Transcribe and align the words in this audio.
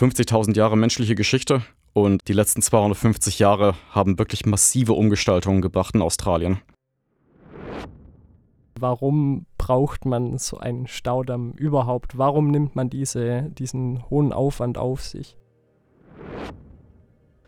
50.000 0.00 0.56
Jahre 0.56 0.78
menschliche 0.78 1.14
Geschichte 1.14 1.60
und 1.92 2.26
die 2.26 2.32
letzten 2.32 2.62
250 2.62 3.38
Jahre 3.38 3.74
haben 3.90 4.18
wirklich 4.18 4.46
massive 4.46 4.94
Umgestaltungen 4.94 5.60
gebracht 5.60 5.94
in 5.94 6.00
Australien. 6.00 6.62
Warum 8.78 9.44
braucht 9.58 10.06
man 10.06 10.38
so 10.38 10.56
einen 10.56 10.86
Staudamm 10.86 11.52
überhaupt? 11.52 12.16
Warum 12.16 12.50
nimmt 12.50 12.76
man 12.76 12.88
diese, 12.88 13.50
diesen 13.58 14.08
hohen 14.08 14.32
Aufwand 14.32 14.78
auf 14.78 15.02
sich? 15.02 15.36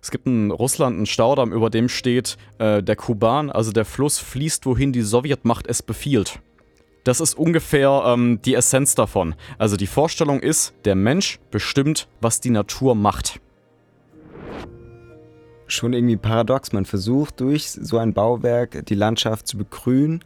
Es 0.03 0.11
gibt 0.11 0.27
in 0.27 0.51
Russland 0.51 0.97
einen 0.97 1.07
Staudamm, 1.07 1.55
über 1.55 1.71
dem 1.71 1.89
steht, 1.89 2.37
äh, 2.59 2.83
der 2.83 2.97
Kuban, 2.97 3.51
also 3.51 3.73
der 3.73 3.87
Fluss, 3.87 4.19
fließt, 4.19 4.67
wohin 4.67 4.93
die 4.93 5.01
Sowjetmacht 5.01 5.67
es 5.67 5.83
befiehlt. 5.83 6.43
Das 7.05 7.21
ist 7.21 7.35
ungefähr 7.35 8.05
ähm, 8.07 8.41
die 8.45 8.55
Essenz 8.55 8.95
davon. 8.95 9.35
Also 9.59 9.77
die 9.77 9.87
Vorstellung 9.87 10.41
ist, 10.41 10.75
der 10.85 10.95
Mensch 10.95 11.41
bestimmt, 11.51 12.09
was 12.21 12.41
die 12.41 12.51
Natur 12.51 12.95
macht. 12.95 13.41
Schon 15.67 15.95
irgendwie 15.95 16.17
paradox. 16.17 16.73
Man 16.73 16.85
versucht 16.85 17.41
durch 17.41 17.71
so 17.71 17.99
ein 17.99 18.13
Bauwerk 18.13 18.87
die 18.87 18.95
Landschaft 18.95 19.49
zu 19.49 19.57
begrünen 19.59 20.23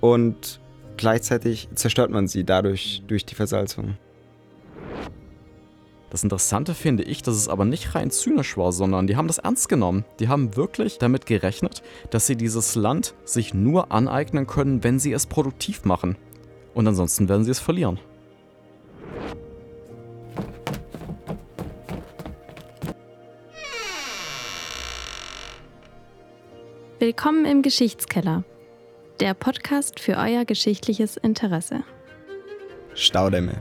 und 0.00 0.60
gleichzeitig 0.96 1.68
zerstört 1.74 2.10
man 2.10 2.28
sie 2.28 2.44
dadurch 2.44 3.02
durch 3.08 3.24
die 3.24 3.34
Versalzung. 3.34 3.96
Das 6.14 6.22
Interessante 6.22 6.74
finde 6.74 7.02
ich, 7.02 7.24
dass 7.24 7.34
es 7.34 7.48
aber 7.48 7.64
nicht 7.64 7.96
rein 7.96 8.08
zynisch 8.12 8.56
war, 8.56 8.70
sondern 8.70 9.08
die 9.08 9.16
haben 9.16 9.26
das 9.26 9.38
ernst 9.38 9.68
genommen. 9.68 10.04
Die 10.20 10.28
haben 10.28 10.54
wirklich 10.54 10.98
damit 10.98 11.26
gerechnet, 11.26 11.82
dass 12.10 12.28
sie 12.28 12.36
dieses 12.36 12.76
Land 12.76 13.16
sich 13.24 13.52
nur 13.52 13.90
aneignen 13.90 14.46
können, 14.46 14.84
wenn 14.84 15.00
sie 15.00 15.12
es 15.12 15.26
produktiv 15.26 15.84
machen. 15.84 16.16
Und 16.72 16.86
ansonsten 16.86 17.28
werden 17.28 17.42
sie 17.42 17.50
es 17.50 17.58
verlieren. 17.58 17.98
Willkommen 27.00 27.44
im 27.44 27.62
Geschichtskeller, 27.62 28.44
der 29.18 29.34
Podcast 29.34 29.98
für 29.98 30.16
euer 30.16 30.44
geschichtliches 30.44 31.16
Interesse. 31.16 31.82
Staudämme. 32.94 33.60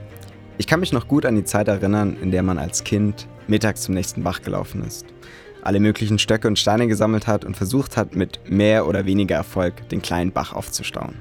Ich 0.59 0.67
kann 0.67 0.79
mich 0.79 0.93
noch 0.93 1.07
gut 1.07 1.25
an 1.25 1.35
die 1.35 1.43
Zeit 1.43 1.67
erinnern, 1.67 2.15
in 2.21 2.29
der 2.29 2.43
man 2.43 2.59
als 2.59 2.83
Kind 2.83 3.27
mittags 3.47 3.81
zum 3.81 3.95
nächsten 3.95 4.23
Bach 4.23 4.41
gelaufen 4.43 4.83
ist, 4.85 5.05
alle 5.63 5.79
möglichen 5.79 6.19
Stöcke 6.19 6.47
und 6.47 6.59
Steine 6.59 6.87
gesammelt 6.87 7.25
hat 7.25 7.43
und 7.43 7.57
versucht 7.57 7.97
hat, 7.97 8.15
mit 8.15 8.39
mehr 8.49 8.87
oder 8.87 9.05
weniger 9.05 9.35
Erfolg 9.35 9.89
den 9.89 10.03
kleinen 10.03 10.31
Bach 10.31 10.53
aufzustauen. 10.53 11.15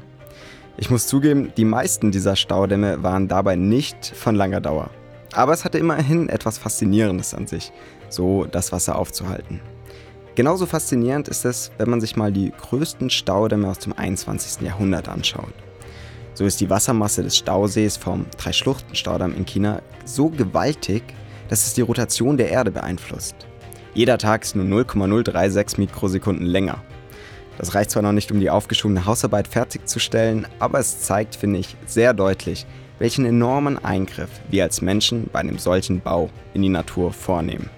Ich 0.76 0.90
muss 0.90 1.06
zugeben, 1.06 1.50
die 1.56 1.64
meisten 1.64 2.10
dieser 2.10 2.36
Staudämme 2.36 3.02
waren 3.02 3.26
dabei 3.26 3.56
nicht 3.56 4.06
von 4.14 4.34
langer 4.34 4.60
Dauer. 4.60 4.90
Aber 5.32 5.54
es 5.54 5.64
hatte 5.64 5.78
immerhin 5.78 6.28
etwas 6.28 6.58
Faszinierendes 6.58 7.32
an 7.32 7.46
sich, 7.46 7.72
so 8.10 8.44
das 8.44 8.70
Wasser 8.70 8.98
aufzuhalten. 8.98 9.60
Genauso 10.34 10.66
faszinierend 10.66 11.28
ist 11.28 11.46
es, 11.46 11.72
wenn 11.78 11.90
man 11.90 12.00
sich 12.00 12.16
mal 12.16 12.32
die 12.32 12.52
größten 12.52 13.08
Staudämme 13.08 13.68
aus 13.68 13.78
dem 13.78 13.94
21. 13.94 14.62
Jahrhundert 14.62 15.08
anschaut. 15.08 15.54
So 16.34 16.46
ist 16.46 16.60
die 16.60 16.70
Wassermasse 16.70 17.22
des 17.22 17.36
Stausees 17.36 17.96
vom 17.96 18.26
Drei-Schluchten-Staudamm 18.38 19.36
in 19.36 19.44
China 19.44 19.82
so 20.04 20.30
gewaltig, 20.30 21.02
dass 21.48 21.66
es 21.66 21.74
die 21.74 21.82
Rotation 21.82 22.38
der 22.38 22.50
Erde 22.50 22.70
beeinflusst. 22.70 23.36
Jeder 23.94 24.16
Tag 24.16 24.42
ist 24.42 24.56
nur 24.56 24.64
0,036 24.64 25.78
Mikrosekunden 25.78 26.46
länger. 26.46 26.82
Das 27.58 27.74
reicht 27.74 27.90
zwar 27.90 28.02
noch 28.02 28.12
nicht, 28.12 28.32
um 28.32 28.40
die 28.40 28.48
aufgeschobene 28.48 29.04
Hausarbeit 29.04 29.46
fertigzustellen, 29.46 30.46
aber 30.58 30.78
es 30.78 31.02
zeigt, 31.02 31.36
finde 31.36 31.58
ich, 31.58 31.76
sehr 31.86 32.14
deutlich, 32.14 32.64
welchen 32.98 33.26
enormen 33.26 33.84
Eingriff 33.84 34.30
wir 34.48 34.62
als 34.62 34.80
Menschen 34.80 35.28
bei 35.30 35.40
einem 35.40 35.58
solchen 35.58 36.00
Bau 36.00 36.30
in 36.54 36.62
die 36.62 36.70
Natur 36.70 37.12
vornehmen. 37.12 37.68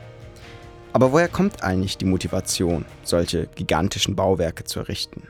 Aber 0.93 1.11
woher 1.11 1.27
kommt 1.29 1.65
eigentlich 1.65 1.99
die 1.99 2.05
Motivation, 2.05 2.85
solche 3.03 3.49
gigantischen 3.57 4.15
Bauwerke 4.15 4.63
zu 4.63 4.79
errichten? 4.79 5.25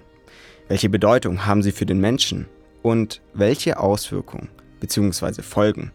Welche 0.68 0.90
Bedeutung 0.90 1.46
haben 1.46 1.62
sie 1.62 1.72
für 1.72 1.86
den 1.86 2.00
Menschen 2.00 2.46
und 2.84 3.22
welche 3.32 3.80
Auswirkungen 3.80 4.50
bzw. 4.78 5.42
Folgen 5.42 5.90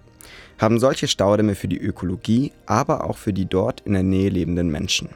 haben 0.58 0.80
solche 0.80 1.08
Staudämme 1.08 1.56
für 1.56 1.70
die 1.70 1.78
Ökologie, 1.78 2.52
aber 2.66 3.06
auch 3.06 3.18
für 3.18 3.32
die 3.32 3.46
dort 3.46 3.82
in 3.82 3.94
der 3.94 4.04
Nähe 4.04 4.30
lebenden 4.30 4.70
Menschen? 4.70 5.10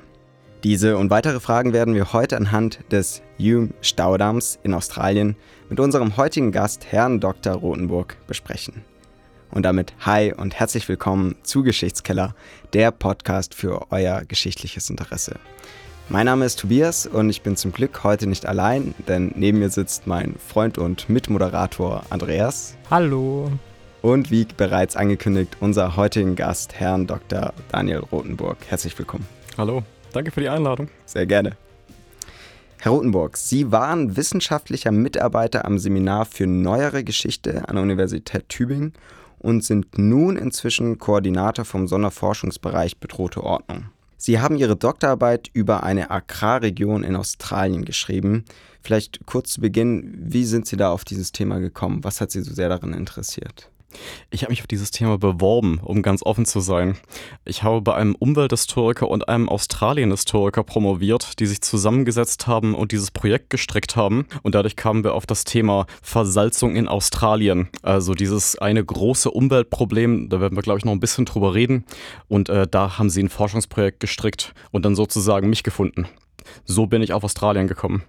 Diese 0.63 0.97
und 0.97 1.09
weitere 1.09 1.41
Fragen 1.41 1.73
werden 1.73 1.95
wir 1.95 2.13
heute 2.13 2.37
anhand 2.37 2.79
des 2.91 3.21
Hume 3.37 3.69
Staudamms 3.81 4.59
in 4.63 4.73
Australien 4.73 5.35
mit 5.67 5.79
unserem 5.79 6.15
heutigen 6.15 6.53
Gast 6.53 6.85
Herrn 6.91 7.19
Dr. 7.19 7.55
Rotenburg 7.55 8.15
besprechen. 8.27 8.85
Und 9.51 9.63
damit 9.63 9.93
hi 9.99 10.31
und 10.31 10.55
herzlich 10.55 10.87
willkommen 10.87 11.35
zu 11.43 11.63
Geschichtskeller, 11.63 12.35
der 12.71 12.91
Podcast 12.91 13.55
für 13.55 13.91
euer 13.91 14.23
geschichtliches 14.25 14.89
Interesse. 14.89 15.39
Mein 16.09 16.25
Name 16.25 16.45
ist 16.45 16.59
Tobias 16.59 17.07
und 17.07 17.29
ich 17.29 17.41
bin 17.43 17.55
zum 17.55 17.71
Glück 17.71 18.03
heute 18.03 18.27
nicht 18.27 18.45
allein, 18.45 18.93
denn 19.07 19.31
neben 19.35 19.59
mir 19.59 19.69
sitzt 19.69 20.05
mein 20.05 20.35
Freund 20.35 20.77
und 20.77 21.07
Mitmoderator 21.07 22.03
Andreas. 22.09 22.75
Hallo. 22.91 23.49
Und 24.01 24.29
wie 24.29 24.45
bereits 24.45 24.97
angekündigt, 24.97 25.57
unser 25.61 25.95
heutigen 25.95 26.35
Gast, 26.35 26.73
Herrn 26.75 27.07
Dr. 27.07 27.53
Daniel 27.71 27.99
Rothenburg. 27.99 28.57
Herzlich 28.67 28.99
willkommen. 28.99 29.25
Hallo, 29.57 29.81
danke 30.11 30.31
für 30.31 30.41
die 30.41 30.49
Einladung. 30.49 30.89
Sehr 31.05 31.25
gerne. 31.25 31.55
Herr 32.79 32.91
Rothenburg, 32.91 33.37
Sie 33.37 33.71
waren 33.71 34.17
wissenschaftlicher 34.17 34.91
Mitarbeiter 34.91 35.63
am 35.63 35.79
Seminar 35.79 36.25
für 36.25 36.45
neuere 36.45 37.05
Geschichte 37.05 37.69
an 37.69 37.75
der 37.75 37.83
Universität 37.83 38.49
Tübingen 38.49 38.91
und 39.39 39.63
sind 39.63 39.97
nun 39.97 40.35
inzwischen 40.35 40.97
Koordinator 40.99 41.63
vom 41.63 41.87
Sonderforschungsbereich 41.87 42.97
Bedrohte 42.97 43.41
Ordnung. 43.41 43.85
Sie 44.25 44.39
haben 44.39 44.55
Ihre 44.55 44.77
Doktorarbeit 44.77 45.49
über 45.51 45.83
eine 45.83 46.09
Agrarregion 46.09 47.03
in 47.03 47.17
Australien 47.17 47.83
geschrieben. 47.83 48.45
Vielleicht 48.81 49.25
kurz 49.25 49.51
zu 49.51 49.59
Beginn, 49.59 50.13
wie 50.17 50.45
sind 50.45 50.65
Sie 50.65 50.77
da 50.77 50.93
auf 50.93 51.03
dieses 51.03 51.33
Thema 51.33 51.59
gekommen? 51.59 52.05
Was 52.05 52.21
hat 52.21 52.31
Sie 52.31 52.39
so 52.39 52.53
sehr 52.53 52.69
daran 52.69 52.93
interessiert? 52.93 53.69
Ich 54.31 54.43
habe 54.43 54.51
mich 54.51 54.61
auf 54.61 54.67
dieses 54.67 54.91
Thema 54.91 55.17
beworben, 55.17 55.79
um 55.83 56.01
ganz 56.01 56.23
offen 56.23 56.45
zu 56.45 56.59
sein. 56.59 56.97
Ich 57.45 57.63
habe 57.63 57.81
bei 57.81 57.95
einem 57.95 58.15
Umwelthistoriker 58.15 59.07
und 59.07 59.29
einem 59.29 59.49
Australien-Historiker 59.49 60.63
promoviert, 60.63 61.39
die 61.39 61.45
sich 61.45 61.61
zusammengesetzt 61.61 62.47
haben 62.47 62.75
und 62.75 62.91
dieses 62.91 63.11
Projekt 63.11 63.49
gestrickt 63.49 63.95
haben. 63.95 64.25
Und 64.41 64.55
dadurch 64.55 64.75
kamen 64.75 65.03
wir 65.03 65.13
auf 65.13 65.25
das 65.25 65.43
Thema 65.43 65.85
Versalzung 66.01 66.75
in 66.75 66.87
Australien. 66.87 67.69
Also 67.81 68.13
dieses 68.13 68.57
eine 68.57 68.83
große 68.83 69.29
Umweltproblem, 69.29 70.29
da 70.29 70.41
werden 70.41 70.57
wir, 70.57 70.63
glaube 70.63 70.79
ich, 70.79 70.85
noch 70.85 70.93
ein 70.93 70.99
bisschen 70.99 71.25
drüber 71.25 71.53
reden. 71.53 71.85
Und 72.27 72.49
äh, 72.49 72.67
da 72.67 72.97
haben 72.97 73.09
sie 73.09 73.21
ein 73.21 73.29
Forschungsprojekt 73.29 73.99
gestrickt 73.99 74.53
und 74.71 74.85
dann 74.85 74.95
sozusagen 74.95 75.49
mich 75.49 75.63
gefunden. 75.63 76.07
So 76.65 76.87
bin 76.87 77.01
ich 77.01 77.13
auf 77.13 77.23
Australien 77.23 77.67
gekommen. 77.67 78.03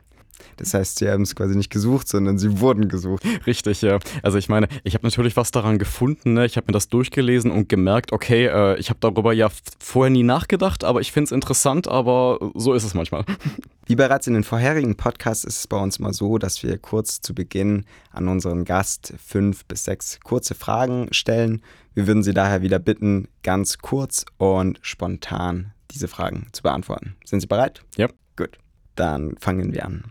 Das 0.56 0.74
heißt, 0.74 0.98
sie 0.98 1.08
haben 1.08 1.22
es 1.22 1.34
quasi 1.34 1.56
nicht 1.56 1.70
gesucht, 1.70 2.08
sondern 2.08 2.38
sie 2.38 2.60
wurden 2.60 2.88
gesucht. 2.88 3.22
Richtig, 3.46 3.82
ja. 3.82 3.98
Also 4.22 4.38
ich 4.38 4.48
meine, 4.48 4.68
ich 4.82 4.94
habe 4.94 5.06
natürlich 5.06 5.36
was 5.36 5.50
daran 5.50 5.78
gefunden. 5.78 6.34
Ne? 6.34 6.46
Ich 6.46 6.56
habe 6.56 6.66
mir 6.68 6.72
das 6.72 6.88
durchgelesen 6.88 7.50
und 7.50 7.68
gemerkt, 7.68 8.12
okay, 8.12 8.46
äh, 8.46 8.78
ich 8.78 8.90
habe 8.90 8.98
darüber 9.00 9.32
ja 9.32 9.48
vorher 9.78 10.10
nie 10.10 10.22
nachgedacht, 10.22 10.84
aber 10.84 11.00
ich 11.00 11.12
finde 11.12 11.26
es 11.26 11.32
interessant, 11.32 11.88
aber 11.88 12.52
so 12.54 12.72
ist 12.72 12.84
es 12.84 12.94
manchmal. 12.94 13.24
Wie 13.86 13.96
bereits 13.96 14.26
in 14.26 14.34
den 14.34 14.44
vorherigen 14.44 14.96
Podcasts 14.96 15.44
ist 15.44 15.58
es 15.58 15.66
bei 15.66 15.76
uns 15.76 15.98
mal 15.98 16.14
so, 16.14 16.38
dass 16.38 16.62
wir 16.62 16.78
kurz 16.78 17.20
zu 17.20 17.34
Beginn 17.34 17.84
an 18.12 18.28
unseren 18.28 18.64
Gast 18.64 19.12
fünf 19.22 19.66
bis 19.66 19.84
sechs 19.84 20.20
kurze 20.20 20.54
Fragen 20.54 21.08
stellen. 21.10 21.62
Wir 21.92 22.06
würden 22.06 22.22
Sie 22.22 22.34
daher 22.34 22.62
wieder 22.62 22.78
bitten, 22.78 23.28
ganz 23.42 23.78
kurz 23.78 24.24
und 24.38 24.78
spontan 24.82 25.72
diese 25.90 26.08
Fragen 26.08 26.48
zu 26.52 26.62
beantworten. 26.62 27.16
Sind 27.24 27.40
Sie 27.40 27.46
bereit? 27.46 27.82
Ja. 27.96 28.08
Gut, 28.36 28.58
dann 28.96 29.36
fangen 29.38 29.72
wir 29.72 29.84
an. 29.84 30.04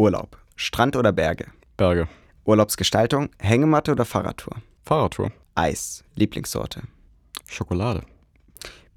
Urlaub. 0.00 0.38
Strand 0.56 0.96
oder 0.96 1.12
Berge? 1.12 1.48
Berge. 1.76 2.08
Urlaubsgestaltung. 2.46 3.28
Hängematte 3.38 3.92
oder 3.92 4.06
Fahrradtour? 4.06 4.56
Fahrradtour. 4.82 5.30
Eis. 5.54 6.04
Lieblingssorte? 6.14 6.84
Schokolade. 7.46 8.04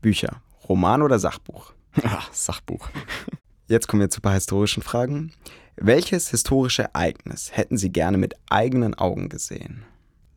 Bücher. 0.01 0.41
Roman 0.69 1.01
oder 1.01 1.19
Sachbuch? 1.19 1.73
Ah, 2.03 2.23
Sachbuch. 2.31 2.87
Jetzt 3.67 3.89
kommen 3.89 3.99
wir 3.99 4.09
zu 4.09 4.19
ein 4.19 4.21
paar 4.21 4.33
historischen 4.33 4.81
Fragen. 4.81 5.33
Welches 5.75 6.29
historische 6.29 6.83
Ereignis 6.83 7.51
hätten 7.51 7.77
Sie 7.77 7.91
gerne 7.91 8.17
mit 8.17 8.35
eigenen 8.49 8.95
Augen 8.95 9.27
gesehen? 9.27 9.83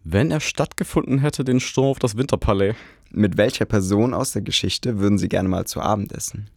Wenn 0.03 0.33
er 0.33 0.41
stattgefunden 0.41 1.21
hätte, 1.21 1.45
den 1.45 1.61
Sturm 1.61 1.87
auf 1.87 2.01
das 2.01 2.17
Winterpalais. 2.17 2.75
Mit 3.11 3.37
welcher 3.37 3.67
Person 3.67 4.15
aus 4.15 4.33
der 4.33 4.43
Geschichte 4.43 4.99
würden 4.99 5.19
Sie 5.19 5.29
gerne 5.29 5.49
mal 5.49 5.65
zu 5.65 5.81
Abend 5.81 6.13
essen? 6.13 6.51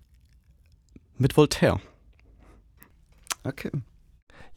Mit 1.20 1.38
Voltaire. 1.38 1.80
Okay. 3.44 3.70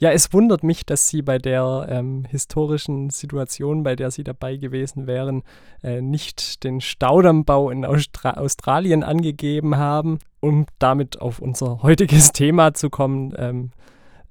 Ja, 0.02 0.10
es 0.10 0.32
wundert 0.32 0.64
mich, 0.64 0.84
dass 0.84 1.06
Sie 1.06 1.22
bei 1.22 1.38
der 1.38 1.86
ähm, 1.88 2.24
historischen 2.28 3.10
Situation, 3.10 3.84
bei 3.84 3.94
der 3.94 4.10
Sie 4.10 4.24
dabei 4.24 4.56
gewesen 4.56 5.06
wären, 5.06 5.44
äh, 5.80 6.00
nicht 6.00 6.64
den 6.64 6.80
Staudammbau 6.80 7.70
in 7.70 7.84
Austra 7.84 8.32
Australien 8.32 9.04
angegeben 9.04 9.76
haben, 9.76 10.18
um 10.40 10.66
damit 10.80 11.20
auf 11.20 11.38
unser 11.38 11.84
heutiges 11.84 12.32
Thema 12.32 12.74
zu 12.74 12.90
kommen. 12.90 13.32
Ähm, 13.36 13.70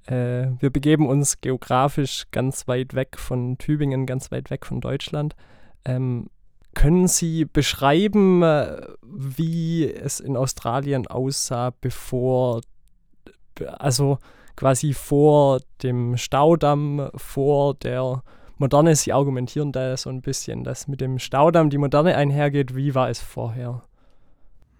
äh, 0.07 0.51
wir 0.59 0.71
begeben 0.71 1.07
uns 1.07 1.39
geografisch 1.39 2.25
ganz 2.31 2.67
weit 2.67 2.93
weg 2.93 3.17
von 3.17 3.57
Tübingen, 3.57 4.05
ganz 4.05 4.29
weit 4.29 4.49
weg 4.49 4.65
von 4.65 4.81
Deutschland. 4.81 5.37
Ähm, 5.85 6.27
Können 6.73 7.07
Sie 7.07 7.45
beschreiben, 7.45 8.43
äh, 8.43 8.81
wie 9.03 9.89
es 9.89 10.19
in 10.19 10.35
Australien 10.35 11.07
aussah, 11.07 11.71
bevor, 11.79 12.59
also 13.77 14.17
quasi 14.55 14.93
vor 14.93 15.61
dem 15.83 16.17
Staudamm, 16.17 17.09
vor 17.15 17.75
der 17.75 18.23
Moderne? 18.57 18.95
Sie 18.95 19.13
argumentieren 19.13 19.71
da 19.71 19.95
so 19.97 20.09
ein 20.09 20.21
bisschen, 20.21 20.63
dass 20.63 20.87
mit 20.87 21.01
dem 21.01 21.19
Staudamm 21.19 21.69
die 21.69 21.77
Moderne 21.77 22.15
einhergeht. 22.15 22.75
Wie 22.75 22.95
war 22.95 23.09
es 23.09 23.19
vorher? 23.19 23.83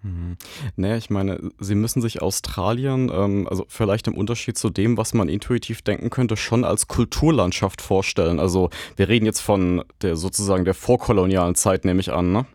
Mhm. 0.02 0.36
Naja, 0.76 0.96
ich 0.96 1.10
meine, 1.10 1.38
sie 1.58 1.74
müssen 1.74 2.02
sich 2.02 2.22
Australien, 2.22 3.10
ähm, 3.14 3.46
also 3.48 3.64
vielleicht 3.68 4.08
im 4.08 4.14
Unterschied 4.14 4.58
zu 4.58 4.68
dem, 4.68 4.96
was 4.96 5.14
man 5.14 5.28
intuitiv 5.28 5.82
denken 5.82 6.10
könnte, 6.10 6.36
schon 6.36 6.64
als 6.64 6.88
Kulturlandschaft 6.88 7.80
vorstellen. 7.80 8.40
Also 8.40 8.70
wir 8.96 9.08
reden 9.08 9.26
jetzt 9.26 9.40
von 9.40 9.84
der 10.02 10.16
sozusagen 10.16 10.64
der 10.64 10.74
vorkolonialen 10.74 11.54
Zeit, 11.54 11.84
nehme 11.84 12.00
ich 12.00 12.12
an. 12.12 12.32
Ne? 12.32 12.46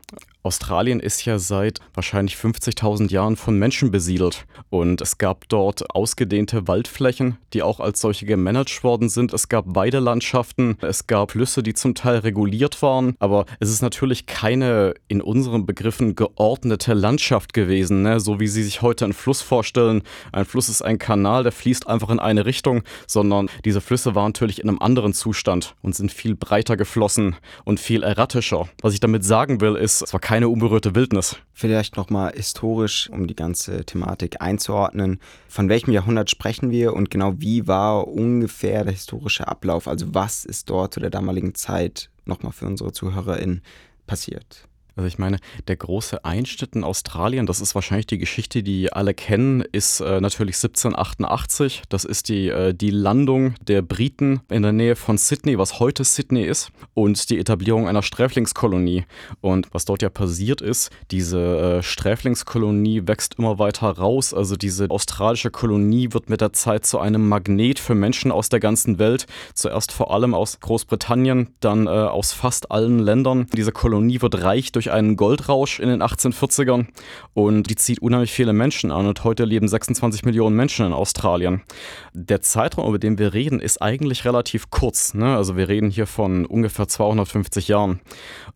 Australien 0.48 1.02
ist 1.02 1.26
ja 1.26 1.40
seit 1.40 1.82
wahrscheinlich 1.94 2.36
50.000 2.36 3.12
Jahren 3.12 3.36
von 3.36 3.60
Menschen 3.60 3.92
besiedelt 3.92 4.46
und 4.70 5.02
es 5.02 5.18
gab 5.18 5.50
dort 5.50 5.94
ausgedehnte 5.94 6.70
Waldflächen, 6.70 7.38
die 7.52 7.64
auch 7.64 7.82
als 7.82 8.00
solche 8.00 8.26
gemanagt 8.26 8.82
worden 8.82 9.10
sind. 9.10 9.34
Es 9.34 9.50
gab 9.50 9.66
Weidelandschaften, 9.68 10.78
es 10.80 11.06
gab 11.06 11.32
Flüsse, 11.32 11.64
die 11.64 11.74
zum 11.74 11.96
Teil 11.96 12.20
reguliert 12.20 12.82
waren, 12.82 13.18
aber 13.20 13.46
es 13.60 13.70
ist 13.70 13.82
natürlich 13.82 14.26
keine 14.26 14.94
in 15.10 15.22
unseren 15.22 15.66
Begriffen 15.66 16.16
geordnete 16.16 16.94
Landschaft 16.94 17.54
gewesen, 17.54 18.04
ne? 18.04 18.22
so 18.22 18.40
wie 18.40 18.48
Sie 18.48 18.64
sich 18.64 18.82
heute 18.82 19.04
einen 19.04 19.14
Fluss 19.14 19.42
vorstellen. 19.42 20.02
Ein 20.32 20.46
Fluss 20.46 20.70
ist 20.70 20.82
ein 20.82 20.98
Kanal, 20.98 21.44
der 21.44 21.52
fließt 21.52 21.88
einfach 21.88 22.10
in 22.10 22.22
eine 22.22 22.46
Richtung, 22.46 22.84
sondern 23.06 23.50
diese 23.66 23.82
Flüsse 23.82 24.16
waren 24.16 24.30
natürlich 24.30 24.62
in 24.62 24.70
einem 24.70 24.80
anderen 24.80 25.14
Zustand 25.14 25.76
und 25.82 25.94
sind 25.94 26.10
viel 26.10 26.36
breiter 26.36 26.78
geflossen 26.78 27.36
und 27.66 27.82
viel 27.82 28.02
erratischer. 28.04 28.70
Was 28.82 28.94
ich 28.94 29.02
damit 29.02 29.26
sagen 29.26 29.60
will, 29.60 29.76
ist, 29.76 30.04
es 30.04 30.14
war 30.14 30.22
kein 30.22 30.37
keine 30.38 30.50
unberührte 30.50 30.94
Wildnis. 30.94 31.38
Vielleicht 31.52 31.98
nochmal 31.98 32.32
historisch, 32.36 33.10
um 33.10 33.26
die 33.26 33.36
ganze 33.36 33.84
Thematik 33.86 34.40
einzuordnen. 34.40 35.20
Von 35.48 35.68
welchem 35.68 35.92
Jahrhundert 35.92 36.30
sprechen 36.30 36.70
wir 36.70 36.94
und 36.94 37.10
genau 37.10 37.34
wie 37.40 37.66
war 37.66 38.08
ungefähr 38.08 38.84
der 38.84 38.94
historische 38.94 39.48
Ablauf? 39.48 39.88
Also 39.88 40.14
was 40.14 40.46
ist 40.46 40.70
dort 40.70 40.94
zu 40.94 41.00
der 41.00 41.10
damaligen 41.10 41.56
Zeit 41.56 42.12
nochmal 42.26 42.52
für 42.52 42.68
unsere 42.68 42.92
ZuhörerInnen 42.92 43.64
passiert? 44.06 44.67
Also 44.98 45.08
ich 45.08 45.20
meine, 45.20 45.38
der 45.68 45.76
große 45.76 46.26
Einschnitt 46.26 46.76
in 46.76 46.84
Australien, 46.84 47.46
das 47.46 47.62
ist 47.62 47.76
wahrscheinlich 47.76 48.08
die 48.08 48.18
Geschichte, 48.18 48.64
die 48.64 48.92
alle 48.92 49.14
kennen, 49.14 49.62
ist 49.62 50.00
äh, 50.00 50.20
natürlich 50.20 50.56
1788. 50.56 51.84
Das 51.88 52.04
ist 52.04 52.30
die, 52.30 52.50
äh, 52.50 52.74
die 52.74 52.90
Landung 52.90 53.54
der 53.62 53.84
Briten 53.84 54.42
in 54.50 54.64
der 54.64 54.72
Nähe 54.72 54.96
von 54.96 55.20
Sydney, 55.20 55.60
was 55.60 55.80
heute 55.80 56.04
Sydney 56.04 56.44
ist, 56.44 56.72
und 56.96 57.30
die 57.30 57.38
Etablierung 57.38 57.88
einer 57.88 58.02
Sträflingskolonie. 58.02 59.06
Und 59.40 59.68
was 59.72 59.86
dort 59.86 60.02
ja 60.02 60.10
passiert 60.10 60.62
ist, 60.62 60.90
diese 61.12 61.78
äh, 61.78 61.84
Sträflingskolonie 61.84 63.04
wächst 63.06 63.36
immer 63.38 63.60
weiter 63.60 63.90
raus. 63.90 64.34
Also 64.34 64.56
diese 64.56 64.90
australische 64.90 65.52
Kolonie 65.52 66.10
wird 66.12 66.28
mit 66.28 66.42
der 66.42 66.54
Zeit 66.54 66.88
zu 66.88 66.98
einem 66.98 67.30
Magnet 67.30 67.78
für 67.78 67.94
Menschen 67.94 68.32
aus 68.32 68.50
der 68.50 68.60
ganzen 68.60 68.98
Welt. 68.98 69.28
Zuerst 69.54 69.92
vor 69.92 70.12
allem 70.12 70.34
aus 70.34 70.60
Großbritannien, 70.60 71.50
dann 71.60 71.86
äh, 71.86 71.90
aus 71.90 72.34
fast 72.34 72.72
allen 72.72 72.98
Ländern. 72.98 73.46
Diese 73.54 73.72
Kolonie 73.72 74.24
wird 74.24 74.42
reich 74.42 74.72
durch 74.72 74.87
durch 74.88 74.96
einen 74.96 75.18
Goldrausch 75.18 75.80
in 75.80 75.90
den 75.90 76.02
1840ern 76.02 76.88
und 77.34 77.70
die 77.70 77.76
zieht 77.76 78.00
unheimlich 78.00 78.32
viele 78.32 78.54
Menschen 78.54 78.92
an 78.92 79.06
und 79.06 79.24
heute 79.24 79.44
leben 79.44 79.68
26 79.68 80.24
Millionen 80.24 80.56
Menschen 80.56 80.86
in 80.86 80.94
Australien. 80.94 81.62
Der 82.14 82.42
Zeitraum, 82.42 82.88
über 82.88 83.00
den 83.00 83.18
wir 83.18 83.34
reden, 83.34 83.60
ist 83.60 83.82
eigentlich 83.82 84.26
relativ 84.26 84.70
kurz. 84.70 85.14
Ne? 85.14 85.36
Also 85.36 85.58
wir 85.58 85.68
reden 85.68 85.90
hier 85.90 86.08
von 86.08 86.46
ungefähr 86.46 86.88
250 86.88 87.68
Jahren. 87.68 88.00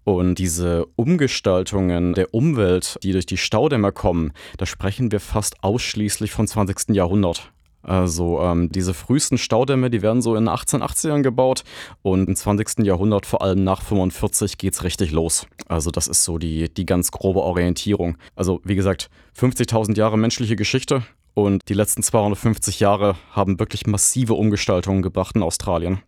Und 0.03 0.35
diese 0.35 0.85
Umgestaltungen 0.95 2.13
der 2.13 2.33
Umwelt, 2.33 2.97
die 3.03 3.11
durch 3.11 3.25
die 3.25 3.37
Staudämme 3.37 3.91
kommen, 3.91 4.31
da 4.57 4.65
sprechen 4.65 5.11
wir 5.11 5.19
fast 5.19 5.63
ausschließlich 5.63 6.31
vom 6.31 6.47
20. 6.47 6.95
Jahrhundert. 6.95 7.51
Also 7.83 8.41
ähm, 8.41 8.69
diese 8.69 8.93
frühesten 8.93 9.37
Staudämme, 9.37 9.89
die 9.89 10.01
werden 10.01 10.21
so 10.21 10.35
in 10.35 10.45
den 10.45 10.53
1880ern 10.53 11.21
gebaut 11.21 11.63
und 12.01 12.27
im 12.27 12.35
20. 12.35 12.85
Jahrhundert, 12.85 13.25
vor 13.25 13.41
allem 13.41 13.63
nach 13.63 13.81
45, 13.81 14.57
geht 14.57 14.73
es 14.73 14.83
richtig 14.83 15.11
los. 15.11 15.47
Also 15.67 15.91
das 15.91 16.07
ist 16.07 16.23
so 16.23 16.37
die, 16.37 16.73
die 16.73 16.85
ganz 16.85 17.11
grobe 17.11 17.41
Orientierung. 17.41 18.17
Also 18.35 18.61
wie 18.63 18.75
gesagt, 18.75 19.09
50.000 19.37 19.97
Jahre 19.97 20.17
menschliche 20.17 20.55
Geschichte 20.55 21.03
und 21.33 21.69
die 21.69 21.73
letzten 21.73 22.03
250 22.03 22.79
Jahre 22.79 23.15
haben 23.31 23.59
wirklich 23.59 23.87
massive 23.87 24.33
Umgestaltungen 24.33 25.01
gebracht 25.01 25.35
in 25.35 25.43
Australien 25.43 26.01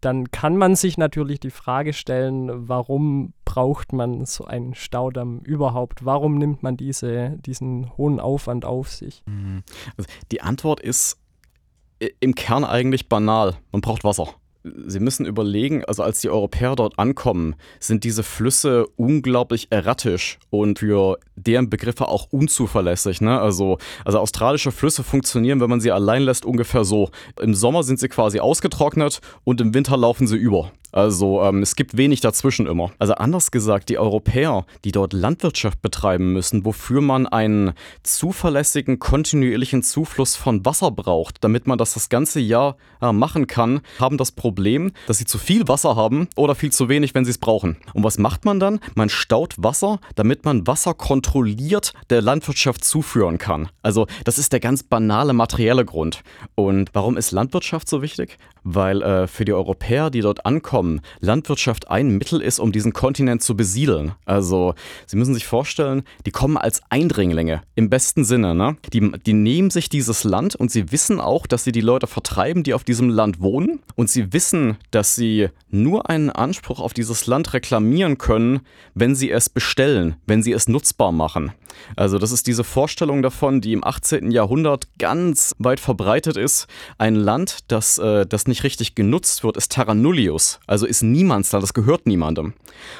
dann 0.00 0.30
kann 0.30 0.56
man 0.56 0.76
sich 0.76 0.96
natürlich 0.98 1.40
die 1.40 1.50
Frage 1.50 1.92
stellen, 1.92 2.68
warum 2.68 3.34
braucht 3.44 3.92
man 3.92 4.24
so 4.24 4.44
einen 4.44 4.74
Staudamm 4.74 5.40
überhaupt? 5.40 6.04
Warum 6.04 6.38
nimmt 6.38 6.62
man 6.62 6.76
diese, 6.76 7.36
diesen 7.38 7.96
hohen 7.96 8.20
Aufwand 8.20 8.64
auf 8.64 8.88
sich? 8.88 9.22
Mhm. 9.26 9.62
Also 9.96 10.10
die 10.32 10.40
Antwort 10.40 10.80
ist 10.80 11.18
im 12.20 12.34
Kern 12.34 12.64
eigentlich 12.64 13.08
banal. 13.08 13.56
Man 13.72 13.82
braucht 13.82 14.04
Wasser. 14.04 14.28
Sie 14.62 15.00
müssen 15.00 15.24
überlegen, 15.24 15.84
also 15.86 16.02
als 16.02 16.20
die 16.20 16.28
Europäer 16.28 16.76
dort 16.76 16.98
ankommen, 16.98 17.54
sind 17.78 18.04
diese 18.04 18.22
Flüsse 18.22 18.86
unglaublich 18.96 19.68
erratisch 19.70 20.38
und 20.50 20.80
für 20.80 21.18
deren 21.34 21.70
Begriffe 21.70 22.08
auch 22.08 22.28
unzuverlässig. 22.30 23.22
Ne? 23.22 23.40
Also, 23.40 23.78
also 24.04 24.18
australische 24.18 24.70
Flüsse 24.70 25.02
funktionieren, 25.02 25.60
wenn 25.60 25.70
man 25.70 25.80
sie 25.80 25.92
allein 25.92 26.22
lässt, 26.22 26.44
ungefähr 26.44 26.84
so. 26.84 27.10
Im 27.40 27.54
Sommer 27.54 27.82
sind 27.82 28.00
sie 28.00 28.08
quasi 28.08 28.40
ausgetrocknet 28.40 29.20
und 29.44 29.60
im 29.62 29.72
Winter 29.72 29.96
laufen 29.96 30.26
sie 30.26 30.36
über. 30.36 30.72
Also 30.92 31.42
ähm, 31.42 31.62
es 31.62 31.76
gibt 31.76 31.96
wenig 31.96 32.20
dazwischen 32.20 32.66
immer. 32.66 32.90
Also 32.98 33.14
anders 33.14 33.50
gesagt, 33.50 33.88
die 33.88 33.98
Europäer, 33.98 34.64
die 34.84 34.92
dort 34.92 35.12
Landwirtschaft 35.12 35.82
betreiben 35.82 36.32
müssen, 36.32 36.64
wofür 36.64 37.00
man 37.00 37.26
einen 37.26 37.72
zuverlässigen, 38.02 38.98
kontinuierlichen 38.98 39.82
Zufluss 39.82 40.36
von 40.36 40.64
Wasser 40.64 40.90
braucht, 40.90 41.42
damit 41.44 41.66
man 41.66 41.78
das 41.78 41.94
das 41.94 42.08
ganze 42.08 42.40
Jahr 42.40 42.76
äh, 43.00 43.12
machen 43.12 43.46
kann, 43.46 43.80
haben 43.98 44.18
das 44.18 44.32
Problem, 44.32 44.92
dass 45.06 45.18
sie 45.18 45.24
zu 45.24 45.38
viel 45.38 45.68
Wasser 45.68 45.96
haben 45.96 46.28
oder 46.36 46.54
viel 46.54 46.72
zu 46.72 46.88
wenig, 46.88 47.14
wenn 47.14 47.24
sie 47.24 47.30
es 47.30 47.38
brauchen. 47.38 47.76
Und 47.94 48.04
was 48.04 48.18
macht 48.18 48.44
man 48.44 48.60
dann? 48.60 48.80
Man 48.94 49.08
staut 49.08 49.54
Wasser, 49.58 50.00
damit 50.14 50.44
man 50.44 50.66
Wasser 50.66 50.94
kontrolliert 50.94 51.92
der 52.10 52.22
Landwirtschaft 52.22 52.84
zuführen 52.84 53.38
kann. 53.38 53.68
Also 53.82 54.06
das 54.24 54.38
ist 54.38 54.52
der 54.52 54.60
ganz 54.60 54.82
banale 54.82 55.32
materielle 55.32 55.84
Grund. 55.84 56.22
Und 56.54 56.90
warum 56.92 57.16
ist 57.16 57.30
Landwirtschaft 57.30 57.88
so 57.88 58.02
wichtig? 58.02 58.38
Weil 58.64 59.02
äh, 59.02 59.26
für 59.26 59.44
die 59.44 59.52
Europäer, 59.52 60.10
die 60.10 60.20
dort 60.20 60.46
ankommen, 60.46 60.80
kommen, 60.80 61.00
Landwirtschaft 61.20 61.90
ein 61.90 62.16
Mittel 62.16 62.40
ist, 62.40 62.58
um 62.58 62.72
diesen 62.72 62.92
Kontinent 62.92 63.42
zu 63.42 63.56
besiedeln. 63.56 64.12
Also, 64.24 64.74
Sie 65.06 65.16
müssen 65.16 65.34
sich 65.34 65.46
vorstellen, 65.46 66.04
die 66.26 66.30
kommen 66.30 66.56
als 66.56 66.80
Eindringlinge, 66.90 67.62
im 67.74 67.90
besten 67.90 68.24
Sinne. 68.24 68.54
Ne? 68.54 68.76
Die, 68.92 69.12
die 69.26 69.32
nehmen 69.32 69.70
sich 69.70 69.88
dieses 69.88 70.24
Land 70.24 70.54
und 70.54 70.70
sie 70.70 70.92
wissen 70.92 71.20
auch, 71.20 71.46
dass 71.46 71.64
sie 71.64 71.72
die 71.72 71.80
Leute 71.80 72.06
vertreiben, 72.06 72.62
die 72.62 72.72
auf 72.72 72.84
diesem 72.84 73.08
Land 73.08 73.40
wohnen. 73.40 73.80
Und 73.96 74.08
sie 74.10 74.32
wissen, 74.32 74.76
dass 74.90 75.14
sie 75.14 75.48
nur 75.70 76.08
einen 76.08 76.30
Anspruch 76.30 76.80
auf 76.80 76.94
dieses 76.94 77.26
Land 77.26 77.52
reklamieren 77.52 78.16
können, 78.16 78.60
wenn 78.94 79.14
sie 79.14 79.30
es 79.30 79.48
bestellen, 79.48 80.16
wenn 80.26 80.42
sie 80.42 80.52
es 80.52 80.68
nutzbar 80.68 81.12
machen. 81.12 81.52
Also 81.96 82.18
das 82.18 82.32
ist 82.32 82.46
diese 82.46 82.64
Vorstellung 82.64 83.22
davon, 83.22 83.60
die 83.60 83.72
im 83.72 83.84
18. 83.84 84.30
Jahrhundert 84.30 84.88
ganz 84.98 85.54
weit 85.58 85.80
verbreitet 85.80 86.36
ist. 86.36 86.66
Ein 86.98 87.14
Land, 87.14 87.58
das, 87.68 87.98
äh, 87.98 88.26
das 88.26 88.46
nicht 88.46 88.64
richtig 88.64 88.94
genutzt 88.94 89.44
wird, 89.44 89.56
ist 89.56 89.72
Terra 89.72 89.94
Nullius. 89.94 90.60
Also 90.66 90.86
ist 90.86 91.02
Niemandsland, 91.02 91.62
das 91.62 91.74
gehört 91.74 92.06
niemandem. 92.06 92.54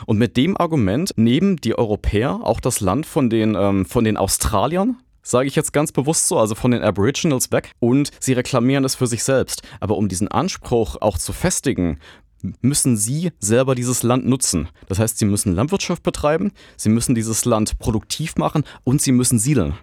Und 0.06 0.18
mit 0.18 0.36
dem 0.36 0.56
Argument 0.56 1.12
nehmen 1.16 1.56
die 1.56 1.76
Europäer 1.78 2.40
auch 2.42 2.60
das 2.60 2.80
Land 2.80 3.06
von 3.06 3.30
den, 3.30 3.54
ähm, 3.54 3.86
von 3.86 4.04
den 4.04 4.16
Australiern, 4.16 4.96
sage 5.22 5.48
ich 5.48 5.56
jetzt 5.56 5.72
ganz 5.72 5.92
bewusst 5.92 6.28
so, 6.28 6.38
also 6.38 6.54
von 6.54 6.70
den 6.70 6.82
Aboriginals 6.82 7.52
weg 7.52 7.72
und 7.78 8.10
sie 8.20 8.32
reklamieren 8.32 8.84
es 8.84 8.94
für 8.94 9.06
sich 9.06 9.22
selbst. 9.22 9.62
Aber 9.80 9.96
um 9.96 10.08
diesen 10.08 10.28
Anspruch 10.28 10.96
auch 11.00 11.18
zu 11.18 11.32
festigen, 11.32 11.98
müssen 12.60 12.96
sie 12.96 13.32
selber 13.38 13.74
dieses 13.74 14.02
Land 14.02 14.26
nutzen. 14.26 14.68
Das 14.88 14.98
heißt, 14.98 15.18
sie 15.18 15.24
müssen 15.24 15.54
Landwirtschaft 15.54 16.02
betreiben, 16.02 16.52
sie 16.76 16.88
müssen 16.88 17.14
dieses 17.14 17.44
Land 17.44 17.78
produktiv 17.78 18.36
machen 18.36 18.64
und 18.84 19.00
sie 19.02 19.12
müssen 19.12 19.38
siedeln. 19.38 19.74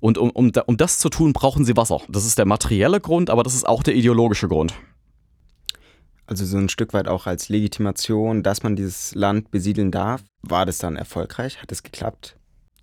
Und 0.00 0.18
um, 0.18 0.30
um, 0.30 0.50
um 0.66 0.76
das 0.76 0.98
zu 0.98 1.08
tun, 1.08 1.32
brauchen 1.32 1.64
sie 1.64 1.76
Wasser. 1.76 2.00
Das 2.08 2.26
ist 2.26 2.38
der 2.38 2.46
materielle 2.46 3.00
Grund, 3.00 3.30
aber 3.30 3.42
das 3.44 3.54
ist 3.54 3.66
auch 3.66 3.82
der 3.82 3.94
ideologische 3.94 4.48
Grund. 4.48 4.74
Also 6.26 6.44
so 6.44 6.56
ein 6.56 6.68
Stück 6.68 6.92
weit 6.92 7.08
auch 7.08 7.26
als 7.26 7.48
Legitimation, 7.48 8.42
dass 8.42 8.62
man 8.62 8.74
dieses 8.74 9.14
Land 9.14 9.50
besiedeln 9.50 9.90
darf. 9.90 10.24
War 10.42 10.66
das 10.66 10.78
dann 10.78 10.96
erfolgreich? 10.96 11.60
Hat 11.60 11.70
es 11.70 11.82
geklappt? 11.82 12.36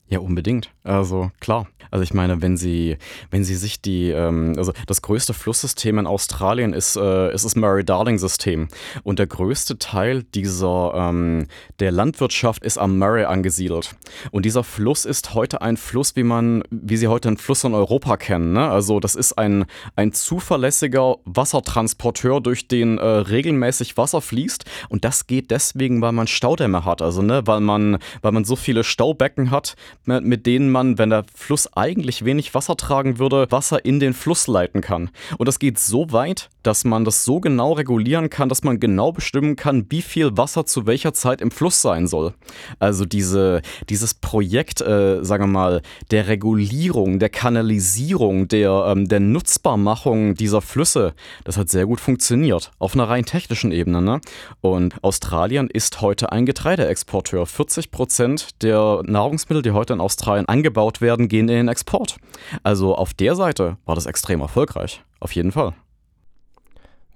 Ja, 0.09 0.19
unbedingt. 0.19 0.71
Also 0.83 1.31
klar. 1.39 1.67
Also 1.91 2.03
ich 2.03 2.13
meine, 2.13 2.41
wenn 2.41 2.57
Sie, 2.57 2.97
wenn 3.31 3.43
Sie 3.43 3.55
sich 3.55 3.81
die, 3.81 4.09
ähm, 4.09 4.53
also 4.57 4.73
das 4.87 5.01
größte 5.01 5.33
Flusssystem 5.33 5.97
in 5.99 6.07
Australien 6.07 6.73
ist, 6.73 6.95
äh, 6.95 7.33
ist 7.33 7.45
das 7.45 7.55
Murray-Darling-System. 7.55 8.67
Und 9.03 9.19
der 9.19 9.27
größte 9.27 9.77
Teil 9.77 10.23
dieser, 10.23 10.93
ähm, 10.95 11.47
der 11.79 11.91
Landwirtschaft 11.91 12.63
ist 12.63 12.77
am 12.77 12.97
Murray 12.97 13.25
angesiedelt. 13.25 13.95
Und 14.31 14.45
dieser 14.45 14.63
Fluss 14.63 15.05
ist 15.05 15.33
heute 15.33 15.61
ein 15.61 15.77
Fluss, 15.77 16.15
wie 16.15 16.23
man, 16.23 16.63
wie 16.69 16.97
Sie 16.97 17.07
heute 17.07 17.29
einen 17.29 17.37
Fluss 17.37 17.63
in 17.63 17.73
Europa 17.73 18.17
kennen. 18.17 18.53
Ne? 18.53 18.69
Also 18.69 18.99
das 18.99 19.15
ist 19.15 19.33
ein, 19.33 19.65
ein 19.95 20.11
zuverlässiger 20.11 21.17
Wassertransporteur, 21.25 22.41
durch 22.41 22.67
den 22.67 22.97
äh, 22.97 23.05
regelmäßig 23.05 23.97
Wasser 23.97 24.21
fließt. 24.21 24.65
Und 24.89 25.05
das 25.05 25.27
geht 25.27 25.51
deswegen, 25.51 26.01
weil 26.01 26.11
man 26.11 26.27
Staudämme 26.27 26.85
hat. 26.85 27.01
Also 27.01 27.21
ne, 27.21 27.45
weil 27.45 27.59
man, 27.61 27.97
weil 28.21 28.31
man 28.31 28.43
so 28.43 28.55
viele 28.55 28.83
Staubecken 28.83 29.51
hat, 29.51 29.75
mit 30.05 30.45
denen 30.45 30.71
man, 30.71 30.97
wenn 30.97 31.09
der 31.11 31.25
Fluss 31.35 31.71
eigentlich 31.75 32.25
wenig 32.25 32.53
Wasser 32.53 32.75
tragen 32.75 33.19
würde, 33.19 33.47
Wasser 33.51 33.85
in 33.85 33.99
den 33.99 34.13
Fluss 34.13 34.47
leiten 34.47 34.81
kann. 34.81 35.09
Und 35.37 35.47
das 35.47 35.59
geht 35.59 35.77
so 35.77 36.11
weit, 36.11 36.49
dass 36.63 36.83
man 36.83 37.05
das 37.05 37.25
so 37.25 37.39
genau 37.39 37.73
regulieren 37.73 38.29
kann, 38.29 38.49
dass 38.49 38.63
man 38.63 38.79
genau 38.79 39.11
bestimmen 39.11 39.55
kann, 39.55 39.85
wie 39.89 40.01
viel 40.01 40.35
Wasser 40.37 40.65
zu 40.65 40.85
welcher 40.87 41.13
Zeit 41.13 41.41
im 41.41 41.51
Fluss 41.51 41.81
sein 41.81 42.07
soll. 42.07 42.33
Also 42.79 43.05
diese, 43.05 43.61
dieses 43.89 44.13
Projekt, 44.13 44.81
äh, 44.81 45.23
sagen 45.23 45.43
wir 45.43 45.47
mal, 45.47 45.81
der 46.11 46.27
Regulierung, 46.27 47.19
der 47.19 47.29
Kanalisierung, 47.29 48.47
der, 48.47 48.85
ähm, 48.87 49.07
der 49.07 49.19
Nutzbarmachung 49.19 50.35
dieser 50.35 50.61
Flüsse, 50.61 51.13
das 51.43 51.57
hat 51.57 51.69
sehr 51.69 51.85
gut 51.85 51.99
funktioniert. 51.99 52.71
Auf 52.79 52.93
einer 52.93 53.07
rein 53.09 53.25
technischen 53.25 53.71
Ebene. 53.71 54.01
Ne? 54.01 54.21
Und 54.61 54.95
Australien 55.03 55.69
ist 55.69 56.01
heute 56.01 56.31
ein 56.31 56.45
Getreideexporteur. 56.45 57.45
40 57.45 57.91
Prozent 57.91 58.61
der 58.63 59.01
Nahrungsmittel, 59.05 59.61
die 59.61 59.71
heute 59.71 59.88
in 59.93 60.01
Australien 60.01 60.47
angebaut 60.47 61.01
werden, 61.01 61.27
gehen 61.27 61.49
in 61.49 61.55
den 61.55 61.67
Export. 61.67 62.17
Also 62.63 62.95
auf 62.95 63.13
der 63.13 63.35
Seite 63.35 63.77
war 63.85 63.95
das 63.95 64.05
extrem 64.05 64.41
erfolgreich. 64.41 65.03
Auf 65.19 65.33
jeden 65.33 65.51
Fall. 65.51 65.73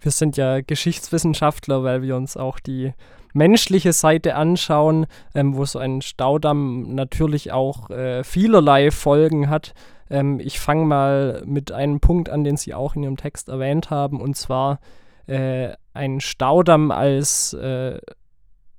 Wir 0.01 0.11
sind 0.11 0.35
ja 0.35 0.59
Geschichtswissenschaftler, 0.61 1.83
weil 1.83 2.01
wir 2.01 2.15
uns 2.17 2.35
auch 2.35 2.59
die 2.59 2.93
menschliche 3.33 3.93
Seite 3.93 4.35
anschauen, 4.35 5.07
ähm, 5.33 5.55
wo 5.55 5.65
so 5.65 5.79
ein 5.79 6.01
Staudamm 6.01 6.93
natürlich 6.93 7.51
auch 7.51 7.89
äh, 7.89 8.23
vielerlei 8.23 8.91
Folgen 8.91 9.49
hat. 9.49 9.73
Ähm, 10.09 10.39
ich 10.39 10.59
fange 10.59 10.85
mal 10.85 11.43
mit 11.45 11.71
einem 11.71 11.99
Punkt 11.99 12.29
an, 12.29 12.43
den 12.43 12.57
Sie 12.57 12.73
auch 12.73 12.95
in 12.95 13.03
Ihrem 13.03 13.17
Text 13.17 13.49
erwähnt 13.49 13.89
haben, 13.89 14.21
und 14.21 14.35
zwar 14.35 14.79
äh, 15.25 15.73
ein 15.93 16.19
Staudamm 16.19 16.91
als 16.91 17.53
äh, 17.53 17.99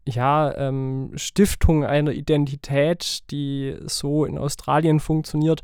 ja, 0.07 0.55
ähm, 0.57 1.13
Stiftung 1.17 1.85
einer 1.85 2.13
Identität, 2.13 3.31
die 3.31 3.77
so 3.87 4.25
in 4.25 4.39
Australien 4.39 5.01
funktioniert, 5.01 5.63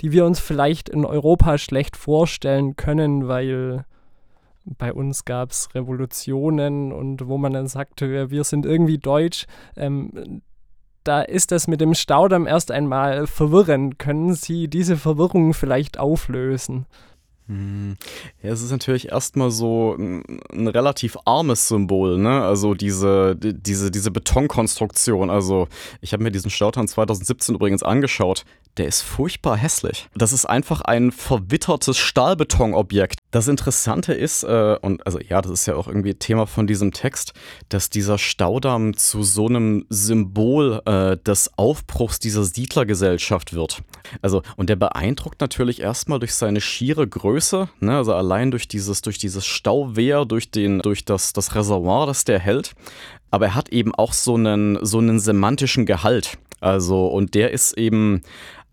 die 0.00 0.12
wir 0.12 0.24
uns 0.24 0.40
vielleicht 0.40 0.88
in 0.88 1.04
Europa 1.04 1.58
schlecht 1.58 1.96
vorstellen 1.96 2.76
können, 2.76 3.28
weil 3.28 3.84
bei 4.64 4.92
uns 4.92 5.24
gab 5.24 5.50
es 5.50 5.74
Revolutionen 5.74 6.92
und 6.92 7.26
wo 7.26 7.38
man 7.38 7.54
dann 7.54 7.68
sagte, 7.68 8.30
wir 8.30 8.44
sind 8.44 8.66
irgendwie 8.66 8.98
deutsch. 8.98 9.46
Ähm, 9.76 10.42
da 11.04 11.22
ist 11.22 11.52
das 11.52 11.68
mit 11.68 11.80
dem 11.80 11.94
Staudamm 11.94 12.46
erst 12.46 12.70
einmal 12.70 13.26
verwirrend. 13.26 13.98
Können 13.98 14.34
Sie 14.34 14.68
diese 14.68 14.98
Verwirrung 14.98 15.54
vielleicht 15.54 15.98
auflösen? 15.98 16.86
Hm. 17.48 17.96
Ja, 18.42 18.50
es 18.50 18.62
ist 18.62 18.70
natürlich 18.70 19.08
erstmal 19.08 19.50
so 19.50 19.94
ein, 19.98 20.22
ein, 20.52 20.68
relativ 20.68 21.16
armes 21.24 21.68
Symbol, 21.68 22.18
ne? 22.18 22.42
Also 22.42 22.74
diese, 22.74 23.36
diese, 23.36 23.90
diese 23.90 24.10
Betonkonstruktion. 24.10 25.30
Also 25.30 25.66
ich 26.02 26.12
habe 26.12 26.22
mir 26.22 26.30
diesen 26.30 26.50
Staudamm 26.50 26.86
2017 26.86 27.54
übrigens 27.54 27.82
angeschaut. 27.82 28.44
Der 28.78 28.86
ist 28.86 29.02
furchtbar 29.02 29.56
hässlich. 29.56 30.08
Das 30.14 30.32
ist 30.32 30.46
einfach 30.46 30.82
ein 30.82 31.10
verwittertes 31.10 31.98
Stahlbetonobjekt. 31.98 33.18
Das 33.32 33.48
Interessante 33.48 34.14
ist, 34.14 34.44
äh, 34.44 34.76
und 34.80 35.04
also 35.04 35.18
ja, 35.18 35.42
das 35.42 35.50
ist 35.50 35.66
ja 35.66 35.74
auch 35.74 35.88
irgendwie 35.88 36.14
Thema 36.14 36.46
von 36.46 36.68
diesem 36.68 36.92
Text, 36.92 37.32
dass 37.68 37.90
dieser 37.90 38.18
Staudamm 38.18 38.96
zu 38.96 39.24
so 39.24 39.48
einem 39.48 39.84
Symbol 39.88 40.80
äh, 40.86 41.16
des 41.16 41.50
Aufbruchs 41.58 42.20
dieser 42.20 42.44
Siedlergesellschaft 42.44 43.52
wird. 43.52 43.82
Also, 44.22 44.42
und 44.56 44.70
der 44.70 44.76
beeindruckt 44.76 45.40
natürlich 45.40 45.80
erstmal 45.80 46.20
durch 46.20 46.34
seine 46.34 46.60
schiere 46.60 47.08
Größe, 47.08 47.68
ne? 47.80 47.96
also 47.96 48.14
allein 48.14 48.52
durch 48.52 48.68
dieses, 48.68 49.02
durch 49.02 49.18
dieses 49.18 49.44
Stauwehr, 49.44 50.24
durch, 50.24 50.52
den, 50.52 50.78
durch 50.78 51.04
das, 51.04 51.32
das 51.32 51.56
Reservoir, 51.56 52.06
das 52.06 52.24
der 52.24 52.38
hält. 52.38 52.74
Aber 53.32 53.46
er 53.46 53.54
hat 53.56 53.70
eben 53.70 53.92
auch 53.94 54.12
so 54.12 54.36
einen, 54.36 54.78
so 54.86 54.98
einen 54.98 55.18
semantischen 55.18 55.84
Gehalt. 55.84 56.38
Also, 56.60 57.06
und 57.06 57.34
der 57.34 57.52
ist 57.52 57.76
eben 57.78 58.22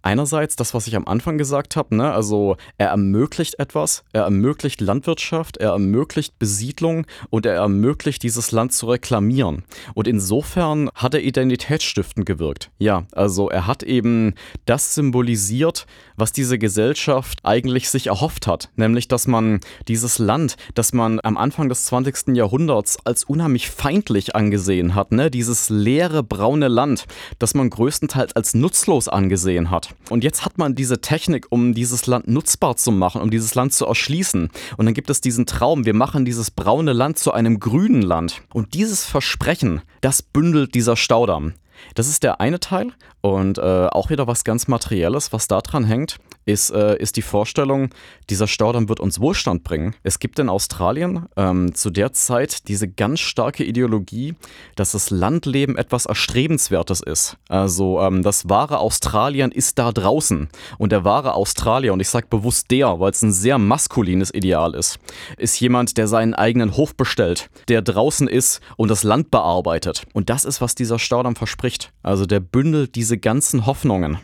einerseits 0.06 0.56
das, 0.56 0.74
was 0.74 0.88
ich 0.88 0.96
am 0.96 1.08
Anfang 1.08 1.38
gesagt 1.38 1.76
habe, 1.76 1.96
ne? 1.96 2.12
also 2.12 2.58
er 2.78 2.90
ermöglicht 2.90 3.60
etwas, 3.60 4.04
er 4.14 4.24
ermöglicht 4.24 4.80
Landwirtschaft, 4.80 5.58
er 5.58 5.72
ermöglicht 5.72 6.38
Besiedlung 6.38 7.08
und 7.32 7.46
er 7.46 7.56
ermöglicht 7.56 8.22
dieses 8.24 8.52
Land 8.52 8.72
zu 8.74 8.88
reklamieren. 8.88 9.64
Und 9.96 10.08
insofern 10.08 10.90
hat 10.94 11.16
er 11.16 11.24
identitätsstiftend 11.24 12.26
gewirkt. 12.26 12.70
Ja, 12.78 13.06
also 13.14 13.50
er 13.50 13.66
hat 13.66 13.82
eben 13.82 14.36
das 14.66 14.94
symbolisiert, 14.94 15.88
was 16.16 16.32
diese 16.32 16.60
Gesellschaft 16.60 17.40
eigentlich 17.44 17.90
sich 17.90 18.08
erhofft 18.08 18.46
hat, 18.46 18.70
nämlich 18.76 19.08
dass 19.08 19.26
man 19.26 19.60
dieses 19.88 20.20
Land, 20.20 20.56
das 20.76 20.94
man 20.94 21.20
am 21.24 21.36
Anfang 21.36 21.68
des 21.68 21.86
20. 21.86 22.36
Jahrhunderts 22.36 22.98
als 23.06 23.24
unheimlich 23.24 23.72
feindlich 23.72 24.36
angesehen 24.36 24.94
hat, 24.94 25.12
ne? 25.12 25.32
dieses 25.32 25.70
leere 25.70 26.22
braune 26.22 26.68
Land, 26.68 27.06
das 27.40 27.56
man 27.56 27.72
größtenteils 27.72 28.36
als 28.36 28.54
nutzlos 28.54 29.08
angesehen 29.08 29.72
hat. 29.72 29.95
Und 30.10 30.24
jetzt 30.24 30.46
hat 30.46 30.58
man 30.58 30.76
diese 30.76 31.02
Technik, 31.02 31.48
um 31.50 31.74
dieses 31.74 32.08
Land 32.08 32.28
nutzbar 32.28 32.78
zu 32.78 32.92
machen, 32.92 33.22
um 33.22 33.32
dieses 33.32 33.56
Land 33.56 33.74
zu 33.74 33.86
erschließen. 33.86 34.50
Und 34.78 34.86
dann 34.86 34.94
gibt 34.94 35.10
es 35.10 35.22
diesen 35.22 35.46
Traum, 35.46 35.86
wir 35.86 35.94
machen 35.94 36.26
dieses 36.26 36.52
braune 36.52 36.94
Land 36.94 37.18
zu 37.18 37.32
einem 37.32 37.60
grünen 37.60 38.02
Land. 38.02 38.42
Und 38.54 38.74
dieses 38.74 39.06
Versprechen, 39.06 39.82
das 40.02 40.22
bündelt 40.22 40.76
dieser 40.76 40.96
Staudamm. 40.96 41.54
Das 41.94 42.08
ist 42.08 42.24
der 42.24 42.40
eine 42.40 42.60
Teil 42.60 42.94
und 43.26 43.58
äh, 43.58 43.88
auch 43.88 44.12
wieder 44.12 44.28
was 44.28 44.44
ganz 44.44 44.68
Materielles, 44.68 45.34
was 45.34 45.48
da 45.48 45.60
dran 45.60 45.84
hängt 45.84 46.20
ist, 46.46 46.70
äh, 46.70 46.96
ist 46.98 47.18
die 47.18 47.22
Vorstellung, 47.22 47.90
dieser 48.30 48.48
Staudamm 48.48 48.88
wird 48.88 49.00
uns 49.00 49.20
Wohlstand 49.20 49.64
bringen. 49.64 49.96
Es 50.04 50.20
gibt 50.20 50.40
in 50.40 50.50
Australien 50.50 51.26
ähm, 51.36 51.74
zu 51.74 51.90
der 51.90 52.14
Zeit 52.14 52.68
diese 52.68 52.88
ganz 52.88 53.20
starke 53.20 53.64
Ideologie, 53.64 54.36
dass 54.76 54.92
das 54.92 55.10
Landleben 55.10 55.76
etwas 55.76 56.06
Erstrebenswertes 56.06 57.02
ist. 57.02 57.38
Also 57.50 58.00
ähm, 58.00 58.22
das 58.22 58.48
wahre 58.48 58.80
Australien 58.80 59.52
ist 59.52 59.80
da 59.80 59.92
draußen. 59.92 60.50
Und 60.78 60.92
der 60.92 61.04
wahre 61.04 61.34
Australier, 61.34 61.94
und 61.94 62.00
ich 62.00 62.10
sage 62.10 62.28
bewusst 62.30 62.70
der, 62.72 63.00
weil 63.00 63.12
es 63.12 63.22
ein 63.22 63.32
sehr 63.32 63.58
maskulines 63.58 64.34
Ideal 64.34 64.76
ist, 64.76 65.00
ist 65.38 65.60
jemand, 65.60 65.98
der 65.98 66.08
seinen 66.08 66.36
eigenen 66.36 66.78
Hof 66.78 66.96
bestellt, 66.96 67.50
der 67.68 67.82
draußen 67.82 68.28
ist 68.28 68.62
und 68.78 68.90
das 68.90 69.04
Land 69.04 69.32
bearbeitet. 69.32 70.04
Und 70.14 70.30
das 70.30 70.46
ist, 70.46 70.62
was 70.62 70.76
dieser 70.76 71.00
Staudamm 71.00 71.36
verspricht. 71.36 71.92
Also 72.04 72.26
der 72.26 72.40
bündelt 72.40 72.96
diese 72.96 73.15
ganzen 73.18 73.66
Hoffnungen 73.66 74.20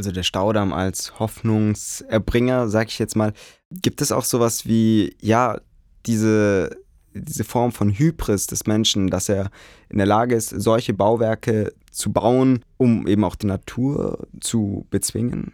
also 0.00 0.12
der 0.12 0.22
Staudamm 0.22 0.72
als 0.72 1.18
Hoffnungserbringer, 1.18 2.68
sag 2.68 2.88
ich 2.88 2.98
jetzt 2.98 3.16
mal, 3.16 3.34
gibt 3.70 4.00
es 4.00 4.12
auch 4.12 4.24
sowas 4.24 4.64
wie, 4.64 5.14
ja, 5.20 5.60
diese, 6.06 6.74
diese 7.12 7.44
Form 7.44 7.70
von 7.70 7.90
Hybris 7.90 8.46
des 8.46 8.66
Menschen, 8.66 9.08
dass 9.08 9.28
er 9.28 9.50
in 9.90 9.98
der 9.98 10.06
Lage 10.06 10.34
ist, 10.34 10.48
solche 10.48 10.94
Bauwerke 10.94 11.74
zu 11.90 12.12
bauen, 12.12 12.64
um 12.78 13.06
eben 13.06 13.24
auch 13.24 13.34
die 13.34 13.46
Natur 13.46 14.26
zu 14.40 14.86
bezwingen? 14.88 15.52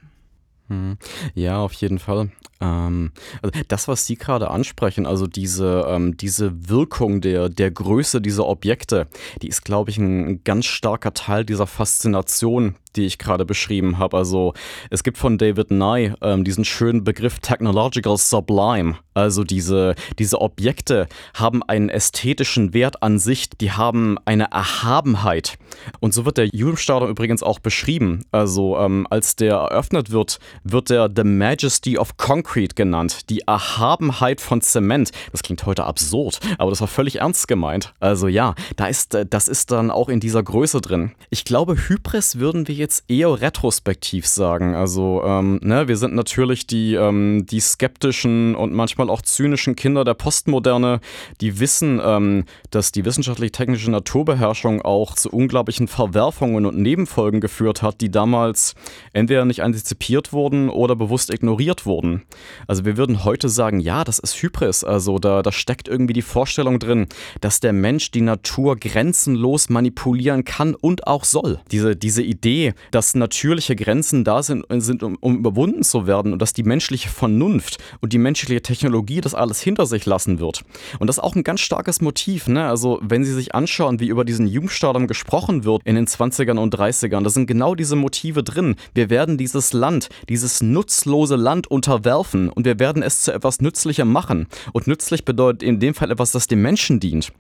Hm. 0.69 0.97
Ja, 1.35 1.59
auf 1.59 1.73
jeden 1.73 1.99
Fall. 1.99 2.31
Ähm, 2.61 3.13
also 3.43 3.59
das, 3.69 3.89
was 3.89 4.07
Sie 4.07 4.17
gerade 4.17 4.51
ansprechen, 4.51 5.07
also 5.07 5.27
diese, 5.27 5.87
ähm, 5.89 6.17
diese 6.17 6.69
Wirkung 6.69 7.21
der, 7.21 7.49
der 7.49 7.71
Größe 7.71 8.21
dieser 8.21 8.47
Objekte, 8.47 9.09
die 9.43 9.49
ist, 9.49 9.65
glaube 9.65 9.91
ich, 9.91 9.99
ein 9.99 10.43
ganz 10.45 10.67
starker 10.67 11.15
Teil 11.15 11.45
dieser 11.45 11.67
Faszination, 11.67 12.77
die 12.97 13.05
ich 13.05 13.19
gerade 13.19 13.45
beschrieben 13.45 13.99
habe. 13.99 14.17
Also 14.17 14.55
es 14.91 15.03
gibt 15.03 15.19
von 15.19 15.39
David 15.39 15.71
Nye 15.71 16.15
ähm, 16.23 16.45
diesen 16.45 16.65
schönen 16.65 17.05
Begriff 17.05 17.39
Technological 17.41 18.17
Sublime. 18.17 18.97
Also 19.15 19.45
diese, 19.45 19.95
diese 20.19 20.41
Objekte 20.41 21.07
haben 21.35 21.63
einen 21.63 21.89
ästhetischen 21.89 22.75
Wert 22.75 23.03
an 23.03 23.19
sich, 23.19 23.51
die 23.51 23.73
haben 23.73 24.19
eine 24.25 24.51
Erhabenheit. 24.51 25.59
Und 26.01 26.15
so 26.15 26.25
wird 26.25 26.39
der 26.39 26.47
Judenstaudamm 26.47 27.11
übrigens 27.11 27.43
auch 27.43 27.59
beschrieben. 27.59 28.25
Also 28.31 28.79
ähm, 28.79 29.07
als 29.11 29.37
der 29.37 29.55
eröffnet 29.55 30.11
wird, 30.11 30.39
wird 30.65 30.91
der 30.91 31.11
The 31.15 31.25
Majesty 31.25 31.99
of 31.99 32.17
Concrete 32.47 32.77
genannt. 32.77 33.29
Die 33.29 33.41
Erhabenheit 33.41 34.41
von 34.41 34.61
Zement. 34.61 35.11
Das 35.33 35.43
klingt 35.43 35.67
heute 35.67 35.85
absurd, 35.85 36.39
aber 36.59 36.71
das 36.71 36.81
war 36.81 36.87
völlig 36.87 37.17
ernst 37.17 37.49
gemeint. 37.49 37.93
Also 37.99 38.29
ja, 38.29 38.55
da 38.77 38.87
ist, 38.87 39.15
äh, 39.15 39.27
das 39.27 39.49
ist 39.49 39.73
dann 39.73 39.91
auch 39.91 40.09
in 40.09 40.21
dieser 40.21 40.45
Größe 40.45 40.81
drin. 40.81 41.13
Ich 41.31 41.45
glaube, 41.45 41.77
Hybris 41.77 42.39
würden 42.39 42.69
wir 42.69 42.75
jetzt 42.75 43.05
eher 43.09 43.41
retrospektiv 43.41 44.29
sagen. 44.29 44.77
Also, 44.77 45.23
ähm, 45.25 45.59
ne, 45.63 45.89
wir 45.89 45.97
sind 45.97 46.15
natürlich 46.15 46.69
die, 46.69 46.95
ähm, 46.95 47.47
die 47.47 47.59
skeptischen 47.59 48.55
und 48.55 48.73
manchmal 48.73 49.11
auch 49.11 49.23
zynischen 49.23 49.75
Kinder 49.75 50.05
der 50.05 50.15
Postmoderne, 50.15 51.01
die 51.41 51.59
wissen, 51.59 52.01
ähm, 52.03 52.45
dass 52.71 52.93
die 52.93 53.05
wissenschaftlich-technische 53.05 53.91
Naturbeherrschung 53.91 54.83
auch 54.83 55.17
zu 55.17 55.31
unglaublichen 55.31 55.89
Verwerfungen 55.89 56.65
und 56.65 56.79
Nebenfolgen 56.79 57.41
geführt 57.41 57.83
hat, 57.83 58.01
die 58.01 58.11
damals 58.11 58.75
entweder 59.13 59.45
nicht 59.45 59.65
antizipiert 59.65 60.33
wurden 60.33 60.69
oder 60.69 60.95
bewusst 60.95 61.33
ignoriert 61.33 61.87
wurden. 61.87 62.23
Also, 62.67 62.85
wir 62.85 62.97
würden 62.97 63.25
heute 63.25 63.49
sagen, 63.49 63.81
ja, 63.81 64.05
das 64.05 64.19
ist 64.19 64.35
Hybris. 64.43 64.85
Also, 64.85 65.19
da, 65.19 65.43
da 65.43 65.53
steckt 65.53 65.89
irgendwie 65.89 66.15
die 66.15 66.23
Vorstellung 66.23 66.79
drin, 66.79 67.07
dass 67.41 67.61
der 67.61 67.73
Mensch 67.73 68.11
die 68.11 68.21
Natur 68.21 68.77
grenzenlos 68.77 69.69
manipulieren 69.69 70.45
kann 70.45 70.75
und 70.75 71.07
auch 71.07 71.25
soll. 71.25 71.61
Diese, 71.71 71.97
diese 71.97 72.23
Idee, 72.23 72.75
dass 72.91 73.15
natürliche 73.15 73.77
Grenzen 73.77 74.25
da 74.25 74.43
sind, 74.43 74.65
sind 74.71 75.03
um, 75.03 75.17
um 75.21 75.39
überwunden 75.39 75.83
zu 75.83 76.07
werden 76.07 76.33
und 76.33 76.43
dass 76.43 76.53
die 76.53 76.63
menschliche 76.63 77.09
Vernunft 77.09 77.79
und 78.01 78.13
die 78.13 78.19
menschliche 78.19 78.63
Technologie 78.63 79.21
das 79.21 79.35
alles 79.35 79.61
hinter 79.61 79.87
sich 79.87 80.07
lassen 80.07 80.39
wird. 80.39 80.65
Und 80.99 81.07
das 81.07 81.19
ist 81.19 81.23
auch 81.23 81.37
ein 81.37 81.45
ganz 81.45 81.61
starkes 81.61 82.01
Motiv. 82.01 82.49
Ne? 82.49 82.67
Also 82.67 82.99
wenn 83.03 83.25
Sie 83.25 83.33
sich 83.33 83.55
anschauen, 83.55 84.01
wie 84.01 84.09
über 84.09 84.25
diesen 84.25 84.47
Jungstadium 84.47 85.07
gesprochen 85.07 85.65
wird 85.65 85.83
in 85.85 85.95
den 85.95 86.07
20ern 86.07 86.59
und 86.59 86.75
30ern, 86.75 87.23
da 87.23 87.31
sind 87.31 87.47
genau 87.47 87.75
diese 87.75 87.97
Motive 87.97 88.43
drin. 88.43 88.77
Wir 88.95 89.11
werden 89.11 89.39
dieses 89.39 89.73
Land, 89.73 90.09
dieses 90.29 90.63
nutzlose 90.63 91.37
Land 91.37 91.67
unterwerfen 91.67 92.26
und 92.35 92.65
wir 92.65 92.79
werden 92.79 93.03
es 93.03 93.23
zu 93.23 93.33
etwas 93.33 93.61
Nützlichem 93.61 94.11
machen. 94.11 94.47
Und 94.73 94.87
nützlich 94.87 95.25
bedeutet 95.25 95.63
in 95.63 95.81
dem 95.81 95.95
Fall 95.95 96.11
etwas, 96.11 96.33
das 96.33 96.47
dem 96.47 96.63
Menschen 96.63 97.01
dient. 97.01 97.33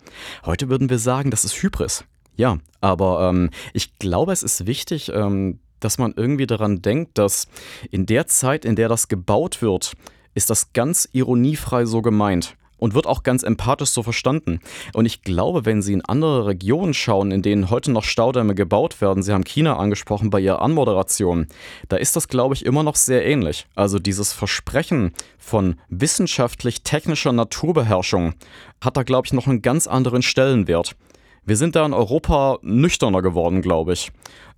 Heute 0.45 0.69
würden 0.69 0.91
wir 0.91 0.99
sagen, 0.99 1.31
das 1.31 1.45
ist 1.45 1.63
Hybris. 1.63 2.05
Ja, 2.37 2.59
aber 2.81 3.29
ähm, 3.31 3.51
ich 3.73 3.99
glaube, 3.99 4.33
es 4.33 4.43
ist 4.43 4.67
wichtig, 4.67 5.11
ähm, 5.15 5.59
dass 5.81 5.99
man 5.99 6.15
irgendwie 6.17 6.47
daran 6.47 6.83
denkt, 6.83 7.19
dass 7.19 7.49
in 7.91 8.07
der 8.07 8.27
Zeit, 8.27 8.65
in 8.65 8.77
der 8.77 8.89
das 8.89 9.09
gebaut 9.09 9.63
wird, 9.63 9.93
ist 10.35 10.51
das 10.51 10.73
ganz 10.73 11.09
ironiefrei 11.13 11.87
so 11.87 12.03
gemeint 12.03 12.57
und 12.79 12.95
wird 12.95 13.07
auch 13.07 13.23
ganz 13.23 13.43
empathisch 13.43 13.91
so 13.91 14.03
verstanden. 14.03 14.61
Und 14.93 15.07
ich 15.07 15.23
glaube, 15.23 15.65
wenn 15.65 15.83
Sie 15.83 15.93
in 15.93 16.05
andere 16.05 16.47
Regionen 16.47 16.95
schauen, 16.95 17.31
in 17.31 17.43
denen 17.43 17.71
heute 17.71 17.91
noch 17.91 18.05
Staudämme 18.05 18.55
gebaut 18.55 19.01
werden, 19.01 19.23
Sie 19.23 19.33
haben 19.33 19.45
China 19.45 19.77
angesprochen 19.77 20.31
bei 20.31 20.41
Ihrer 20.41 20.63
Anmoderation, 20.63 21.47
da 21.89 21.97
ist 21.97 22.17
das, 22.17 22.29
glaube 22.29 22.55
ich, 22.55 22.65
immer 22.65 22.83
noch 22.83 22.97
sehr 22.97 23.25
ähnlich. 23.27 23.67
Also 23.75 23.99
dieses 23.99 24.33
Versprechen 24.33 25.13
von 25.39 25.77
wissenschaftlich-technischer 25.89 27.33
Naturbeherrschung 27.33 28.35
hat 28.81 28.97
da, 28.97 29.03
glaube 29.03 29.27
ich, 29.27 29.33
noch 29.33 29.47
einen 29.47 29.63
ganz 29.63 29.87
anderen 29.87 30.23
Stellenwert. 30.23 30.97
Wir 31.45 31.57
sind 31.57 31.77
da 31.77 31.87
in 31.87 31.93
Europa 31.93 32.59
nüchterner 32.63 33.23
geworden, 33.23 33.63
glaube 33.63 33.93
ich. 33.93 34.11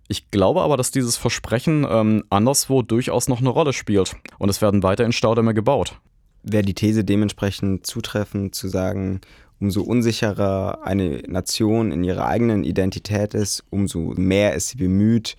Ich 0.09 0.31
glaube 0.31 0.63
aber, 0.63 0.79
dass 0.79 0.91
dieses 0.91 1.19
Versprechen 1.19 1.87
ähm, 1.89 2.25
anderswo 2.31 2.81
durchaus 2.81 3.29
noch 3.29 3.41
eine 3.41 3.51
Rolle 3.51 3.75
spielt. 3.75 4.17
Und 4.39 4.49
es 4.49 4.63
werden 4.63 4.83
weiterhin 4.83 5.13
Staudämme 5.13 5.53
gebaut. 5.53 6.01
Wäre 6.42 6.62
die 6.62 6.75
These 6.75 7.04
dementsprechend 7.04 7.87
zutreffend 7.87 8.54
zu 8.54 8.68
sagen, 8.68 9.21
umso 9.61 9.83
unsicherer 9.83 10.80
eine 10.85 11.23
Nation 11.26 11.92
in 11.92 12.04
ihrer 12.04 12.26
eigenen 12.26 12.64
Identität 12.64 13.35
ist, 13.35 13.64
umso 13.71 14.14
mehr 14.16 14.54
ist 14.54 14.68
sie 14.68 14.76
bemüht, 14.76 15.37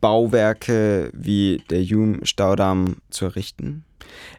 Bauwerke 0.00 1.10
wie 1.14 1.62
der 1.70 1.82
Hume-Staudamm 1.82 2.96
zu 3.10 3.26
errichten? 3.26 3.84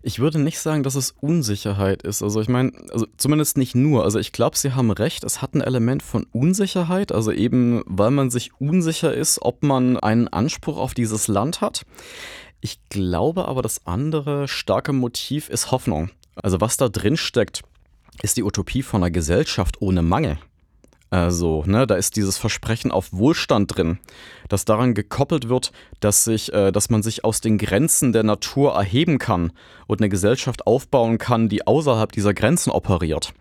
Ich 0.02 0.20
würde 0.20 0.40
nicht 0.40 0.60
sagen, 0.60 0.84
dass 0.84 0.96
es 0.96 1.16
Unsicherheit 1.22 2.04
ist. 2.04 2.22
Also 2.22 2.42
ich 2.42 2.50
meine, 2.50 2.74
also 2.92 3.08
zumindest 3.18 3.58
nicht 3.58 3.74
nur. 3.74 4.04
Also 4.04 4.20
ich 4.20 4.32
glaube, 4.32 4.58
Sie 4.58 4.74
haben 4.74 4.92
recht, 4.92 5.24
es 5.24 5.42
hat 5.42 5.56
ein 5.56 5.62
Element 5.62 6.04
von 6.04 6.28
Unsicherheit, 6.32 7.12
also 7.12 7.32
eben 7.32 7.82
weil 7.86 8.12
man 8.12 8.30
sich 8.30 8.52
unsicher 8.60 9.14
ist, 9.14 9.42
ob 9.42 9.64
man 9.64 9.98
einen 9.98 10.28
Anspruch 10.28 10.78
auf 10.78 10.94
dieses 10.94 11.28
Land 11.28 11.62
hat. 11.62 11.86
Ich 12.64 12.80
glaube 12.88 13.50
aber, 13.50 13.62
das 13.62 13.86
andere 13.86 14.48
starke 14.48 14.94
Motiv 14.94 15.50
ist 15.50 15.72
Hoffnung. 15.72 16.12
Also 16.36 16.62
was 16.62 16.78
da 16.78 16.88
drin 16.88 17.18
steckt, 17.18 17.62
ist 18.22 18.38
die 18.38 18.44
Utopie 18.44 18.84
von 18.84 19.04
einer 19.04 19.12
Gesellschaft 19.12 19.82
ohne 19.82 20.02
Mangel. 20.02 20.38
Also, 21.10 21.64
ne, 21.68 21.86
da 21.86 21.96
ist 21.96 22.16
dieses 22.16 22.38
Versprechen 22.38 22.90
auf 22.90 23.12
Wohlstand 23.12 23.76
drin, 23.76 24.00
das 24.48 24.64
daran 24.64 24.94
gekoppelt 24.94 25.50
wird, 25.50 25.74
dass, 26.00 26.24
sich, 26.24 26.54
äh, 26.54 26.72
dass 26.72 26.90
man 26.90 27.04
sich 27.04 27.26
aus 27.26 27.42
den 27.42 27.58
Grenzen 27.58 28.14
der 28.14 28.24
Natur 28.24 28.74
erheben 28.76 29.20
kann 29.20 29.52
und 29.86 30.00
eine 30.00 30.08
Gesellschaft 30.08 30.66
aufbauen 30.66 31.18
kann, 31.18 31.50
die 31.50 31.68
außerhalb 31.68 32.14
dieser 32.14 32.34
Grenzen 32.34 32.72
operiert. 32.72 33.34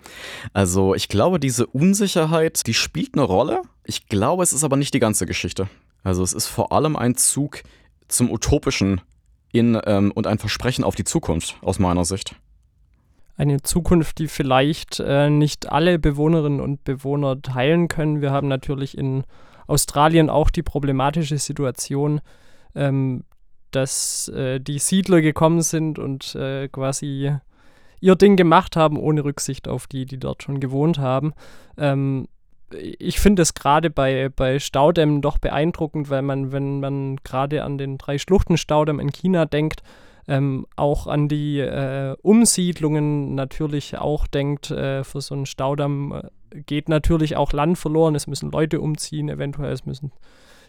Also, 0.52 0.97
ich 0.97 1.07
glaube, 1.09 1.38
diese 1.38 1.67
Unsicherheit, 1.67 2.67
die 2.67 2.75
spielt 2.75 3.14
eine 3.14 3.23
Rolle. 3.23 3.62
Ich 3.85 4.09
glaube, 4.09 4.43
es 4.43 4.52
ist 4.52 4.64
aber 4.64 4.76
nicht 4.76 4.93
die 4.95 5.00
ganze 5.00 5.26
Geschichte. 5.26 5.69
Also, 6.02 6.25
es 6.25 6.33
ist 6.33 6.49
vor 6.49 6.73
allem 6.73 6.97
ein 6.97 7.14
Zug 7.14 7.62
zum 8.09 8.31
Utopischen 8.31 9.00
in, 9.52 9.78
ähm, 9.87 10.12
und 10.12 10.26
ein 10.26 10.38
Versprechen 10.38 10.85
auf 10.85 10.97
die 10.97 11.04
Zukunft, 11.04 11.56
aus 11.62 11.78
meiner 11.78 12.04
Sicht 12.04 12.35
eine 13.37 13.62
Zukunft, 13.62 14.18
die 14.18 14.28
vielleicht 14.28 15.00
äh, 15.00 15.30
nicht 15.30 15.71
alle 15.71 15.99
Bewohnerinnen 15.99 16.61
und 16.61 16.85
Bewohner 16.85 17.40
teilen 17.40 17.88
können. 17.88 18.21
Wir 18.21 18.30
haben 18.30 18.49
natürlich 18.49 18.97
in 18.97 19.25
Australien 19.66 20.30
auch 20.30 20.50
die 20.50 20.62
problematische 20.62 21.38
Situation, 21.38 22.21
ähm, 22.75 23.25
dass 23.71 24.28
äh, 24.28 24.61
die 24.61 24.78
Siedler 24.78 25.23
gekommen 25.23 25.62
sind 25.62 25.99
und 25.99 26.35
äh, 26.35 26.68
quasi 26.68 27.33
ihr 28.00 28.16
Ding 28.16 28.37
gemacht 28.37 28.77
haben, 28.77 28.98
ohne 28.98 29.24
Rücksicht 29.24 29.66
auf 29.66 29.87
die, 29.87 30.05
die 30.07 30.18
dort 30.18 30.42
schon 30.42 30.61
gewohnt 30.61 30.98
haben. 30.98 31.33
Ähm, 31.79 32.29
ich 32.74 33.20
finde 33.20 33.42
es 33.42 33.54
gerade 33.54 33.90
bei, 33.90 34.28
bei 34.35 34.58
Staudämmen 34.58 35.22
doch 35.22 35.38
beeindruckend, 35.38 36.11
weil 36.11 36.22
man, 36.22 36.52
wenn 36.52 36.80
man 36.80 37.16
gerade 37.24 37.64
an 37.64 37.78
den 37.78 37.98
drei 37.98 38.18
Schluchten-Staudamm 38.18 39.00
in 39.00 39.12
China 39.12 39.46
denkt, 39.46 39.82
ähm, 40.28 40.66
auch 40.76 41.06
an 41.06 41.28
die 41.28 41.58
äh, 41.58 42.14
Umsiedlungen 42.22 43.35
natürlich 43.35 43.98
auch 43.98 44.26
denkt, 44.26 44.70
äh, 44.70 45.02
für 45.04 45.20
so 45.20 45.35
einen 45.35 45.46
Staudamm 45.46 46.12
äh, 46.12 46.61
geht 46.62 46.88
natürlich 46.88 47.37
auch 47.37 47.52
Land 47.52 47.78
verloren, 47.78 48.14
es 48.14 48.26
müssen 48.26 48.50
Leute 48.50 48.80
umziehen, 48.80 49.28
eventuell 49.28 49.72
es 49.72 49.85
müssen 49.85 50.12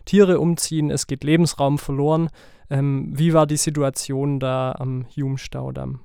Tiere 0.06 0.40
umziehen, 0.40 0.90
es 0.90 1.08
geht 1.08 1.24
Lebensraum 1.24 1.78
verloren. 1.78 2.30
Ähm, 2.70 3.12
wie 3.14 3.34
war 3.34 3.46
die 3.46 3.58
Situation 3.58 4.40
da 4.40 4.76
am 4.78 5.06
Hume-Staudamm? 5.16 6.00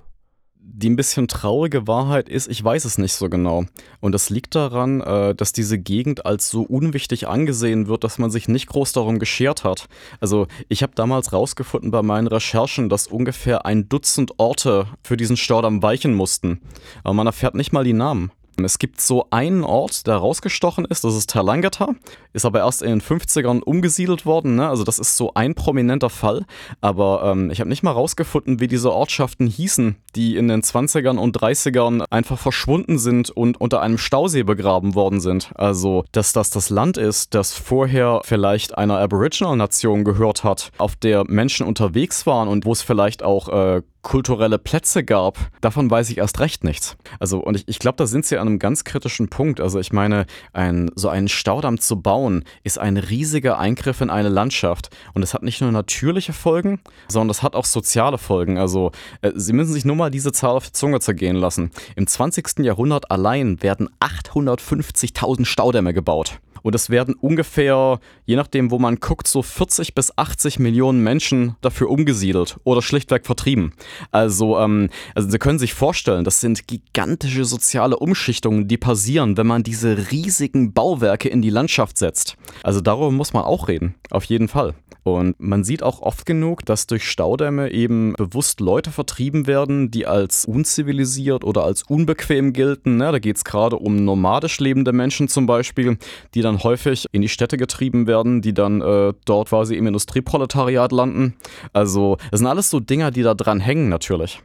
Die 0.61 0.91
ein 0.91 0.97
bisschen 0.97 1.27
traurige 1.27 1.87
Wahrheit 1.87 2.29
ist, 2.29 2.49
ich 2.49 2.63
weiß 2.63 2.85
es 2.85 2.99
nicht 2.99 3.15
so 3.15 3.29
genau. 3.29 3.65
Und 4.01 4.13
das 4.13 4.31
liegt 4.31 4.55
daran, 4.55 5.01
äh, 5.01 5.35
dass 5.35 5.53
diese 5.53 5.79
Gegend 5.79 6.25
als 6.25 6.51
so 6.51 6.63
unwichtig 6.63 7.27
angesehen 7.27 7.89
wird, 7.89 8.05
dass 8.05 8.19
man 8.19 8.31
sich 8.31 8.49
nicht 8.49 8.69
groß 8.69 8.93
darum 8.93 9.19
geschert 9.19 9.65
hat. 9.65 9.89
Also 10.21 10.47
ich 10.69 10.83
habe 10.83 10.93
damals 10.95 11.33
rausgefunden 11.33 11.91
bei 11.91 12.03
meinen 12.03 12.29
Recherchen, 12.29 12.89
dass 12.89 13.09
ungefähr 13.09 13.67
ein 13.67 13.89
Dutzend 13.89 14.39
Orte 14.39 14.87
für 15.03 15.17
diesen 15.17 15.37
Staudamm 15.37 15.83
weichen 15.83 16.15
mussten. 16.15 16.61
Aber 17.03 17.15
man 17.15 17.27
erfährt 17.27 17.55
nicht 17.55 17.73
mal 17.73 17.85
die 17.85 17.93
Namen. 17.93 18.31
Es 18.65 18.79
gibt 18.79 19.01
so 19.01 19.27
einen 19.31 19.65
Ort, 19.65 20.07
der 20.07 20.17
rausgestochen 20.17 20.85
ist, 20.85 21.05
das 21.05 21.15
ist 21.15 21.31
Talangata, 21.31 21.91
ist 22.33 22.45
aber 22.45 22.61
erst 22.61 22.83
in 22.83 22.91
den 22.91 23.01
50ern 23.01 23.61
umgesiedelt 23.61 24.27
worden, 24.27 24.57
ne? 24.57 24.69
also 24.69 24.85
das 24.85 24.99
ist 24.99 25.17
so 25.17 25.33
ein 25.35 25.55
prominenter 25.55 26.11
Fall, 26.11 26.45
aber 26.81 27.23
ähm, 27.25 27.51
ich 27.51 27.61
habe 27.61 27.69
nicht 27.69 27.83
mal 27.83 27.93
rausgefunden, 27.93 28.61
wie 28.61 28.69
diese 28.69 28.93
Ortschaften 28.93 29.47
hießen, 29.47 29.97
die 30.15 30.37
in 30.37 30.49
den 30.49 30.63
20ern 30.63 31.19
und 31.19 31.39
30ern 31.39 32.05
einfach 32.11 32.39
verschwunden 32.39 32.99
sind 32.99 33.31
und 33.31 33.61
unter 33.61 33.81
einem 33.81 33.99
Stausee 33.99 34.43
begraben 34.43 34.95
worden 34.95 35.21
sind. 35.21 35.51
Also, 35.55 36.05
dass 36.13 36.33
das 36.33 36.51
das 36.51 36.71
Land 36.71 36.97
ist, 36.97 37.35
das 37.35 37.53
vorher 37.55 38.21
vielleicht 38.25 38.77
einer 38.77 38.99
Aboriginal-Nation 38.99 40.05
gehört 40.05 40.45
hat, 40.45 40.71
auf 40.79 40.97
der 40.97 41.25
Menschen 41.29 41.67
unterwegs 41.67 42.27
waren 42.27 42.49
und 42.49 42.65
wo 42.65 42.73
es 42.73 42.83
vielleicht 42.83 43.23
auch 43.23 43.49
äh, 43.49 43.83
kulturelle 44.03 44.59
Plätze 44.59 45.05
gab, 45.05 45.39
davon 45.61 45.91
weiß 45.91 46.11
ich 46.11 46.19
erst 46.19 46.41
recht 46.41 46.65
nichts. 46.65 46.97
Also, 47.19 47.41
und 47.41 47.57
ich, 47.57 47.65
ich 47.67 47.79
glaube, 47.79 47.97
da 47.97 48.07
sind 48.07 48.25
sie 48.25 48.39
an 48.39 48.49
einem 48.49 48.59
ganz 48.59 48.85
kritischen 48.85 49.29
Punkt. 49.29 49.61
Also, 49.61 49.79
ich 49.81 49.93
meine, 49.93 50.27
ein, 50.53 50.91
so 50.95 51.09
einen 51.09 51.29
Staudamm 51.29 51.79
zu 51.79 52.01
bauen, 52.01 52.45
ist 52.63 52.79
ein 52.79 52.97
riesiger 52.97 53.59
Eingriff 53.59 54.01
in 54.01 54.11
eine 54.11 54.29
Landschaft. 54.29 54.91
Und 55.15 55.23
es 55.23 55.35
hat 55.35 55.43
nicht 55.43 55.61
nur 55.61 55.73
natürliche 55.73 56.33
Folgen, 56.33 56.81
sondern 57.09 57.31
es 57.31 57.43
hat 57.43 57.55
auch 57.55 57.65
soziale 57.65 58.19
Folgen. 58.19 58.59
Also, 58.59 58.93
äh, 59.21 59.33
Sie 59.35 59.53
müssen 59.53 59.73
sich 59.73 59.85
nur 59.85 59.97
mal 59.97 60.11
diese 60.11 60.33
Zahl 60.33 60.57
auf 60.57 60.67
die 60.67 60.73
Zunge 60.73 61.01
zergehen 61.01 61.37
lassen. 61.37 61.71
Im 61.97 62.07
20. 62.07 62.61
Jahrhundert 62.61 63.11
allein 63.11 63.63
werden 63.63 63.89
850.000 64.01 65.45
Staudämme 65.45 65.93
gebaut. 65.93 66.41
Und 66.63 66.75
es 66.75 66.91
werden 66.91 67.15
ungefähr, 67.15 68.01
je 68.25 68.37
nachdem, 68.37 68.71
wo 68.71 68.79
man 68.79 68.97
guckt, 68.97 69.29
so 69.29 69.43
40 69.43 69.95
bis 69.95 70.17
80 70.17 70.59
Millionen 70.59 71.03
Menschen 71.03 71.57
dafür 71.61 71.91
umgesiedelt 71.91 72.59
oder 72.65 72.83
schlichtweg 72.83 73.27
vertrieben. 73.27 73.73
Also, 74.11 74.59
ähm, 74.59 74.91
also 75.15 75.29
Sie 75.29 75.39
können 75.39 75.59
sich 75.59 75.75
vorstellen, 75.75 76.25
das 76.25 76.41
sind 76.41 76.67
gigantische 76.67 77.45
soziale 77.45 77.99
Umschichtungen, 77.99 78.69
die 78.69 78.79
passieren, 78.79 79.37
wenn 79.37 79.47
man 79.47 79.63
diese 79.63 80.11
riesigen 80.11 80.73
Bauwerke 80.73 81.29
in 81.29 81.43
die 81.43 81.51
Landschaft 81.51 81.99
setzt. 81.99 82.37
Also 82.63 82.81
darüber 82.81 83.11
muss 83.11 83.33
man 83.33 83.45
auch 83.45 83.69
reden, 83.69 83.95
auf 84.11 84.25
jeden 84.25 84.49
Fall. 84.49 84.75
Und 85.05 85.41
man 85.41 85.65
sieht 85.65 85.83
auch 85.83 86.01
oft 86.01 86.27
genug, 86.27 86.65
dass 86.65 86.87
durch 86.87 87.09
Staudämme 87.09 87.71
eben 87.71 88.15
bewusst 88.15 88.61
Leute 88.61 88.91
vertrieben 88.91 89.47
werden, 89.47 89.91
die 89.91 90.07
als 90.07 90.45
unzivilisiert 90.45 91.45
oder 91.45 91.65
als 91.65 91.83
unbequem 91.83 92.53
gelten. 92.53 92.97
Ne? 92.97 93.13
Da 93.13 93.19
geht 93.19 93.37
es 93.37 93.45
gerade 93.45 93.77
um 93.77 94.05
nomadisch 94.05 94.59
lebende 94.61 94.93
Menschen 94.93 95.29
zum 95.29 95.47
Beispiel, 95.47 95.99
die 96.35 96.43
dann 96.43 96.48
dann 96.49 96.63
häufig 96.63 97.07
in 97.13 97.23
die 97.23 97.29
Städte 97.29 97.57
getrieben 97.57 98.07
werden, 98.07 98.43
die 98.43 98.55
dann 98.55 98.81
äh, 98.81 99.13
dort 99.25 99.49
quasi 99.49 99.77
im 99.77 99.87
Industrieproletariat 99.87 100.93
landen. 100.93 101.35
Also 101.73 102.17
das 102.31 102.41
sind 102.41 102.47
alles 102.47 102.71
so 102.71 102.81
Dinger, 102.81 103.11
die 103.11 103.23
da 103.23 103.35
dran 103.35 103.61
hängen 103.61 103.89
natürlich. 103.89 104.43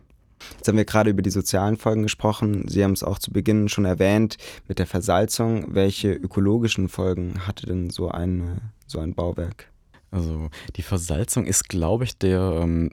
Jetzt 0.57 0.67
haben 0.67 0.77
wir 0.77 0.85
gerade 0.85 1.09
über 1.09 1.21
die 1.21 1.29
sozialen 1.29 1.77
Folgen 1.77 2.03
gesprochen. 2.03 2.67
Sie 2.67 2.83
haben 2.83 2.93
es 2.93 3.03
auch 3.03 3.19
zu 3.19 3.31
Beginn 3.31 3.69
schon 3.69 3.85
erwähnt 3.85 4.37
mit 4.67 4.79
der 4.79 4.87
Versalzung. 4.87 5.73
Welche 5.73 6.13
ökologischen 6.13 6.89
Folgen 6.89 7.47
hatte 7.47 7.65
denn 7.65 7.89
so, 7.89 8.09
eine, 8.09 8.57
so 8.85 8.99
ein 8.99 9.13
Bauwerk? 9.13 9.69
Also 10.11 10.49
die 10.75 10.83
Versalzung 10.83 11.45
ist, 11.45 11.69
glaube 11.69 12.03
ich, 12.03 12.17
der, 12.17 12.59
ähm, 12.61 12.91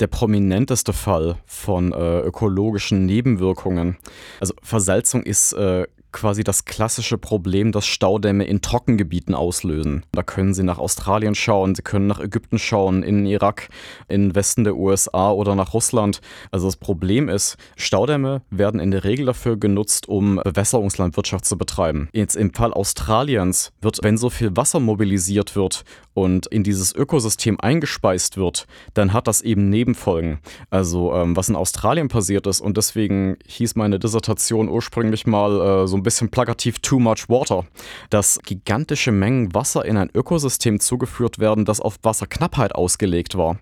der 0.00 0.06
prominenteste 0.06 0.92
Fall 0.92 1.36
von 1.46 1.92
äh, 1.92 2.20
ökologischen 2.20 3.06
Nebenwirkungen. 3.06 3.96
Also 4.38 4.54
Versalzung 4.62 5.22
ist 5.22 5.54
äh, 5.54 5.86
quasi 6.12 6.44
das 6.44 6.64
klassische 6.64 7.18
Problem, 7.18 7.72
das 7.72 7.86
Staudämme 7.86 8.44
in 8.44 8.60
Trockengebieten 8.60 9.34
auslösen. 9.34 10.04
Da 10.12 10.22
können 10.22 10.54
Sie 10.54 10.62
nach 10.62 10.78
Australien 10.78 11.34
schauen, 11.34 11.74
Sie 11.74 11.82
können 11.82 12.06
nach 12.06 12.20
Ägypten 12.20 12.58
schauen, 12.58 13.02
in 13.02 13.26
Irak, 13.26 13.68
in 14.08 14.34
Westen 14.34 14.64
der 14.64 14.76
USA 14.76 15.32
oder 15.32 15.54
nach 15.54 15.74
Russland. 15.74 16.20
Also 16.50 16.66
das 16.66 16.76
Problem 16.76 17.28
ist, 17.28 17.56
Staudämme 17.76 18.42
werden 18.50 18.80
in 18.80 18.90
der 18.90 19.04
Regel 19.04 19.26
dafür 19.26 19.56
genutzt, 19.56 20.08
um 20.08 20.40
Bewässerungslandwirtschaft 20.44 21.44
zu 21.44 21.56
betreiben. 21.56 22.08
Jetzt 22.12 22.36
im 22.36 22.52
Fall 22.52 22.72
Australiens 22.72 23.72
wird, 23.80 23.98
wenn 24.02 24.18
so 24.18 24.30
viel 24.30 24.56
Wasser 24.56 24.80
mobilisiert 24.80 25.56
wird 25.56 25.84
und 26.14 26.46
in 26.46 26.62
dieses 26.62 26.94
Ökosystem 26.94 27.58
eingespeist 27.60 28.36
wird, 28.36 28.66
dann 28.94 29.12
hat 29.12 29.26
das 29.26 29.40
eben 29.40 29.70
Nebenfolgen. 29.70 30.40
Also 30.70 31.14
ähm, 31.14 31.36
was 31.36 31.48
in 31.48 31.56
Australien 31.56 32.08
passiert 32.08 32.46
ist 32.46 32.60
und 32.60 32.76
deswegen 32.76 33.36
hieß 33.46 33.76
meine 33.76 33.98
Dissertation 33.98 34.68
ursprünglich 34.68 35.26
mal 35.26 35.84
äh, 35.84 35.86
so 35.86 35.96
ein 35.96 36.01
bisschen 36.02 36.30
plakativ 36.30 36.78
Too 36.80 36.98
Much 36.98 37.28
Water, 37.28 37.64
dass 38.10 38.38
gigantische 38.44 39.12
Mengen 39.12 39.54
Wasser 39.54 39.84
in 39.84 39.96
ein 39.96 40.10
Ökosystem 40.14 40.80
zugeführt 40.80 41.38
werden, 41.38 41.64
das 41.64 41.80
auf 41.80 41.98
Wasserknappheit 42.02 42.74
ausgelegt 42.74 43.36
war. 43.36 43.58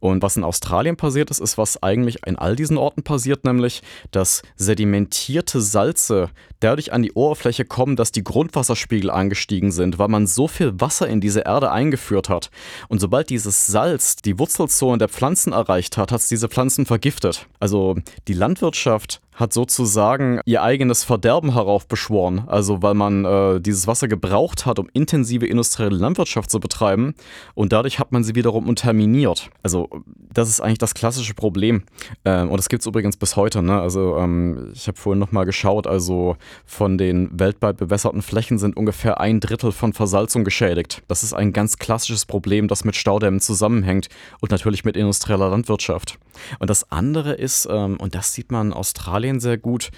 Und 0.00 0.22
was 0.22 0.36
in 0.36 0.44
Australien 0.44 0.96
passiert 0.96 1.30
ist, 1.30 1.40
ist, 1.40 1.58
was 1.58 1.82
eigentlich 1.82 2.26
in 2.26 2.36
all 2.36 2.56
diesen 2.56 2.78
Orten 2.78 3.02
passiert, 3.02 3.44
nämlich, 3.44 3.82
dass 4.10 4.42
sedimentierte 4.56 5.60
Salze 5.60 6.30
dadurch 6.60 6.92
an 6.92 7.02
die 7.02 7.12
Oberfläche 7.12 7.64
kommen, 7.64 7.96
dass 7.96 8.12
die 8.12 8.24
Grundwasserspiegel 8.24 9.10
angestiegen 9.10 9.72
sind, 9.72 9.98
weil 9.98 10.08
man 10.08 10.26
so 10.26 10.48
viel 10.48 10.80
Wasser 10.80 11.08
in 11.08 11.20
diese 11.20 11.40
Erde 11.40 11.70
eingeführt 11.72 12.28
hat. 12.28 12.50
Und 12.88 13.00
sobald 13.00 13.30
dieses 13.30 13.66
Salz 13.66 14.16
die 14.16 14.38
Wurzelzone 14.38 14.98
der 14.98 15.08
Pflanzen 15.08 15.52
erreicht 15.52 15.96
hat, 15.96 16.12
hat 16.12 16.20
es 16.20 16.28
diese 16.28 16.48
Pflanzen 16.48 16.86
vergiftet. 16.86 17.46
Also 17.58 17.96
die 18.28 18.34
Landwirtschaft 18.34 19.20
hat 19.34 19.52
sozusagen 19.52 20.40
ihr 20.44 20.62
eigenes 20.62 21.04
Verderben 21.04 21.54
heraufbeschworen. 21.54 22.44
Also 22.46 22.82
weil 22.82 22.94
man 22.94 23.24
äh, 23.24 23.60
dieses 23.60 23.86
Wasser 23.86 24.08
gebraucht 24.08 24.66
hat, 24.66 24.78
um 24.78 24.88
intensive 24.92 25.46
industrielle 25.46 25.96
Landwirtschaft 25.96 26.50
zu 26.50 26.60
betreiben 26.60 27.14
und 27.54 27.72
dadurch 27.72 27.98
hat 27.98 28.12
man 28.12 28.24
sie 28.24 28.34
wiederum 28.34 28.68
unterminiert. 28.68 29.50
Also 29.62 29.88
das 30.32 30.48
ist 30.48 30.60
eigentlich 30.60 30.78
das 30.78 30.94
klassische 30.94 31.34
Problem 31.34 31.82
ähm, 32.24 32.50
und 32.50 32.58
das 32.58 32.68
gibt 32.68 32.82
es 32.82 32.86
übrigens 32.86 33.16
bis 33.16 33.36
heute. 33.36 33.62
Ne? 33.62 33.80
Also 33.80 34.16
ähm, 34.18 34.70
ich 34.74 34.86
habe 34.86 34.98
vorhin 34.98 35.18
nochmal 35.18 35.46
geschaut, 35.46 35.86
also 35.86 36.36
von 36.66 36.98
den 36.98 37.30
weltweit 37.38 37.78
bewässerten 37.78 38.22
Flächen 38.22 38.58
sind 38.58 38.76
ungefähr 38.76 39.20
ein 39.20 39.40
Drittel 39.40 39.72
von 39.72 39.92
Versalzung 39.92 40.44
geschädigt. 40.44 41.02
Das 41.08 41.22
ist 41.22 41.32
ein 41.32 41.52
ganz 41.52 41.78
klassisches 41.78 42.26
Problem, 42.26 42.68
das 42.68 42.84
mit 42.84 42.96
Staudämmen 42.96 43.40
zusammenhängt 43.40 44.08
und 44.40 44.50
natürlich 44.50 44.84
mit 44.84 44.96
industrieller 44.96 45.48
Landwirtschaft. 45.48 46.18
Und 46.58 46.70
das 46.70 46.90
andere 46.90 47.32
ist, 47.34 47.66
ähm, 47.70 47.96
und 47.98 48.14
das 48.14 48.32
sieht 48.32 48.50
man 48.50 48.68
in 48.68 48.72
Australien 48.72 49.40
sehr 49.40 49.58
gut, 49.58 49.90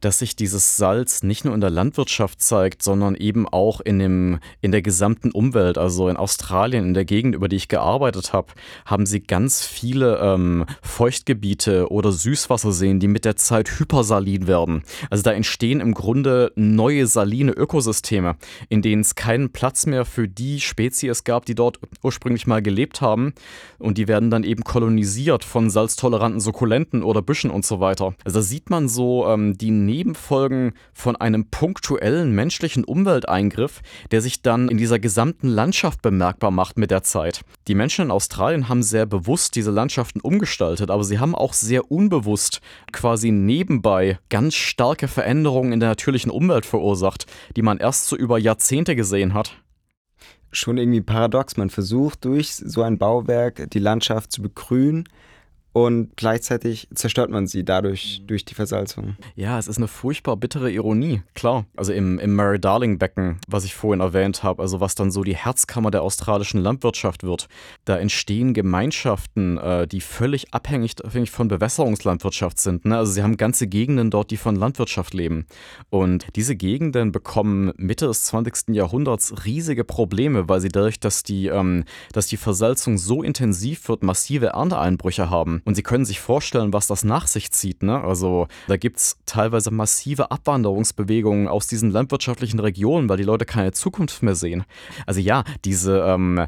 dass 0.00 0.18
sich 0.18 0.36
dieses 0.36 0.76
Salz 0.76 1.22
nicht 1.22 1.44
nur 1.44 1.54
in 1.54 1.60
der 1.60 1.70
Landwirtschaft 1.70 2.40
zeigt, 2.40 2.82
sondern 2.82 3.14
eben 3.14 3.48
auch 3.48 3.80
in, 3.80 3.98
dem, 3.98 4.40
in 4.60 4.72
der 4.72 4.82
gesamten 4.82 5.30
Umwelt. 5.30 5.78
Also 5.78 6.08
in 6.08 6.16
Australien, 6.16 6.84
in 6.84 6.94
der 6.94 7.04
Gegend, 7.04 7.34
über 7.34 7.48
die 7.48 7.56
ich 7.56 7.68
gearbeitet 7.68 8.32
habe, 8.32 8.52
haben 8.84 9.06
sie 9.06 9.20
ganz 9.20 9.64
viele 9.64 10.18
ähm, 10.18 10.64
Feuchtgebiete 10.82 11.90
oder 11.90 12.12
Süßwasserseen, 12.12 13.00
die 13.00 13.08
mit 13.08 13.24
der 13.24 13.36
Zeit 13.36 13.78
hypersalin 13.78 14.46
werden. 14.46 14.82
Also 15.10 15.22
da 15.22 15.32
entstehen 15.32 15.80
im 15.80 15.94
Grunde 15.94 16.52
neue 16.56 17.06
saline 17.06 17.52
Ökosysteme, 17.52 18.36
in 18.68 18.82
denen 18.82 19.02
es 19.02 19.14
keinen 19.14 19.52
Platz 19.52 19.86
mehr 19.86 20.04
für 20.04 20.28
die 20.28 20.60
Spezies 20.60 21.24
gab, 21.24 21.46
die 21.46 21.54
dort 21.54 21.78
ursprünglich 22.02 22.46
mal 22.46 22.62
gelebt 22.62 23.00
haben. 23.00 23.34
Und 23.78 23.98
die 23.98 24.08
werden 24.08 24.30
dann 24.30 24.44
eben 24.44 24.64
kolonisiert 24.64 25.44
von 25.44 25.70
salztoleranten 25.70 26.40
Sukkulenten 26.40 27.02
oder 27.02 27.22
Büschen 27.22 27.50
und 27.50 27.64
so 27.64 27.80
weiter. 27.80 28.14
Also 28.24 28.38
da 28.38 28.42
sieht 28.42 28.70
man 28.70 28.88
so 28.88 29.26
ähm, 29.26 29.56
die 29.56 29.70
Nebenfolgen 29.90 30.74
von 30.92 31.16
einem 31.16 31.50
punktuellen 31.50 32.32
menschlichen 32.32 32.84
Umwelteingriff, 32.84 33.82
der 34.12 34.22
sich 34.22 34.42
dann 34.42 34.68
in 34.68 34.78
dieser 34.78 35.00
gesamten 35.00 35.48
Landschaft 35.48 36.00
bemerkbar 36.00 36.52
macht 36.52 36.78
mit 36.78 36.92
der 36.92 37.02
Zeit. 37.02 37.40
Die 37.66 37.74
Menschen 37.74 38.04
in 38.04 38.10
Australien 38.12 38.68
haben 38.68 38.84
sehr 38.84 39.04
bewusst 39.04 39.56
diese 39.56 39.72
Landschaften 39.72 40.20
umgestaltet, 40.20 40.90
aber 40.90 41.02
sie 41.02 41.18
haben 41.18 41.34
auch 41.34 41.52
sehr 41.52 41.90
unbewusst 41.90 42.60
quasi 42.92 43.32
nebenbei 43.32 44.20
ganz 44.28 44.54
starke 44.54 45.08
Veränderungen 45.08 45.72
in 45.72 45.80
der 45.80 45.88
natürlichen 45.88 46.30
Umwelt 46.30 46.66
verursacht, 46.66 47.26
die 47.56 47.62
man 47.62 47.78
erst 47.78 48.06
so 48.06 48.16
über 48.16 48.38
Jahrzehnte 48.38 48.94
gesehen 48.94 49.34
hat 49.34 49.56
schon 50.52 50.78
irgendwie 50.78 51.00
paradox. 51.00 51.56
Man 51.56 51.70
versucht 51.70 52.24
durch 52.24 52.54
so 52.54 52.82
ein 52.82 52.98
Bauwerk 52.98 53.70
die 53.70 53.78
Landschaft 53.78 54.32
zu 54.32 54.42
begrünen, 54.42 55.04
und 55.72 56.16
gleichzeitig 56.16 56.88
zerstört 56.94 57.30
man 57.30 57.46
sie 57.46 57.64
dadurch 57.64 58.22
durch 58.26 58.44
die 58.44 58.54
Versalzung. 58.54 59.16
Ja, 59.36 59.58
es 59.58 59.68
ist 59.68 59.76
eine 59.76 59.86
furchtbar 59.86 60.36
bittere 60.36 60.70
Ironie, 60.70 61.22
klar. 61.34 61.64
Also 61.76 61.92
im, 61.92 62.18
im 62.18 62.34
Murray-Darling-Becken, 62.34 63.38
was 63.46 63.64
ich 63.64 63.74
vorhin 63.74 64.00
erwähnt 64.00 64.42
habe, 64.42 64.62
also 64.62 64.80
was 64.80 64.96
dann 64.96 65.12
so 65.12 65.22
die 65.22 65.36
Herzkammer 65.36 65.92
der 65.92 66.02
australischen 66.02 66.60
Landwirtschaft 66.60 67.22
wird, 67.22 67.48
da 67.84 67.96
entstehen 67.98 68.52
Gemeinschaften, 68.52 69.58
äh, 69.58 69.86
die 69.86 70.00
völlig 70.00 70.52
abhängig, 70.52 71.04
abhängig 71.04 71.30
von 71.30 71.46
Bewässerungslandwirtschaft 71.46 72.58
sind. 72.58 72.84
Ne? 72.84 72.96
Also 72.96 73.12
sie 73.12 73.22
haben 73.22 73.36
ganze 73.36 73.68
Gegenden 73.68 74.10
dort, 74.10 74.32
die 74.32 74.36
von 74.36 74.56
Landwirtschaft 74.56 75.14
leben. 75.14 75.46
Und 75.88 76.26
diese 76.34 76.56
Gegenden 76.56 77.12
bekommen 77.12 77.72
Mitte 77.76 78.08
des 78.08 78.22
20. 78.24 78.74
Jahrhunderts 78.74 79.44
riesige 79.44 79.84
Probleme, 79.84 80.48
weil 80.48 80.60
sie 80.60 80.68
dadurch, 80.68 80.98
dass 80.98 81.22
die, 81.22 81.46
ähm, 81.46 81.84
dass 82.12 82.26
die 82.26 82.36
Versalzung 82.36 82.98
so 82.98 83.22
intensiv 83.22 83.88
wird, 83.88 84.02
massive 84.02 84.46
Ernteeinbrüche 84.46 85.30
haben. 85.30 85.59
Und 85.64 85.74
Sie 85.74 85.82
können 85.82 86.04
sich 86.04 86.20
vorstellen, 86.20 86.72
was 86.72 86.86
das 86.86 87.04
nach 87.04 87.26
sich 87.26 87.50
zieht. 87.50 87.82
Ne? 87.82 88.02
Also 88.02 88.48
da 88.68 88.76
gibt 88.76 88.98
es 88.98 89.18
teilweise 89.26 89.70
massive 89.70 90.30
Abwanderungsbewegungen 90.30 91.48
aus 91.48 91.66
diesen 91.66 91.90
landwirtschaftlichen 91.90 92.60
Regionen, 92.60 93.08
weil 93.08 93.16
die 93.16 93.24
Leute 93.24 93.44
keine 93.44 93.72
Zukunft 93.72 94.22
mehr 94.22 94.34
sehen. 94.34 94.64
Also 95.06 95.20
ja, 95.20 95.44
diese, 95.64 96.00
ähm, 96.00 96.46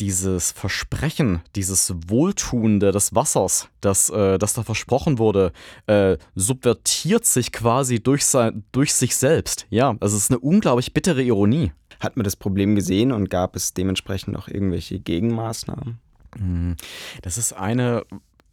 dieses 0.00 0.50
Versprechen, 0.52 1.42
dieses 1.54 1.94
Wohltuende 2.08 2.90
des 2.90 3.14
Wassers, 3.14 3.68
das, 3.80 4.10
äh, 4.10 4.38
das 4.38 4.54
da 4.54 4.62
versprochen 4.62 5.18
wurde, 5.18 5.52
äh, 5.86 6.16
subvertiert 6.34 7.24
sich 7.24 7.52
quasi 7.52 8.02
durch, 8.02 8.24
sein, 8.26 8.64
durch 8.72 8.92
sich 8.92 9.16
selbst. 9.16 9.66
Ja, 9.70 9.96
also 10.00 10.16
es 10.16 10.24
ist 10.24 10.30
eine 10.30 10.40
unglaublich 10.40 10.94
bittere 10.94 11.22
Ironie. 11.22 11.72
Hat 12.00 12.16
man 12.16 12.24
das 12.24 12.36
Problem 12.36 12.74
gesehen 12.74 13.12
und 13.12 13.30
gab 13.30 13.54
es 13.56 13.72
dementsprechend 13.72 14.34
noch 14.34 14.48
irgendwelche 14.48 14.98
Gegenmaßnahmen? 14.98 15.98
Hm, 16.36 16.76
das 17.22 17.38
ist 17.38 17.52
eine 17.52 18.04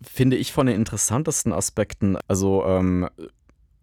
finde 0.03 0.37
ich 0.37 0.51
von 0.51 0.65
den 0.67 0.75
interessantesten 0.75 1.53
Aspekten. 1.53 2.17
Also 2.27 2.65
ähm, 2.65 3.07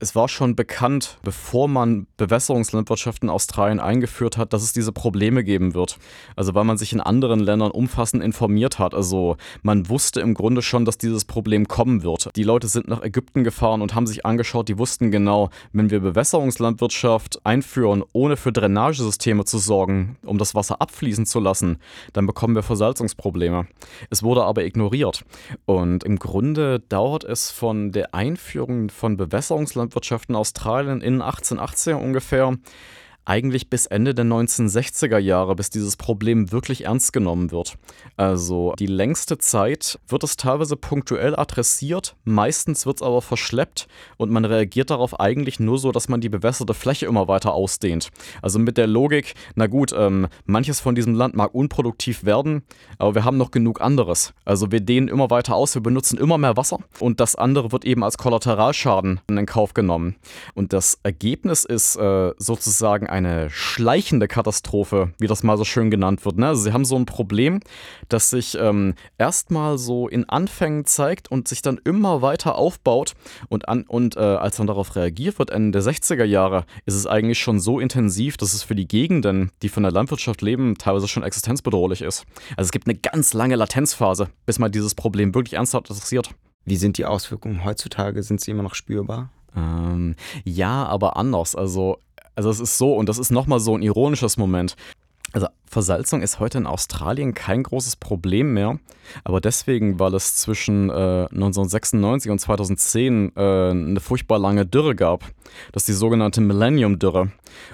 es 0.00 0.14
war 0.14 0.28
schon 0.28 0.54
bekannt, 0.54 1.18
bevor 1.22 1.66
man 1.66 2.06
Bewässerungslandwirtschaft 2.16 3.24
in 3.24 3.30
Australien 3.30 3.80
eingeführt 3.80 4.37
hat, 4.37 4.52
dass 4.52 4.62
es 4.62 4.72
diese 4.72 4.92
Probleme 4.92 5.42
geben 5.42 5.74
wird. 5.74 5.98
Also 6.37 6.54
weil 6.54 6.64
man 6.64 6.78
sich 6.78 6.92
in 6.92 7.00
anderen 7.00 7.40
Ländern 7.40 7.72
umfassend 7.72 8.22
informiert 8.22 8.78
hat. 8.78 8.94
Also 8.94 9.37
man 9.62 9.88
wusste 9.88 10.20
im 10.20 10.34
Grunde 10.34 10.62
schon, 10.62 10.84
dass 10.84 10.98
dieses 10.98 11.24
Problem 11.24 11.66
kommen 11.66 12.04
wird. 12.04 12.30
Die 12.37 12.44
Leute 12.44 12.68
sind 12.68 12.87
nach 12.87 13.02
Ägypten 13.02 13.42
gefahren 13.42 13.82
und 13.82 13.94
haben 13.94 14.06
sich 14.06 14.24
angeschaut, 14.24 14.68
die 14.68 14.78
wussten 14.78 15.11
genau, 15.11 15.50
wenn 15.72 15.90
wir 15.90 16.00
Bewässerungslandwirtschaft 16.00 17.44
einführen, 17.44 18.04
ohne 18.12 18.37
für 18.37 18.52
Drainagesysteme 18.52 19.44
zu 19.44 19.58
sorgen, 19.58 20.16
um 20.24 20.38
das 20.38 20.54
Wasser 20.54 20.80
abfließen 20.80 21.26
zu 21.26 21.40
lassen, 21.40 21.78
dann 22.12 22.26
bekommen 22.26 22.54
wir 22.54 22.62
Versalzungsprobleme. 22.62 23.66
Es 24.11 24.22
wurde 24.22 24.44
aber 24.44 24.64
ignoriert. 24.64 25.24
Und 25.66 26.04
im 26.04 26.20
Grunde 26.20 26.78
dauert 26.88 27.24
es 27.24 27.50
von 27.50 27.90
der 27.90 28.14
Einführung 28.14 28.90
von 28.90 29.16
Bewässerungslandwirtschaft 29.16 29.88
Landwirtschaft 29.88 30.29
in 30.29 30.37
Australien 30.37 31.01
in 31.01 31.22
1880 31.22 31.94
ungefähr 31.94 32.57
eigentlich 33.29 33.69
bis 33.69 33.85
Ende 33.85 34.14
der 34.14 34.25
1960er 34.25 35.19
Jahre, 35.19 35.55
bis 35.55 35.69
dieses 35.69 35.97
Problem 35.97 36.51
wirklich 36.51 36.87
ernst 36.87 37.12
genommen 37.12 37.51
wird. 37.51 37.77
Also 38.17 38.73
die 38.79 38.87
längste 38.87 39.37
Zeit 39.37 39.99
wird 40.09 40.25
es 40.25 40.38
teilweise 40.38 40.77
punktuell 40.77 41.38
adressiert, 41.38 42.17
meistens 42.25 42.87
wird 42.87 42.97
es 42.97 43.03
aber 43.03 43.21
verschleppt 43.21 43.87
und 44.17 44.31
man 44.31 44.47
reagiert 44.47 44.88
darauf 44.88 45.21
eigentlich 45.21 45.61
nur 45.61 45.79
so, 45.79 45.93
dass 45.93 46.09
man 46.09 46.23
die 46.23 46.31
bewässerte 46.31 46.73
Fläche 46.73 47.05
immer 47.05 47.29
weiter 47.29 47.53
ausdehnt. 47.53 48.09
Also 48.41 48.59
mit 48.59 48.79
der 48.79 48.87
Logik, 48.87 49.35
na 49.55 49.67
gut, 49.67 49.93
ähm, 49.95 50.29
manches 50.47 50.81
von 50.81 50.95
diesem 50.95 51.14
Land 51.14 51.37
mag 51.37 51.55
unproduktiv 51.55 52.25
werden, 52.25 52.62
aber 52.99 53.14
wir 53.14 53.25
haben 53.25 53.37
noch 53.37 53.51
genug 53.51 53.83
anderes. 53.83 54.33
Also 54.47 54.73
wir 54.73 54.81
dehnen 54.81 55.09
immer 55.09 55.29
weiter 55.29 55.55
aus, 55.55 55.75
wir 55.75 55.83
benutzen 55.83 56.19
immer 56.19 56.38
mehr 56.38 56.57
Wasser 56.57 56.79
und 56.99 57.21
das 57.21 57.37
andere 57.37 57.73
wird 57.73 57.85
eben 57.85 58.03
als 58.03 58.17
Kollateralschaden 58.17 59.21
in 59.29 59.45
Kauf 59.45 59.75
genommen. 59.75 60.17
Und 60.55 60.73
das 60.73 60.99
Ergebnis 61.03 61.64
ist 61.64 61.97
äh, 61.97 62.33
sozusagen 62.38 63.07
ein 63.07 63.17
eine 63.18 63.50
schleichende 63.50 64.28
Katastrophe, 64.28 65.12
wie 65.18 65.26
das 65.26 65.42
mal 65.42 65.57
so 65.57 65.64
schön 65.64 65.90
genannt 65.90 66.24
wird. 66.24 66.38
Ne? 66.38 66.48
Also 66.48 66.62
sie 66.62 66.72
haben 66.72 66.85
so 66.85 66.96
ein 66.96 67.07
Problem, 67.07 67.61
das 68.09 68.31
sich 68.31 68.57
ähm, 68.59 68.94
erstmal 69.18 69.78
so 69.78 70.09
in 70.09 70.28
Anfängen 70.28 70.85
zeigt 70.87 71.31
und 71.31 71.48
sich 71.48 71.62
dann 71.62 71.78
immer 71.85 72.22
weiter 72.22 72.57
aufbaut. 72.57 73.14
Und, 73.48 73.68
an, 73.68 73.83
und 73.83 74.16
äh, 74.16 74.20
als 74.20 74.57
dann 74.57 74.66
darauf 74.66 74.96
reagiert 74.96 75.38
wird, 75.38 75.50
Ende 75.50 75.81
der 75.81 75.92
60er 75.92 76.24
Jahre, 76.24 76.64
ist 76.87 76.94
es 76.94 77.07
eigentlich 77.07 77.38
schon 77.38 77.61
so 77.61 77.81
intensiv, 77.81 78.37
dass 78.37 78.54
es 78.54 78.62
für 78.62 78.74
die 78.74 78.88
Gegenden, 78.88 79.50
die 79.62 79.68
von 79.68 79.83
der 79.83 79.92
Landwirtschaft 79.92 80.40
leben, 80.40 80.76
teilweise 80.78 81.09
schon 81.09 81.22
existenzbedrohlich 81.22 82.02
ist. 82.02 82.24
Also 82.57 82.68
es 82.68 82.72
gibt 82.72 82.88
eine 82.88 82.98
ganz 82.98 83.35
lange 83.35 83.57
Latenzphase, 83.57 84.28
bis 84.46 84.59
man 84.59 84.72
dieses 84.72 84.94
Problem 84.94 85.35
wirklich 85.35 85.54
ernsthaft 85.54 85.90
adressiert. 85.90 86.31
Wie 86.64 86.76
sind 86.76 86.98
die 86.98 87.04
Auswirkungen 87.04 87.64
heutzutage? 87.64 88.22
Sind 88.22 88.40
sie 88.40 88.50
immer 88.50 88.62
noch 88.62 88.74
spürbar? 88.74 89.31
Ähm, 89.57 90.14
ja, 90.44 90.85
aber 90.87 91.16
anders. 91.16 91.54
Also, 91.54 91.98
also 92.38 92.51
es 92.51 92.61
ist 92.61 92.79
so, 92.79 92.94
und 92.94 93.09
das 93.09 93.18
ist 93.18 93.33
nochmal 93.33 93.59
so 93.59 93.77
ein 93.77 93.83
ironisches 93.83 94.37
Moment. 94.37 94.77
Also 95.33 95.48
Versalzung 95.70 96.22
ist 96.22 96.40
heute 96.40 96.59
in 96.59 96.66
Australien 96.66 97.35
kein 97.35 97.62
großes 97.62 97.96
Problem 97.96 98.54
mehr, 98.54 98.78
aber 99.24 99.40
deswegen, 99.40 99.98
weil 99.98 100.14
es 100.14 100.37
zwischen 100.37 100.90
äh, 100.90 101.26
1996 101.31 102.31
und 102.31 102.38
2010 102.38 103.33
äh, 103.37 103.70
eine 103.70 104.00
furchtbar 104.00 104.38
lange 104.38 104.66
Dürre 104.66 104.94
gab. 104.94 105.24
Das 105.72 105.83
ist 105.83 105.88
die 105.88 105.92
sogenannte 105.92 106.40
Millennium-Dürre. 106.40 107.33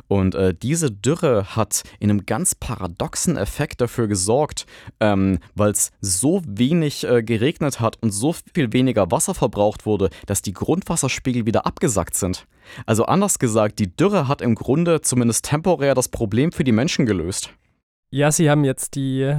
Und 0.08 0.34
äh, 0.34 0.54
diese 0.54 0.90
Dürre 0.90 1.56
hat 1.56 1.82
in 1.98 2.10
einem 2.10 2.26
ganz 2.26 2.54
paradoxen 2.54 3.36
Effekt 3.36 3.80
dafür 3.80 4.06
gesorgt, 4.06 4.66
ähm, 5.00 5.38
weil 5.54 5.72
es 5.72 5.92
so 6.00 6.42
wenig 6.46 7.04
äh, 7.04 7.22
geregnet 7.22 7.80
hat 7.80 7.98
und 8.00 8.10
so 8.10 8.34
viel 8.54 8.72
weniger 8.72 9.10
Wasser 9.10 9.34
verbraucht 9.34 9.86
wurde, 9.86 10.10
dass 10.26 10.42
die 10.42 10.52
Grundwasserspiegel 10.52 11.46
wieder 11.46 11.66
abgesackt 11.66 12.16
sind. 12.16 12.46
Also 12.86 13.04
anders 13.06 13.38
gesagt, 13.38 13.78
die 13.78 13.94
Dürre 13.94 14.28
hat 14.28 14.40
im 14.40 14.54
Grunde 14.54 15.00
zumindest 15.02 15.44
temporär 15.44 15.94
das 15.94 16.08
Problem 16.08 16.52
für 16.52 16.64
die 16.64 16.72
Menschen 16.72 17.06
gelöst. 17.06 17.50
Ja, 18.14 18.30
Sie 18.30 18.48
haben 18.48 18.62
jetzt 18.62 18.94
die 18.94 19.22
äh, 19.22 19.36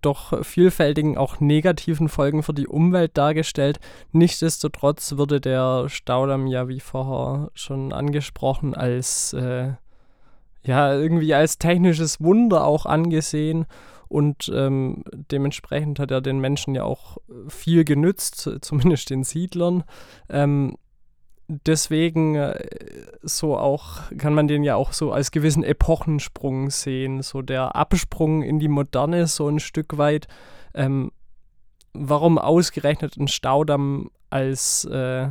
doch 0.00 0.44
vielfältigen, 0.44 1.18
auch 1.18 1.40
negativen 1.40 2.08
Folgen 2.08 2.44
für 2.44 2.54
die 2.54 2.68
Umwelt 2.68 3.18
dargestellt. 3.18 3.80
Nichtsdestotrotz 4.12 5.16
wurde 5.16 5.40
der 5.40 5.88
Staudamm 5.88 6.46
ja, 6.46 6.68
wie 6.68 6.78
vorher 6.78 7.50
schon 7.54 7.92
angesprochen, 7.92 8.76
als 8.76 9.32
äh, 9.32 9.72
ja 10.62 10.94
irgendwie 10.94 11.34
als 11.34 11.58
technisches 11.58 12.20
Wunder 12.20 12.64
auch 12.64 12.86
angesehen 12.86 13.66
und 14.06 14.52
ähm, 14.54 15.02
dementsprechend 15.32 15.98
hat 15.98 16.12
er 16.12 16.20
den 16.20 16.38
Menschen 16.38 16.76
ja 16.76 16.84
auch 16.84 17.16
viel 17.48 17.82
genützt, 17.82 18.48
zumindest 18.60 19.10
den 19.10 19.24
Siedlern. 19.24 19.82
Ähm, 20.28 20.76
deswegen 21.48 22.34
äh, 22.36 22.66
so 23.22 23.56
auch, 23.56 24.02
kann 24.18 24.34
man 24.34 24.48
den 24.48 24.64
ja 24.64 24.76
auch 24.76 24.92
so 24.92 25.12
als 25.12 25.30
gewissen 25.30 25.62
Epochensprung 25.62 26.70
sehen, 26.70 27.22
so 27.22 27.42
der 27.42 27.76
Absprung 27.76 28.42
in 28.42 28.58
die 28.58 28.68
Moderne 28.68 29.26
so 29.26 29.48
ein 29.48 29.60
Stück 29.60 29.98
weit. 29.98 30.26
Ähm, 30.74 31.12
warum 31.92 32.38
ausgerechnet 32.38 33.16
ein 33.16 33.28
Staudamm 33.28 34.10
als, 34.30 34.84
äh, 34.84 35.28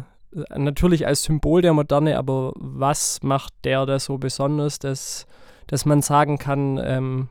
natürlich 0.56 1.06
als 1.06 1.24
Symbol 1.24 1.62
der 1.62 1.74
Moderne, 1.74 2.18
aber 2.18 2.54
was 2.56 3.22
macht 3.22 3.54
der 3.64 3.86
da 3.86 4.00
so 4.00 4.18
besonders, 4.18 4.80
dass, 4.80 5.28
dass 5.68 5.86
man 5.86 6.02
sagen 6.02 6.38
kann, 6.38 6.80
ähm, 6.84 7.30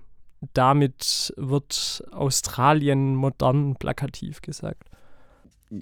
damit 0.53 1.33
wird 1.37 2.05
Australien 2.13 3.17
modern 3.17 3.77
plakativ 3.77 4.43
gesagt? 4.43 4.91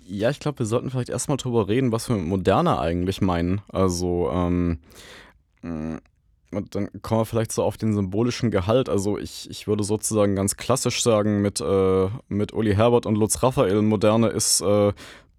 Ja, 0.07 0.31
ich 0.31 0.41
glaube, 0.41 0.61
wir 0.61 0.67
sollten 0.67 0.91
vielleicht 0.91 1.11
erstmal 1.11 1.37
drüber 1.37 1.69
reden, 1.69 1.93
was 1.93 2.09
wir 2.09 2.17
mit 2.17 2.27
Moderne 2.27 2.79
eigentlich 2.79 3.21
meinen. 3.21 3.61
Also, 3.69 4.31
ähm, 4.33 4.79
mm, 5.63 5.97
und 6.53 6.75
dann 6.75 6.89
kommen 7.01 7.23
wir 7.23 7.25
vielleicht 7.25 7.53
so 7.53 7.63
auf 7.63 7.77
den 7.79 7.95
symbolischen 7.95 8.51
Gehalt. 8.51 8.89
Also 8.89 9.19
ich, 9.19 9.49
ich 9.51 9.67
würde 9.67 9.85
sozusagen 9.85 10.37
ganz 10.37 10.57
klassisch 10.57 11.03
sagen, 11.03 11.41
mit, 11.41 11.61
äh, 11.61 12.09
mit 12.29 12.53
Uli 12.53 12.75
Herbert 12.75 13.07
und 13.07 13.17
Lutz 13.17 13.43
Raphael, 13.43 13.81
Moderne 13.83 14.29
ist 14.29 14.61
äh, 14.61 14.93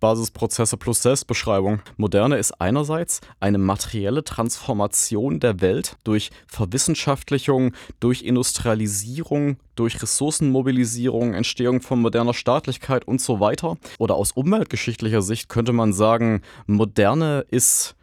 Basisprozesse 0.03 0.75
plus 0.75 1.01
Selbstbeschreibung. 1.01 1.79
Moderne 1.95 2.35
ist 2.35 2.59
einerseits 2.59 3.21
eine 3.39 3.57
materielle 3.57 4.25
Transformation 4.25 5.39
der 5.39 5.61
Welt 5.61 5.95
durch 6.03 6.29
Verwissenschaftlichung, 6.45 7.71
durch 8.01 8.23
Industrialisierung, 8.23 9.55
durch 9.75 10.01
Ressourcenmobilisierung, 10.01 11.33
Entstehung 11.33 11.79
von 11.79 12.01
moderner 12.01 12.33
Staatlichkeit 12.33 13.07
und 13.07 13.21
so 13.21 13.39
weiter. 13.39 13.77
Oder 13.97 14.15
aus 14.15 14.33
umweltgeschichtlicher 14.33 15.21
Sicht 15.21 15.47
könnte 15.47 15.71
man 15.71 15.93
sagen, 15.93 16.41
Moderne 16.67 17.45
ist 17.49 17.95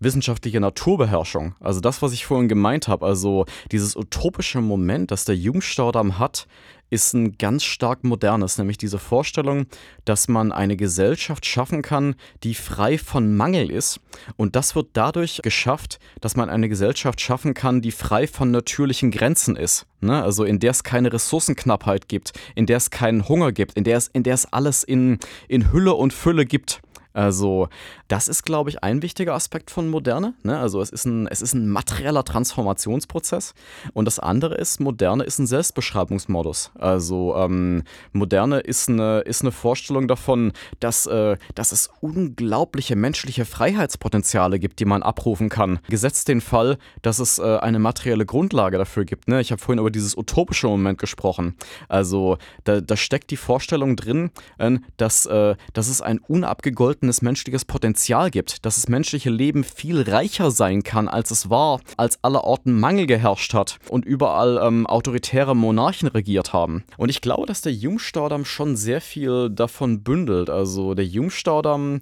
wissenschaftliche 0.00 0.58
Naturbeherrschung. 0.58 1.54
Also 1.60 1.80
das, 1.80 2.02
was 2.02 2.12
ich 2.12 2.26
vorhin 2.26 2.48
gemeint 2.48 2.88
habe, 2.88 3.06
also 3.06 3.46
dieses 3.70 3.96
utopische 3.96 4.60
Moment, 4.60 5.12
das 5.12 5.24
der 5.24 5.36
Jungstaudamm 5.36 6.18
hat, 6.18 6.46
ist 6.90 7.14
ein 7.14 7.36
ganz 7.38 7.64
stark 7.64 8.04
modernes, 8.04 8.58
nämlich 8.58 8.78
diese 8.78 8.98
Vorstellung, 8.98 9.66
dass 10.04 10.28
man 10.28 10.52
eine 10.52 10.76
Gesellschaft 10.76 11.46
schaffen 11.46 11.82
kann, 11.82 12.14
die 12.42 12.54
frei 12.54 12.98
von 12.98 13.36
Mangel 13.36 13.70
ist. 13.70 14.00
Und 14.36 14.56
das 14.56 14.74
wird 14.74 14.88
dadurch 14.94 15.40
geschafft, 15.42 15.98
dass 16.20 16.36
man 16.36 16.50
eine 16.50 16.68
Gesellschaft 16.68 17.20
schaffen 17.20 17.54
kann, 17.54 17.82
die 17.82 17.92
frei 17.92 18.26
von 18.26 18.50
natürlichen 18.50 19.10
Grenzen 19.10 19.56
ist. 19.56 19.86
Ne? 20.00 20.22
Also 20.22 20.44
in 20.44 20.60
der 20.60 20.70
es 20.70 20.82
keine 20.82 21.12
Ressourcenknappheit 21.12 22.08
gibt, 22.08 22.32
in 22.54 22.66
der 22.66 22.78
es 22.78 22.90
keinen 22.90 23.28
Hunger 23.28 23.52
gibt, 23.52 23.74
in 23.74 23.84
der 23.84 23.96
es, 23.96 24.08
in 24.08 24.22
der 24.22 24.34
es 24.34 24.52
alles 24.52 24.84
in, 24.84 25.18
in 25.48 25.72
Hülle 25.72 25.94
und 25.94 26.12
Fülle 26.12 26.46
gibt. 26.46 26.80
Also, 27.18 27.68
das 28.06 28.28
ist, 28.28 28.44
glaube 28.44 28.70
ich, 28.70 28.84
ein 28.84 29.02
wichtiger 29.02 29.34
Aspekt 29.34 29.72
von 29.72 29.88
Moderne. 29.88 30.34
Ne? 30.44 30.56
Also, 30.56 30.80
es 30.80 30.90
ist, 30.90 31.04
ein, 31.04 31.26
es 31.26 31.42
ist 31.42 31.52
ein 31.52 31.68
materieller 31.68 32.22
Transformationsprozess. 32.22 33.54
Und 33.92 34.04
das 34.04 34.20
andere 34.20 34.54
ist, 34.54 34.78
Moderne 34.78 35.24
ist 35.24 35.40
ein 35.40 35.48
Selbstbeschreibungsmodus. 35.48 36.70
Also, 36.78 37.34
ähm, 37.36 37.82
Moderne 38.12 38.60
ist 38.60 38.88
eine, 38.88 39.20
ist 39.20 39.40
eine 39.40 39.50
Vorstellung 39.50 40.06
davon, 40.06 40.52
dass, 40.78 41.06
äh, 41.06 41.36
dass 41.56 41.72
es 41.72 41.90
unglaubliche 42.00 42.94
menschliche 42.94 43.44
Freiheitspotenziale 43.44 44.60
gibt, 44.60 44.78
die 44.78 44.84
man 44.84 45.02
abrufen 45.02 45.48
kann. 45.48 45.80
Gesetzt 45.88 46.28
den 46.28 46.40
Fall, 46.40 46.78
dass 47.02 47.18
es 47.18 47.40
äh, 47.40 47.58
eine 47.58 47.80
materielle 47.80 48.26
Grundlage 48.26 48.78
dafür 48.78 49.04
gibt. 49.04 49.26
Ne? 49.26 49.40
Ich 49.40 49.50
habe 49.50 49.60
vorhin 49.60 49.80
über 49.80 49.90
dieses 49.90 50.16
utopische 50.16 50.68
Moment 50.68 50.98
gesprochen. 50.98 51.56
Also, 51.88 52.38
da, 52.62 52.80
da 52.80 52.96
steckt 52.96 53.32
die 53.32 53.36
Vorstellung 53.36 53.96
drin, 53.96 54.30
äh, 54.58 54.68
dass, 54.98 55.28
dass 55.72 55.88
es 55.88 56.02
ein 56.02 56.18
unabgegoltenes 56.18 56.97
vorhandenes 56.98 57.22
menschliches 57.22 57.64
Potenzial 57.64 58.30
gibt, 58.30 58.66
dass 58.66 58.74
das 58.74 58.88
menschliche 58.88 59.30
Leben 59.30 59.62
viel 59.62 60.02
reicher 60.02 60.50
sein 60.50 60.82
kann, 60.82 61.08
als 61.08 61.30
es 61.30 61.48
war, 61.48 61.80
als 61.96 62.22
allerorten 62.24 62.78
Mangel 62.78 63.06
geherrscht 63.06 63.54
hat 63.54 63.78
und 63.88 64.04
überall 64.04 64.58
ähm, 64.60 64.84
autoritäre 64.86 65.54
Monarchen 65.54 66.08
regiert 66.08 66.52
haben. 66.52 66.82
Und 66.96 67.08
ich 67.08 67.20
glaube, 67.20 67.46
dass 67.46 67.60
der 67.60 67.72
Jungstaudamm 67.72 68.44
schon 68.44 68.76
sehr 68.76 69.00
viel 69.00 69.48
davon 69.48 70.02
bündelt. 70.02 70.50
Also 70.50 70.94
der 70.94 71.06
Jungstaudamm 71.06 72.00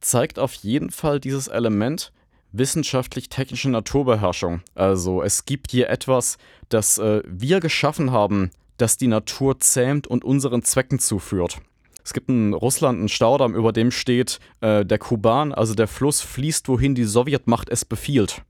zeigt 0.00 0.40
auf 0.40 0.54
jeden 0.54 0.90
Fall 0.90 1.20
dieses 1.20 1.46
Element, 1.46 2.12
wissenschaftlich-technische 2.52 3.70
Naturbeherrschung. 3.70 4.62
Also 4.74 5.22
es 5.22 5.44
gibt 5.44 5.70
hier 5.70 5.88
etwas, 5.90 6.38
das 6.70 6.98
äh, 6.98 7.22
wir 7.24 7.60
geschaffen 7.60 8.10
haben, 8.10 8.50
das 8.78 8.96
die 8.96 9.08
Natur 9.08 9.60
zähmt 9.60 10.08
und 10.08 10.24
unseren 10.24 10.62
Zwecken 10.62 10.98
zuführt. 10.98 11.60
Es 12.06 12.12
gibt 12.12 12.28
in 12.28 12.54
Russland 12.54 13.00
einen 13.00 13.08
Staudamm, 13.08 13.56
über 13.56 13.72
dem 13.72 13.90
steht, 13.90 14.38
äh, 14.60 14.84
der 14.86 14.98
Kuban, 14.98 15.52
also 15.52 15.74
der 15.74 15.88
Fluss, 15.88 16.20
fließt, 16.20 16.68
wohin 16.68 16.94
die 16.94 17.02
Sowjetmacht 17.02 17.68
es 17.68 17.84
befiehlt. 17.84 18.42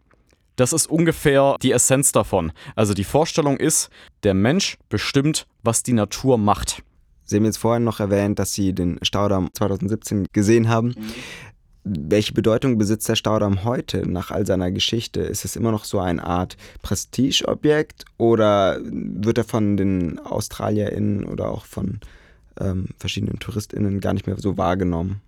Das 0.56 0.74
ist 0.74 0.90
ungefähr 0.90 1.56
die 1.62 1.72
Essenz 1.72 2.12
davon. 2.12 2.52
Also 2.74 2.92
die 2.92 3.02
Vorstellung 3.02 3.56
ist, 3.56 3.88
der 4.24 4.34
Mensch 4.34 4.76
bestimmt, 4.90 5.46
was 5.62 5.82
die 5.82 5.94
Natur 5.94 6.36
macht. 6.36 6.82
Sie 7.24 7.36
haben 7.36 7.46
jetzt 7.46 7.56
vorhin 7.56 7.82
noch 7.82 7.98
erwähnt, 7.98 8.38
dass 8.38 8.52
Sie 8.52 8.74
den 8.74 8.98
Staudamm 9.00 9.48
2017 9.54 10.26
gesehen 10.34 10.68
haben. 10.68 10.88
Mhm. 10.88 11.14
Welche 11.82 12.34
Bedeutung 12.34 12.76
besitzt 12.76 13.08
der 13.08 13.16
Staudamm 13.16 13.64
heute 13.64 14.06
nach 14.06 14.30
all 14.30 14.44
seiner 14.44 14.70
Geschichte? 14.70 15.20
Ist 15.20 15.46
es 15.46 15.56
immer 15.56 15.70
noch 15.70 15.84
so 15.84 15.98
eine 15.98 16.22
Art 16.22 16.58
Prestigeobjekt 16.82 18.04
oder 18.18 18.78
wird 18.82 19.38
er 19.38 19.44
von 19.44 19.78
den 19.78 20.18
AustralierInnen 20.18 21.24
oder 21.24 21.48
auch 21.48 21.64
von 21.64 22.00
ähm, 22.60 22.88
verschiedenen 22.98 23.38
TouristInnen 23.38 24.00
gar 24.00 24.14
nicht 24.14 24.26
mehr 24.26 24.36
so 24.38 24.56
wahrgenommen. 24.56 25.20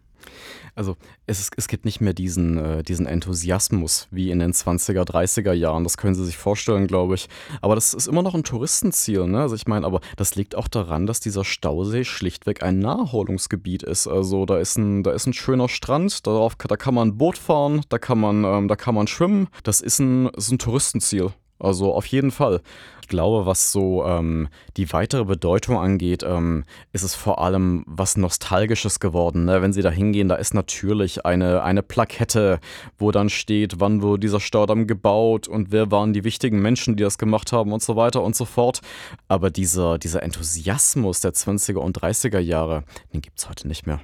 Also 0.74 0.96
es, 1.26 1.50
es 1.56 1.66
gibt 1.66 1.84
nicht 1.84 2.00
mehr 2.00 2.14
diesen, 2.14 2.56
äh, 2.56 2.82
diesen 2.84 3.06
Enthusiasmus 3.06 4.06
wie 4.12 4.30
in 4.30 4.38
den 4.38 4.52
20er, 4.52 5.02
30er 5.02 5.52
Jahren. 5.52 5.82
Das 5.82 5.96
können 5.96 6.14
Sie 6.14 6.24
sich 6.24 6.36
vorstellen, 6.36 6.86
glaube 6.86 7.16
ich. 7.16 7.28
Aber 7.60 7.74
das 7.74 7.94
ist 7.94 8.06
immer 8.06 8.22
noch 8.22 8.36
ein 8.36 8.44
Touristenziel. 8.44 9.26
Ne? 9.26 9.40
Also 9.40 9.56
ich 9.56 9.66
meine, 9.66 9.84
aber 9.84 10.00
das 10.16 10.36
liegt 10.36 10.54
auch 10.54 10.68
daran, 10.68 11.06
dass 11.06 11.18
dieser 11.18 11.44
Stausee 11.44 12.04
schlichtweg 12.04 12.62
ein 12.62 12.78
Naherholungsgebiet 12.78 13.82
ist. 13.82 14.06
Also 14.06 14.46
da 14.46 14.58
ist 14.58 14.78
ein, 14.78 15.02
da 15.02 15.10
ist 15.10 15.26
ein 15.26 15.32
schöner 15.32 15.68
Strand, 15.68 16.26
darauf, 16.26 16.54
da 16.54 16.76
kann 16.76 16.94
man 16.94 17.08
ein 17.08 17.18
Boot 17.18 17.38
fahren, 17.38 17.80
da 17.88 17.98
kann 17.98 18.20
man, 18.20 18.44
ähm, 18.44 18.68
da 18.68 18.76
kann 18.76 18.94
man 18.94 19.08
schwimmen. 19.08 19.48
Das 19.64 19.80
ist 19.80 19.98
ein, 19.98 20.28
ist 20.28 20.52
ein 20.52 20.58
Touristenziel. 20.58 21.32
Also 21.58 21.92
auf 21.94 22.06
jeden 22.06 22.30
Fall. 22.30 22.60
Ich 23.02 23.08
glaube, 23.08 23.46
was 23.46 23.72
so 23.72 24.04
ähm, 24.04 24.48
die 24.76 24.92
weitere 24.92 25.24
Bedeutung 25.24 25.78
angeht, 25.78 26.22
ähm, 26.22 26.64
ist 26.92 27.02
es 27.02 27.14
vor 27.14 27.40
allem 27.40 27.84
was 27.86 28.16
Nostalgisches 28.16 29.00
geworden. 29.00 29.46
Ne? 29.46 29.62
Wenn 29.62 29.72
Sie 29.72 29.82
da 29.82 29.90
hingehen, 29.90 30.28
da 30.28 30.34
ist 30.36 30.54
natürlich 30.54 31.24
eine, 31.24 31.62
eine 31.62 31.82
Plakette, 31.82 32.60
wo 32.98 33.10
dann 33.10 33.30
steht, 33.30 33.80
wann 33.80 34.02
wurde 34.02 34.20
dieser 34.20 34.40
Staudamm 34.40 34.86
gebaut 34.86 35.48
und 35.48 35.72
wer 35.72 35.90
waren 35.90 36.12
die 36.12 36.24
wichtigen 36.24 36.60
Menschen, 36.60 36.96
die 36.96 37.02
das 37.02 37.18
gemacht 37.18 37.50
haben 37.50 37.72
und 37.72 37.82
so 37.82 37.96
weiter 37.96 38.22
und 38.22 38.36
so 38.36 38.44
fort. 38.44 38.80
Aber 39.26 39.50
dieser, 39.50 39.98
dieser 39.98 40.22
Enthusiasmus 40.22 41.20
der 41.20 41.32
20er 41.32 41.78
und 41.78 41.98
30er 41.98 42.38
Jahre, 42.40 42.84
den 43.12 43.22
gibt 43.22 43.38
es 43.38 43.48
heute 43.48 43.66
nicht 43.66 43.86
mehr. 43.86 44.00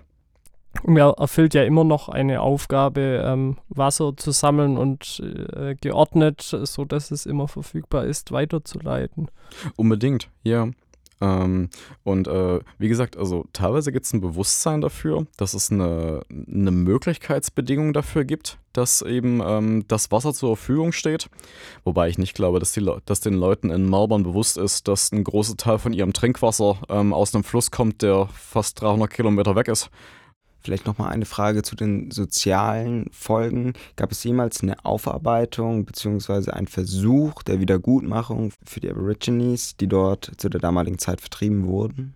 Und 0.83 0.97
er 0.97 1.15
erfüllt 1.19 1.55
ja 1.55 1.63
immer 1.63 1.85
noch 1.85 2.09
eine 2.09 2.41
Aufgabe, 2.41 3.23
ähm, 3.25 3.57
Wasser 3.69 4.17
zu 4.17 4.33
sammeln 4.33 4.77
und 4.77 5.23
äh, 5.55 5.75
geordnet, 5.77 6.43
sodass 6.43 7.11
es 7.11 7.27
immer 7.27 7.49
verfügbar 7.49 8.05
ist, 8.05 8.33
weiterzuleiten. 8.33 9.31
Unbedingt, 9.77 10.29
ja. 10.43 10.69
Ähm, 11.21 11.71
und 12.03 12.29
äh, 12.29 12.61
wie 12.79 12.89
gesagt, 12.89 13.17
also 13.17 13.47
teilweise 13.53 13.93
gibt 13.93 14.05
es 14.05 14.13
ein 14.13 14.21
Bewusstsein 14.21 14.81
dafür, 14.81 15.27
dass 15.37 15.55
es 15.55 15.71
eine, 15.71 16.23
eine 16.29 16.71
Möglichkeitsbedingung 16.71 17.93
dafür 17.93 18.25
gibt, 18.25 18.59
dass 18.73 19.01
eben 19.01 19.41
ähm, 19.45 19.85
das 19.89 20.11
Wasser 20.11 20.35
zur 20.35 20.57
Verfügung 20.57 20.93
steht. 20.93 21.31
Wobei 21.85 22.09
ich 22.09 22.19
nicht 22.19 22.35
glaube, 22.35 22.59
dass, 22.59 22.73
die 22.73 22.87
dass 23.07 23.21
den 23.21 23.35
Leuten 23.35 23.71
in 23.71 23.89
Melbourne 23.89 24.25
bewusst 24.25 24.59
ist, 24.59 24.89
dass 24.89 25.13
ein 25.13 25.25
großer 25.25 25.57
Teil 25.57 25.79
von 25.79 25.93
ihrem 25.93 26.13
Trinkwasser 26.13 26.79
ähm, 26.89 27.13
aus 27.13 27.35
einem 27.35 27.45
Fluss 27.45 27.71
kommt, 27.71 28.03
der 28.03 28.29
fast 28.35 28.81
300 28.81 29.11
Kilometer 29.11 29.55
weg 29.57 29.69
ist. 29.69 29.91
Vielleicht 30.65 30.87
nochmal 30.87 31.13
eine 31.13 31.27
Frage 31.27 31.63
zu 31.63 31.77
den 31.77 32.11
sozialen 32.11 33.11
Folgen. 33.13 33.75
Gab 33.97 34.11
es 34.13 34.25
jemals 34.25 34.63
eine 34.63 34.83
Aufarbeitung 34.83 35.85
bzw. 35.85 36.53
einen 36.53 36.69
Versuch 36.69 37.43
der 37.43 37.61
Wiedergutmachung 37.61 38.51
für 38.65 38.81
die 38.81 38.89
Aborigines, 38.89 39.77
die 39.77 39.89
dort 39.89 40.33
zu 40.39 40.49
der 40.49 40.63
damaligen 40.63 40.99
Zeit 40.99 41.21
vertrieben 41.21 41.67
wurden? 41.67 42.15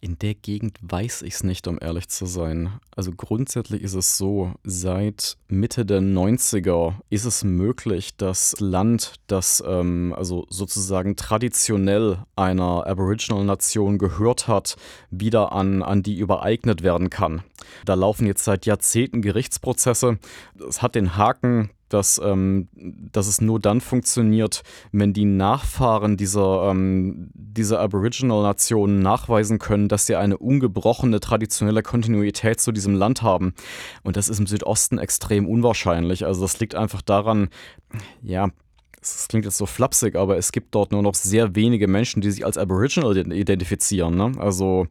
In 0.00 0.18
der 0.18 0.34
Gegend 0.34 0.78
weiß 0.82 1.22
ich 1.22 1.34
es 1.34 1.42
nicht, 1.42 1.66
um 1.66 1.78
ehrlich 1.80 2.08
zu 2.08 2.26
sein. 2.26 2.78
Also 2.94 3.12
grundsätzlich 3.12 3.82
ist 3.82 3.94
es 3.94 4.16
so, 4.16 4.52
seit 4.62 5.36
Mitte 5.48 5.84
der 5.84 6.00
90er 6.00 6.94
ist 7.10 7.24
es 7.24 7.42
möglich, 7.42 8.16
dass 8.16 8.54
Land, 8.60 9.14
das 9.26 9.62
ähm, 9.66 10.14
also 10.16 10.46
sozusagen 10.50 11.16
traditionell 11.16 12.24
einer 12.36 12.86
Aboriginal-Nation 12.86 13.98
gehört 13.98 14.46
hat, 14.46 14.76
wieder 15.10 15.52
an, 15.52 15.82
an 15.82 16.02
die 16.02 16.18
übereignet 16.18 16.82
werden 16.82 17.10
kann. 17.10 17.42
Da 17.84 17.94
laufen 17.94 18.26
jetzt 18.26 18.44
seit 18.44 18.66
Jahrzehnten 18.66 19.20
Gerichtsprozesse. 19.20 20.18
Es 20.68 20.80
hat 20.80 20.94
den 20.94 21.16
Haken, 21.16 21.70
dass, 21.88 22.20
ähm, 22.22 22.68
dass 22.74 23.26
es 23.26 23.40
nur 23.40 23.60
dann 23.60 23.80
funktioniert, 23.80 24.62
wenn 24.92 25.12
die 25.12 25.24
Nachfahren 25.24 26.16
dieser, 26.16 26.70
ähm, 26.70 27.30
dieser 27.34 27.80
Aboriginal-Nationen 27.80 29.00
nachweisen 29.00 29.58
können, 29.58 29.88
dass 29.88 30.06
sie 30.06 30.16
eine 30.16 30.38
ungebrochene 30.38 31.20
traditionelle 31.20 31.82
Kontinuität 31.82 32.60
zu 32.60 32.72
diesem 32.72 32.94
Land 32.94 33.22
haben. 33.22 33.54
Und 34.02 34.16
das 34.16 34.28
ist 34.28 34.38
im 34.38 34.46
Südosten 34.46 34.98
extrem 34.98 35.46
unwahrscheinlich. 35.46 36.24
Also 36.26 36.42
das 36.42 36.60
liegt 36.60 36.74
einfach 36.74 37.02
daran, 37.02 37.48
ja, 38.22 38.48
das 39.00 39.28
klingt 39.28 39.44
jetzt 39.44 39.58
so 39.58 39.66
flapsig, 39.66 40.16
aber 40.16 40.36
es 40.36 40.52
gibt 40.52 40.74
dort 40.74 40.92
nur 40.92 41.02
noch 41.02 41.14
sehr 41.14 41.54
wenige 41.54 41.88
Menschen, 41.88 42.20
die 42.20 42.30
sich 42.30 42.44
als 42.44 42.58
Aboriginal 42.58 43.16
identifizieren. 43.32 44.16
Ne? 44.16 44.32
Also 44.38 44.86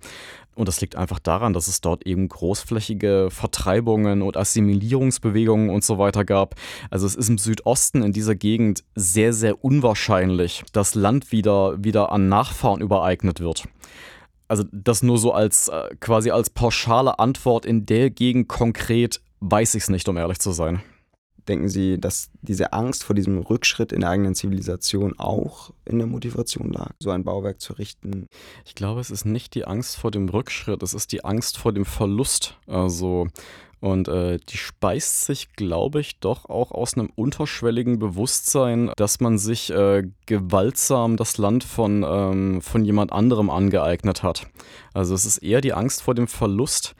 und 0.57 0.67
das 0.67 0.81
liegt 0.81 0.95
einfach 0.95 1.19
daran, 1.19 1.53
dass 1.53 1.67
es 1.67 1.81
dort 1.81 2.05
eben 2.05 2.27
großflächige 2.27 3.29
Vertreibungen 3.31 4.21
und 4.21 4.37
Assimilierungsbewegungen 4.37 5.69
und 5.69 5.83
so 5.83 5.97
weiter 5.97 6.25
gab. 6.25 6.55
Also 6.89 7.05
es 7.05 7.15
ist 7.15 7.29
im 7.29 7.37
Südosten 7.37 8.01
in 8.03 8.11
dieser 8.11 8.35
Gegend 8.35 8.83
sehr, 8.95 9.33
sehr 9.33 9.63
unwahrscheinlich, 9.63 10.63
dass 10.73 10.95
Land 10.95 11.31
wieder, 11.31 11.81
wieder 11.83 12.11
an 12.11 12.27
Nachfahren 12.27 12.81
übereignet 12.81 13.39
wird. 13.39 13.65
Also 14.47 14.63
das 14.71 15.03
nur 15.03 15.17
so 15.17 15.33
als 15.33 15.67
äh, 15.67 15.95
quasi 15.99 16.31
als 16.31 16.49
pauschale 16.49 17.19
Antwort 17.19 17.65
in 17.65 17.85
der 17.85 18.09
Gegend 18.09 18.47
konkret 18.47 19.21
weiß 19.39 19.75
ich 19.75 19.83
es 19.83 19.89
nicht, 19.89 20.09
um 20.09 20.17
ehrlich 20.17 20.39
zu 20.39 20.51
sein. 20.51 20.81
Denken 21.47 21.69
Sie, 21.69 21.99
dass 21.99 22.29
diese 22.41 22.73
Angst 22.73 23.03
vor 23.03 23.15
diesem 23.15 23.39
Rückschritt 23.39 23.91
in 23.91 24.01
der 24.01 24.09
eigenen 24.09 24.35
Zivilisation 24.35 25.17
auch 25.17 25.71
in 25.85 25.97
der 25.97 26.07
Motivation 26.07 26.71
lag, 26.71 26.91
so 26.99 27.09
ein 27.11 27.23
Bauwerk 27.23 27.61
zu 27.61 27.73
richten? 27.73 28.27
Ich 28.65 28.75
glaube, 28.75 28.99
es 28.99 29.11
ist 29.11 29.25
nicht 29.25 29.55
die 29.55 29.65
Angst 29.65 29.97
vor 29.97 30.11
dem 30.11 30.29
Rückschritt, 30.29 30.83
es 30.83 30.93
ist 30.93 31.11
die 31.11 31.23
Angst 31.23 31.57
vor 31.57 31.73
dem 31.73 31.85
Verlust. 31.85 32.57
Also 32.67 33.27
und 33.79 34.07
äh, 34.07 34.39
die 34.49 34.57
speist 34.57 35.25
sich, 35.25 35.53
glaube 35.53 35.99
ich, 35.99 36.19
doch 36.19 36.45
auch 36.45 36.71
aus 36.71 36.95
einem 36.95 37.11
unterschwelligen 37.15 37.99
Bewusstsein, 37.99 38.91
dass 38.97 39.19
man 39.19 39.37
sich 39.37 39.69
äh, 39.69 40.03
gewaltsam 40.25 41.15
das 41.15 41.37
Land 41.37 41.63
von, 41.63 42.03
ähm, 42.07 42.61
von 42.61 42.83
jemand 42.85 43.13
anderem 43.13 43.49
angeeignet 43.49 44.23
hat. 44.23 44.47
Also 44.93 45.13
es 45.13 45.25
ist 45.25 45.37
eher 45.39 45.61
die 45.61 45.73
Angst 45.73 46.01
vor 46.01 46.15
dem 46.15 46.27
Verlust, 46.27 46.95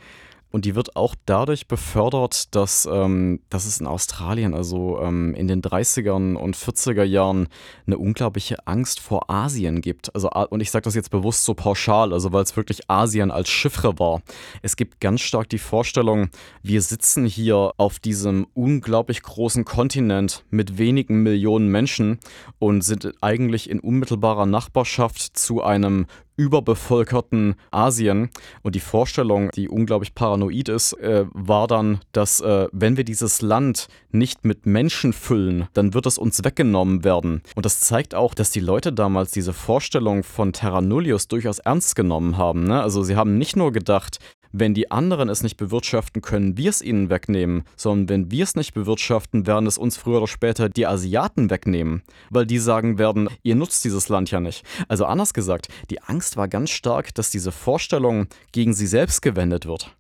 und 0.51 0.65
die 0.65 0.75
wird 0.75 0.95
auch 0.95 1.15
dadurch 1.25 1.67
befördert, 1.67 2.55
dass, 2.55 2.87
ähm, 2.91 3.41
dass 3.49 3.65
es 3.65 3.79
in 3.79 3.87
Australien, 3.87 4.53
also 4.53 4.99
ähm, 5.01 5.33
in 5.35 5.47
den 5.47 5.61
30ern 5.61 6.35
und 6.35 6.55
40er 6.55 7.03
Jahren, 7.03 7.47
eine 7.85 7.97
unglaubliche 7.97 8.65
Angst 8.65 8.99
vor 8.99 9.29
Asien 9.29 9.81
gibt. 9.81 10.13
Also, 10.15 10.29
und 10.29 10.61
ich 10.61 10.71
sage 10.71 10.83
das 10.83 10.95
jetzt 10.95 11.11
bewusst 11.11 11.43
so 11.43 11.53
pauschal, 11.53 12.13
also 12.13 12.31
weil 12.31 12.43
es 12.43 12.55
wirklich 12.55 12.89
Asien 12.89 13.31
als 13.31 13.49
Chiffre 13.49 13.99
war. 13.99 14.21
Es 14.61 14.75
gibt 14.75 14.99
ganz 14.99 15.21
stark 15.21 15.49
die 15.49 15.57
Vorstellung, 15.57 16.29
wir 16.63 16.81
sitzen 16.81 17.25
hier 17.25 17.73
auf 17.77 17.99
diesem 17.99 18.47
unglaublich 18.53 19.21
großen 19.21 19.65
Kontinent 19.65 20.45
mit 20.49 20.77
wenigen 20.77 21.23
Millionen 21.23 21.69
Menschen 21.69 22.19
und 22.59 22.81
sind 22.81 23.11
eigentlich 23.21 23.69
in 23.69 23.79
unmittelbarer 23.79 24.45
Nachbarschaft 24.45 25.37
zu 25.37 25.61
einem 25.63 26.07
überbevölkerten 26.37 27.55
Asien. 27.71 28.29
Und 28.63 28.75
die 28.75 28.79
Vorstellung, 28.79 29.49
die 29.55 29.67
unglaublich 29.67 30.15
paranoid 30.15 30.69
ist, 30.69 30.93
äh, 30.93 31.25
war 31.33 31.67
dann, 31.67 31.99
dass 32.13 32.39
äh, 32.39 32.67
wenn 32.71 32.95
wir 32.95 33.03
dieses 33.03 33.41
Land 33.41 33.87
nicht 34.11 34.45
mit 34.45 34.65
Menschen 34.65 35.13
füllen, 35.13 35.67
dann 35.73 35.93
wird 35.93 36.05
es 36.05 36.17
uns 36.17 36.43
weggenommen 36.43 37.03
werden. 37.03 37.41
Und 37.55 37.65
das 37.65 37.81
zeigt 37.81 38.15
auch, 38.15 38.33
dass 38.33 38.51
die 38.51 38.59
Leute 38.59 38.93
damals 38.93 39.31
diese 39.31 39.53
Vorstellung 39.53 40.23
von 40.23 40.53
Terra 40.53 40.81
Nullius 40.81 41.27
durchaus 41.27 41.59
ernst 41.59 41.95
genommen 41.95 42.37
haben. 42.37 42.63
Ne? 42.63 42.81
Also 42.81 43.03
sie 43.03 43.15
haben 43.15 43.37
nicht 43.37 43.55
nur 43.55 43.71
gedacht, 43.71 44.19
wenn 44.51 44.73
die 44.73 44.91
anderen 44.91 45.29
es 45.29 45.43
nicht 45.43 45.57
bewirtschaften 45.57 46.21
können, 46.21 46.57
wir 46.57 46.69
es 46.69 46.81
ihnen 46.81 47.09
wegnehmen, 47.09 47.63
sondern 47.75 48.09
wenn 48.09 48.31
wir 48.31 48.43
es 48.43 48.55
nicht 48.55 48.73
bewirtschaften, 48.73 49.47
werden 49.47 49.67
es 49.67 49.77
uns 49.77 49.97
früher 49.97 50.17
oder 50.17 50.27
später 50.27 50.69
die 50.69 50.87
Asiaten 50.87 51.49
wegnehmen, 51.49 52.03
weil 52.29 52.45
die 52.45 52.59
sagen 52.59 52.97
werden, 52.97 53.29
ihr 53.43 53.55
nutzt 53.55 53.83
dieses 53.85 54.09
Land 54.09 54.31
ja 54.31 54.39
nicht. 54.39 54.63
Also 54.87 55.05
anders 55.05 55.33
gesagt, 55.33 55.67
die 55.89 56.01
Angst 56.01 56.37
war 56.37 56.47
ganz 56.47 56.69
stark, 56.69 57.13
dass 57.15 57.29
diese 57.29 57.51
Vorstellung 57.51 58.27
gegen 58.51 58.73
sie 58.73 58.87
selbst 58.87 59.21
gewendet 59.21 59.65
wird. 59.65 59.96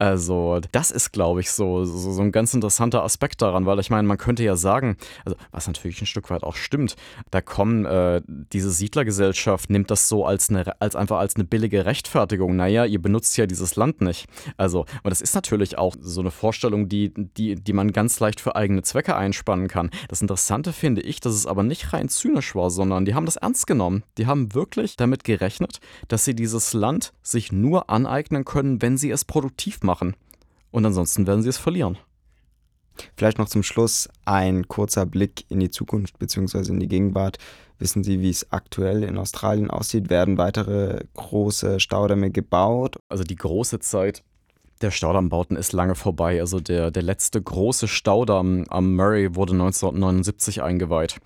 Also, 0.00 0.60
das 0.72 0.90
ist, 0.90 1.12
glaube 1.12 1.40
ich, 1.40 1.50
so, 1.50 1.84
so, 1.84 2.12
so, 2.12 2.22
ein 2.22 2.32
ganz 2.32 2.54
interessanter 2.54 3.04
Aspekt 3.04 3.42
daran, 3.42 3.66
weil 3.66 3.78
ich 3.80 3.90
meine, 3.90 4.08
man 4.08 4.16
könnte 4.16 4.42
ja 4.42 4.56
sagen, 4.56 4.96
also 5.26 5.36
was 5.50 5.66
natürlich 5.66 6.00
ein 6.00 6.06
Stück 6.06 6.30
weit 6.30 6.42
auch 6.42 6.56
stimmt, 6.56 6.96
da 7.30 7.42
kommen, 7.42 7.84
äh, 7.84 8.22
diese 8.26 8.70
Siedlergesellschaft 8.70 9.68
nimmt 9.68 9.90
das 9.90 10.08
so 10.08 10.24
als, 10.24 10.48
eine, 10.48 10.80
als 10.80 10.96
einfach 10.96 11.18
als 11.18 11.36
eine 11.36 11.44
billige 11.44 11.84
Rechtfertigung. 11.84 12.56
Naja, 12.56 12.86
ihr 12.86 13.02
benutzt 13.02 13.36
ja 13.36 13.44
dieses 13.44 13.76
Land 13.76 14.00
nicht. 14.00 14.26
Also, 14.56 14.86
und 15.02 15.10
das 15.10 15.20
ist 15.20 15.34
natürlich 15.34 15.76
auch 15.76 15.94
so 16.00 16.22
eine 16.22 16.30
Vorstellung, 16.30 16.88
die, 16.88 17.12
die, 17.14 17.56
die 17.56 17.72
man 17.74 17.92
ganz 17.92 18.18
leicht 18.20 18.40
für 18.40 18.56
eigene 18.56 18.80
Zwecke 18.80 19.16
einspannen 19.16 19.68
kann. 19.68 19.90
Das 20.08 20.22
Interessante 20.22 20.72
finde 20.72 21.02
ich, 21.02 21.20
dass 21.20 21.34
es 21.34 21.44
aber 21.44 21.62
nicht 21.62 21.92
rein 21.92 22.08
zynisch 22.08 22.54
war, 22.54 22.70
sondern 22.70 23.04
die 23.04 23.14
haben 23.14 23.26
das 23.26 23.36
ernst 23.36 23.66
genommen. 23.66 24.02
Die 24.16 24.26
haben 24.26 24.54
wirklich 24.54 24.96
damit 24.96 25.24
gerechnet, 25.24 25.78
dass 26.08 26.24
sie 26.24 26.34
dieses 26.34 26.72
Land 26.72 27.12
sich 27.22 27.52
nur 27.52 27.90
aneignen 27.90 28.46
können, 28.46 28.80
wenn 28.80 28.96
sie 28.96 29.10
es 29.10 29.26
produktiv 29.26 29.82
machen 29.82 29.89
machen. 29.90 30.14
Und 30.70 30.86
ansonsten 30.86 31.26
werden 31.26 31.42
sie 31.42 31.48
es 31.48 31.58
verlieren. 31.58 31.98
Vielleicht 33.16 33.38
noch 33.38 33.48
zum 33.48 33.64
Schluss 33.64 34.08
ein 34.24 34.68
kurzer 34.68 35.04
Blick 35.04 35.44
in 35.48 35.58
die 35.58 35.70
Zukunft 35.70 36.18
bzw. 36.18 36.70
in 36.70 36.78
die 36.80 36.88
Gegenwart. 36.88 37.38
Wissen 37.78 38.04
Sie, 38.04 38.20
wie 38.20 38.30
es 38.30 38.52
aktuell 38.52 39.02
in 39.02 39.18
Australien 39.18 39.70
aussieht? 39.70 40.10
Werden 40.10 40.38
weitere 40.38 41.00
große 41.14 41.80
Staudämme 41.80 42.30
gebaut? 42.30 42.98
Also 43.08 43.24
die 43.24 43.36
große 43.36 43.80
Zeit 43.80 44.22
der 44.80 44.90
Staudammbauten 44.90 45.56
ist 45.56 45.72
lange 45.72 45.94
vorbei. 45.94 46.40
Also 46.40 46.60
der, 46.60 46.90
der 46.90 47.02
letzte 47.02 47.40
große 47.40 47.88
Staudamm 47.88 48.64
am 48.68 48.94
Murray 48.96 49.34
wurde 49.34 49.52
1979 49.52 50.62
eingeweiht. 50.62 51.16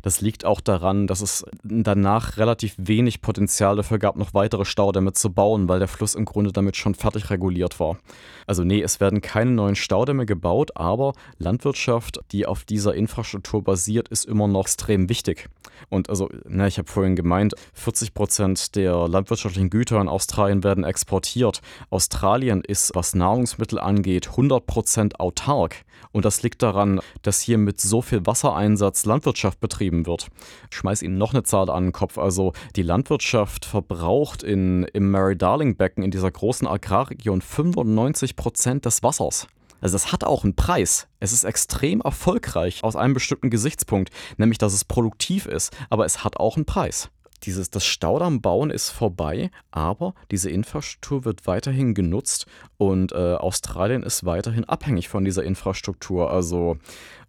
Das 0.00 0.20
liegt 0.20 0.44
auch 0.44 0.60
daran, 0.60 1.06
dass 1.06 1.20
es 1.20 1.44
danach 1.62 2.38
relativ 2.38 2.74
wenig 2.78 3.20
Potenzial 3.20 3.76
dafür 3.76 3.98
gab, 3.98 4.16
noch 4.16 4.34
weitere 4.34 4.64
Staudämme 4.64 5.12
zu 5.12 5.32
bauen, 5.32 5.68
weil 5.68 5.78
der 5.78 5.88
Fluss 5.88 6.14
im 6.14 6.24
Grunde 6.24 6.52
damit 6.52 6.76
schon 6.76 6.94
fertig 6.94 7.30
reguliert 7.30 7.78
war. 7.78 7.98
Also 8.46 8.64
nee, 8.64 8.80
es 8.80 9.00
werden 9.00 9.20
keine 9.20 9.50
neuen 9.50 9.76
Staudämme 9.76 10.26
gebaut, 10.26 10.76
aber 10.76 11.12
Landwirtschaft, 11.38 12.20
die 12.32 12.46
auf 12.46 12.64
dieser 12.64 12.94
Infrastruktur 12.94 13.62
basiert, 13.62 14.08
ist 14.08 14.24
immer 14.24 14.48
noch 14.48 14.62
extrem 14.62 15.08
wichtig. 15.08 15.48
Und 15.88 16.08
also, 16.08 16.28
na, 16.48 16.66
ich 16.66 16.78
habe 16.78 16.88
vorhin 16.90 17.16
gemeint, 17.16 17.54
40 17.74 18.14
Prozent 18.14 18.76
der 18.76 19.08
landwirtschaftlichen 19.08 19.70
Güter 19.70 20.00
in 20.00 20.08
Australien 20.08 20.64
werden 20.64 20.84
exportiert. 20.84 21.60
Australien 21.90 22.62
ist 22.62 22.94
was 22.94 23.14
Nahrungsmittel 23.14 23.78
angeht, 23.78 24.28
100% 24.28 25.16
autark. 25.16 25.84
Und 26.10 26.24
das 26.24 26.42
liegt 26.42 26.62
daran, 26.62 27.00
dass 27.22 27.40
hier 27.40 27.58
mit 27.58 27.80
so 27.80 28.02
viel 28.02 28.26
Wassereinsatz 28.26 29.04
Landwirtschaft 29.04 29.60
betrieben 29.60 30.06
wird. 30.06 30.28
Ich 30.70 30.76
schmeiß 30.76 31.02
Ihnen 31.02 31.18
noch 31.18 31.32
eine 31.32 31.44
Zahl 31.44 31.70
an 31.70 31.84
den 31.84 31.92
Kopf. 31.92 32.18
Also 32.18 32.52
die 32.76 32.82
Landwirtschaft 32.82 33.64
verbraucht 33.64 34.42
in, 34.42 34.84
im 34.92 35.10
Mary-Darling-Becken 35.10 36.02
in 36.02 36.10
dieser 36.10 36.30
großen 36.30 36.66
Agrarregion 36.66 37.40
95% 37.42 38.80
des 38.80 39.02
Wassers. 39.02 39.46
Also 39.80 39.94
das 39.94 40.12
hat 40.12 40.24
auch 40.24 40.44
einen 40.44 40.54
Preis. 40.54 41.08
Es 41.18 41.32
ist 41.32 41.44
extrem 41.44 42.00
erfolgreich 42.00 42.82
aus 42.84 42.96
einem 42.96 43.14
bestimmten 43.14 43.50
Gesichtspunkt, 43.50 44.10
nämlich 44.38 44.58
dass 44.58 44.72
es 44.72 44.84
produktiv 44.84 45.46
ist, 45.46 45.76
aber 45.90 46.06
es 46.06 46.24
hat 46.24 46.38
auch 46.38 46.56
einen 46.56 46.64
Preis. 46.64 47.10
Dieses, 47.44 47.70
das 47.70 47.84
Staudammbauen 47.84 48.70
ist 48.70 48.90
vorbei, 48.90 49.50
aber 49.70 50.14
diese 50.30 50.50
Infrastruktur 50.50 51.24
wird 51.24 51.46
weiterhin 51.46 51.94
genutzt 51.94 52.46
und 52.76 53.12
äh, 53.12 53.34
Australien 53.34 54.02
ist 54.02 54.24
weiterhin 54.24 54.64
abhängig 54.64 55.08
von 55.08 55.24
dieser 55.24 55.42
Infrastruktur. 55.42 56.30
Also, 56.30 56.76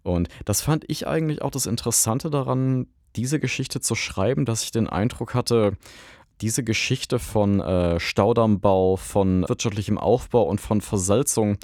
und 0.02 0.28
das 0.44 0.60
fand 0.60 0.84
ich 0.88 1.06
eigentlich 1.06 1.42
auch 1.42 1.50
das 1.50 1.66
Interessante 1.66 2.30
daran, 2.30 2.86
diese 3.16 3.40
Geschichte 3.40 3.80
zu 3.80 3.94
schreiben, 3.94 4.44
dass 4.44 4.64
ich 4.64 4.70
den 4.70 4.88
Eindruck 4.88 5.34
hatte, 5.34 5.76
diese 6.40 6.64
Geschichte 6.64 7.18
von 7.18 7.60
äh, 7.60 8.00
Staudammbau, 8.00 8.96
von 8.96 9.48
wirtschaftlichem 9.48 9.98
Aufbau 9.98 10.42
und 10.42 10.60
von 10.60 10.80
Versalzung 10.80 11.58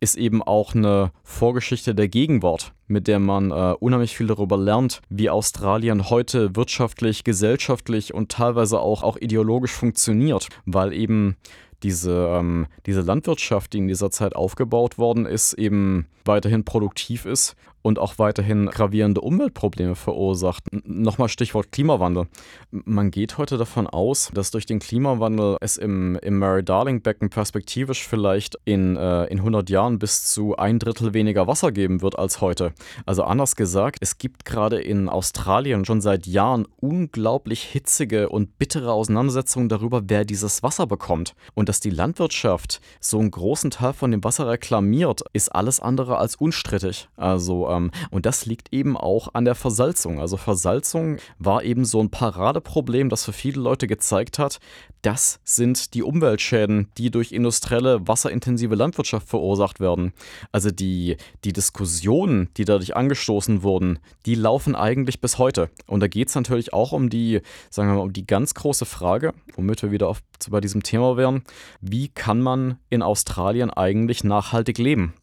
ist 0.00 0.16
eben 0.16 0.42
auch 0.42 0.74
eine 0.74 1.12
Vorgeschichte 1.22 1.94
der 1.94 2.08
Gegenwart, 2.08 2.72
mit 2.86 3.08
der 3.08 3.18
man 3.18 3.50
äh, 3.50 3.74
unheimlich 3.80 4.16
viel 4.16 4.26
darüber 4.26 4.56
lernt, 4.56 5.00
wie 5.08 5.30
Australien 5.30 6.10
heute 6.10 6.54
wirtschaftlich, 6.56 7.24
gesellschaftlich 7.24 8.14
und 8.14 8.30
teilweise 8.30 8.80
auch, 8.80 9.02
auch 9.02 9.16
ideologisch 9.16 9.72
funktioniert, 9.72 10.48
weil 10.66 10.92
eben 10.92 11.36
diese, 11.82 12.28
ähm, 12.32 12.66
diese 12.86 13.02
Landwirtschaft, 13.02 13.72
die 13.72 13.78
in 13.78 13.88
dieser 13.88 14.10
Zeit 14.10 14.34
aufgebaut 14.34 14.98
worden 14.98 15.26
ist, 15.26 15.52
eben 15.54 16.06
weiterhin 16.24 16.64
produktiv 16.64 17.24
ist 17.24 17.56
und 17.82 17.98
auch 17.98 18.18
weiterhin 18.18 18.66
gravierende 18.66 19.20
Umweltprobleme 19.20 19.94
verursacht. 19.94 20.64
Nochmal 20.84 21.28
Stichwort 21.28 21.72
Klimawandel. 21.72 22.26
Man 22.70 23.10
geht 23.10 23.38
heute 23.38 23.56
davon 23.56 23.86
aus, 23.86 24.30
dass 24.34 24.50
durch 24.50 24.66
den 24.66 24.78
Klimawandel 24.78 25.56
es 25.60 25.76
im, 25.76 26.16
im 26.22 26.38
Mary-Darling-Becken 26.38 27.30
perspektivisch 27.30 28.06
vielleicht 28.06 28.58
in, 28.64 28.96
äh, 28.96 29.24
in 29.26 29.38
100 29.38 29.70
Jahren 29.70 29.98
bis 29.98 30.24
zu 30.24 30.56
ein 30.56 30.78
Drittel 30.78 31.14
weniger 31.14 31.46
Wasser 31.46 31.72
geben 31.72 32.02
wird 32.02 32.18
als 32.18 32.40
heute. 32.40 32.72
Also 33.06 33.24
anders 33.24 33.56
gesagt, 33.56 33.98
es 34.00 34.18
gibt 34.18 34.44
gerade 34.44 34.80
in 34.80 35.08
Australien 35.08 35.84
schon 35.84 36.00
seit 36.00 36.26
Jahren 36.26 36.66
unglaublich 36.76 37.62
hitzige 37.62 38.28
und 38.28 38.58
bittere 38.58 38.92
Auseinandersetzungen 38.92 39.68
darüber, 39.68 40.02
wer 40.06 40.24
dieses 40.24 40.62
Wasser 40.62 40.86
bekommt. 40.86 41.34
Und 41.54 41.68
dass 41.68 41.80
die 41.80 41.90
Landwirtschaft 41.90 42.80
so 43.00 43.18
einen 43.18 43.30
großen 43.30 43.70
Teil 43.70 43.92
von 43.92 44.10
dem 44.10 44.24
Wasser 44.24 44.48
reklamiert, 44.48 45.22
ist 45.32 45.54
alles 45.54 45.80
andere 45.80 46.18
als 46.18 46.36
unstrittig. 46.36 47.08
Also 47.16 47.67
ähm, 47.68 47.90
und 48.10 48.26
das 48.26 48.46
liegt 48.46 48.72
eben 48.72 48.96
auch 48.96 49.34
an 49.34 49.44
der 49.44 49.54
Versalzung. 49.54 50.20
Also 50.20 50.36
Versalzung 50.36 51.18
war 51.38 51.62
eben 51.62 51.84
so 51.84 52.00
ein 52.00 52.10
Paradeproblem, 52.10 53.08
das 53.08 53.24
für 53.24 53.32
viele 53.32 53.60
Leute 53.60 53.86
gezeigt 53.86 54.38
hat, 54.38 54.58
das 55.02 55.40
sind 55.44 55.94
die 55.94 56.02
Umweltschäden, 56.02 56.88
die 56.98 57.10
durch 57.10 57.32
industrielle, 57.32 58.06
wasserintensive 58.06 58.74
Landwirtschaft 58.74 59.28
verursacht 59.28 59.78
werden. 59.78 60.12
Also 60.50 60.70
die, 60.70 61.16
die 61.44 61.52
Diskussionen, 61.52 62.50
die 62.56 62.64
dadurch 62.64 62.96
angestoßen 62.96 63.62
wurden, 63.62 64.00
die 64.26 64.34
laufen 64.34 64.74
eigentlich 64.74 65.20
bis 65.20 65.38
heute. 65.38 65.70
Und 65.86 66.00
da 66.00 66.08
geht 66.08 66.28
es 66.28 66.34
natürlich 66.34 66.72
auch 66.72 66.92
um 66.92 67.10
die, 67.10 67.40
sagen 67.70 67.88
wir 67.88 67.96
mal, 67.96 68.02
um 68.02 68.12
die 68.12 68.26
ganz 68.26 68.54
große 68.54 68.86
Frage, 68.86 69.34
womit 69.54 69.82
wir 69.82 69.92
wieder 69.92 70.08
auf, 70.08 70.20
bei 70.50 70.60
diesem 70.60 70.82
Thema 70.82 71.16
wären, 71.16 71.42
wie 71.80 72.08
kann 72.08 72.40
man 72.40 72.78
in 72.90 73.02
Australien 73.02 73.70
eigentlich 73.70 74.24
nachhaltig 74.24 74.78
leben? 74.78 75.14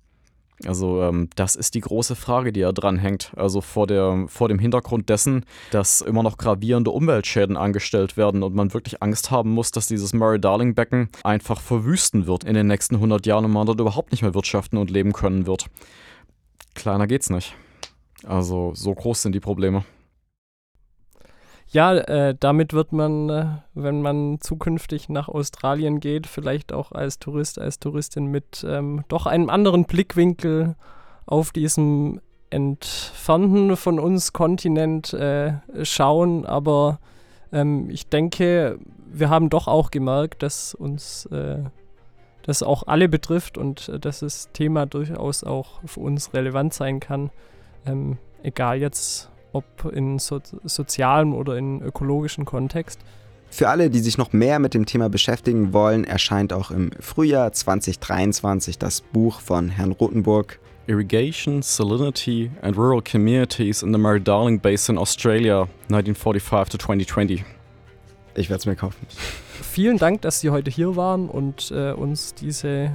Also 0.63 1.01
ähm, 1.01 1.29
das 1.35 1.55
ist 1.55 1.75
die 1.75 1.81
große 1.81 2.15
Frage, 2.15 2.53
die 2.53 2.61
da 2.61 2.71
dran 2.71 2.97
hängt. 2.97 3.31
Also 3.35 3.59
vor, 3.61 3.87
der, 3.87 4.25
vor 4.27 4.47
dem 4.47 4.59
Hintergrund 4.59 5.09
dessen, 5.09 5.45
dass 5.71 6.01
immer 6.01 6.23
noch 6.23 6.37
gravierende 6.37 6.91
Umweltschäden 6.91 7.57
angestellt 7.57 8.15
werden 8.15 8.41
und 8.41 8.55
man 8.55 8.73
wirklich 8.73 9.03
Angst 9.03 9.31
haben 9.31 9.51
muss, 9.51 9.71
dass 9.71 9.87
dieses 9.87 10.13
Murray-Darling-Becken 10.13 11.09
einfach 11.23 11.59
verwüsten 11.59 12.25
wird 12.25 12.45
in 12.45 12.53
den 12.53 12.67
nächsten 12.67 12.95
100 12.95 13.25
Jahren 13.25 13.45
und 13.45 13.51
man 13.51 13.65
dort 13.65 13.81
überhaupt 13.81 14.11
nicht 14.11 14.21
mehr 14.21 14.33
wirtschaften 14.33 14.77
und 14.77 14.89
leben 14.89 15.11
können 15.11 15.45
wird. 15.45 15.65
Kleiner 16.73 17.07
geht's 17.07 17.29
nicht. 17.29 17.53
Also 18.23 18.71
so 18.75 18.93
groß 18.93 19.23
sind 19.23 19.35
die 19.35 19.39
Probleme 19.39 19.83
ja, 21.68 21.93
äh, 21.95 22.36
damit 22.39 22.74
wird 22.74 22.91
man, 22.93 23.30
äh, 23.30 23.45
wenn 23.74 24.01
man 24.01 24.39
zukünftig 24.39 25.09
nach 25.09 25.28
Australien 25.28 25.99
geht, 25.99 26.28
vielleicht 26.28 26.72
auch 26.72 26.91
als 26.91 27.20
Tourist, 27.20 27.59
als 27.59 27.80
Touristin 27.80 28.28
mit 28.28 28.66
ähm, 28.68 29.03
doch 29.07 29.26
einem 29.26 29.49
anderen 29.49 29.86
Blickwinkel 29.86 30.76
auf 31.26 31.51
diesem 31.51 32.22
entfernten 32.49 33.76
von 33.76 33.99
uns 33.99 34.32
Kontinent 34.32 35.13
äh, 35.13 35.53
schauen. 35.84 36.45
Aber 36.45 36.99
ähm, 37.51 37.89
ich 37.89 38.07
denke, 38.07 38.80
wir 39.11 39.30
haben 39.30 39.49
doch 39.49 39.68
auch 39.68 39.91
gemerkt, 39.91 40.43
dass 40.43 40.76
uns 40.76 41.26
äh, 41.28 41.63
das 42.43 42.61
auch 42.61 42.84
alle 42.86 43.09
betrifft 43.09 43.57
und 43.57 43.89
äh, 43.89 43.99
dass 43.99 44.20
das 44.20 44.51
Thema 44.53 44.86
durchaus 44.86 45.43
auch 45.43 45.82
für 45.86 46.01
uns 46.01 46.34
relevant 46.34 46.74
sein 46.74 46.99
kann. 46.99 47.32
Ähm, 47.86 48.18
egal 48.43 48.80
jetzt, 48.80 49.32
ob 49.55 49.91
in 49.93 50.19
so 50.19 50.41
sozialem 50.63 51.33
oder 51.33 51.57
in 51.57 51.81
ökologischen 51.81 52.45
Kontext. 52.45 52.99
Für 53.49 53.69
alle, 53.69 53.89
die 53.89 53.99
sich 53.99 54.17
noch 54.17 54.33
mehr 54.33 54.59
mit 54.59 54.73
dem 54.73 54.85
Thema 54.85 55.09
beschäftigen 55.09 55.71
wollen, 55.71 56.03
erscheint 56.03 56.51
auch 56.51 56.71
im 56.71 56.91
Frühjahr 56.99 57.53
2023 57.53 58.77
das 58.77 59.01
Buch 59.01 59.39
von 59.39 59.69
Herrn 59.69 59.93
Rothenburg 59.93 60.59
Irrigation, 60.87 61.61
Salinity 61.61 62.51
and 62.61 62.77
Rural 62.77 63.01
Communities 63.01 63.81
in 63.81 63.93
the 63.93 63.97
Murray-Darling 63.97 64.59
Basin, 64.59 64.97
Australia, 64.97 65.67
1945 65.89 66.69
to 66.69 66.77
2020. 66.77 67.43
Ich 68.35 68.49
werde 68.49 68.59
es 68.59 68.65
mir 68.65 68.75
kaufen. 68.75 69.07
Vielen 69.61 69.97
Dank, 69.97 70.21
dass 70.21 70.41
Sie 70.41 70.49
heute 70.49 70.69
hier 70.69 70.95
waren 70.95 71.29
und 71.29 71.71
äh, 71.71 71.93
uns 71.93 72.33
diese, 72.33 72.67
äh, 72.69 72.91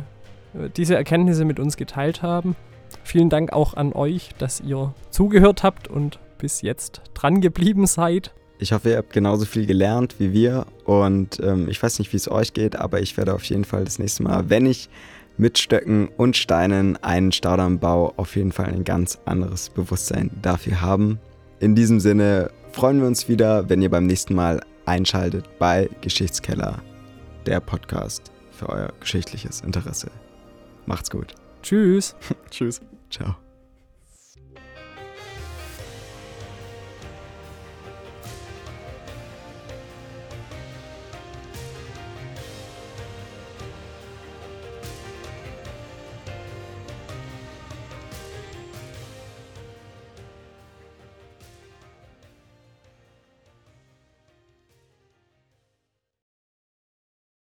diese 0.77 0.95
Erkenntnisse 0.95 1.45
mit 1.45 1.59
uns 1.59 1.77
geteilt 1.77 2.23
haben. 2.23 2.55
Vielen 3.03 3.31
Dank 3.31 3.53
auch 3.53 3.75
an 3.75 3.93
euch, 3.93 4.31
dass 4.39 4.61
ihr 4.61 4.95
zugehört 5.11 5.63
habt 5.63 5.89
und 5.89 6.19
bis 6.41 6.63
jetzt 6.63 7.03
dran 7.15 7.41
geblieben 7.41 7.87
seid. 7.87 8.35
Ich 8.59 8.73
hoffe, 8.73 8.91
ihr 8.91 8.97
habt 8.99 9.13
genauso 9.13 9.47
viel 9.47 9.67
gelernt 9.67 10.17
wie 10.19 10.33
wir 10.33 10.67
und 10.85 11.41
ähm, 11.41 11.69
ich 11.69 11.83
weiß 11.83 11.99
nicht, 11.99 12.13
wie 12.13 12.19
es 12.19 12.31
euch 12.31 12.53
geht, 12.53 12.77
aber 12.77 13.01
ich 13.01 13.17
werde 13.17 13.35
auf 13.35 13.45
jeden 13.45 13.65
Fall 13.65 13.85
das 13.85 13.99
nächste 13.99 14.23
Mal, 14.23 14.51
wenn 14.51 14.67
ich 14.67 14.91
mit 15.39 15.59
Stöcken 15.59 16.09
und 16.09 16.37
Steinen 16.37 16.97
einen 16.99 17.33
Staudamm 17.33 17.79
baue, 17.79 18.13
auf 18.19 18.37
jeden 18.37 18.53
Fall 18.53 18.67
ein 18.67 18.85
ganz 18.85 19.19
anderes 19.25 19.71
Bewusstsein 19.71 20.31
dafür 20.43 20.83
haben. 20.83 21.19
In 21.59 21.75
diesem 21.75 22.01
Sinne 22.01 22.51
freuen 22.73 23.01
wir 23.01 23.07
uns 23.07 23.29
wieder, 23.29 23.69
wenn 23.71 23.81
ihr 23.81 23.91
beim 23.91 24.07
nächsten 24.07 24.35
Mal 24.35 24.61
einschaltet 24.85 25.47
bei 25.59 25.89
Geschichtskeller, 26.03 26.83
der 27.47 27.61
Podcast 27.61 28.31
für 28.53 28.69
euer 28.69 28.93
geschichtliches 29.01 29.63
Interesse. 29.63 30.11
Macht's 30.85 31.11
gut. 31.11 31.35
Tschüss. 31.63 32.15
Tschüss. 32.51 32.81
Ciao. 33.11 33.50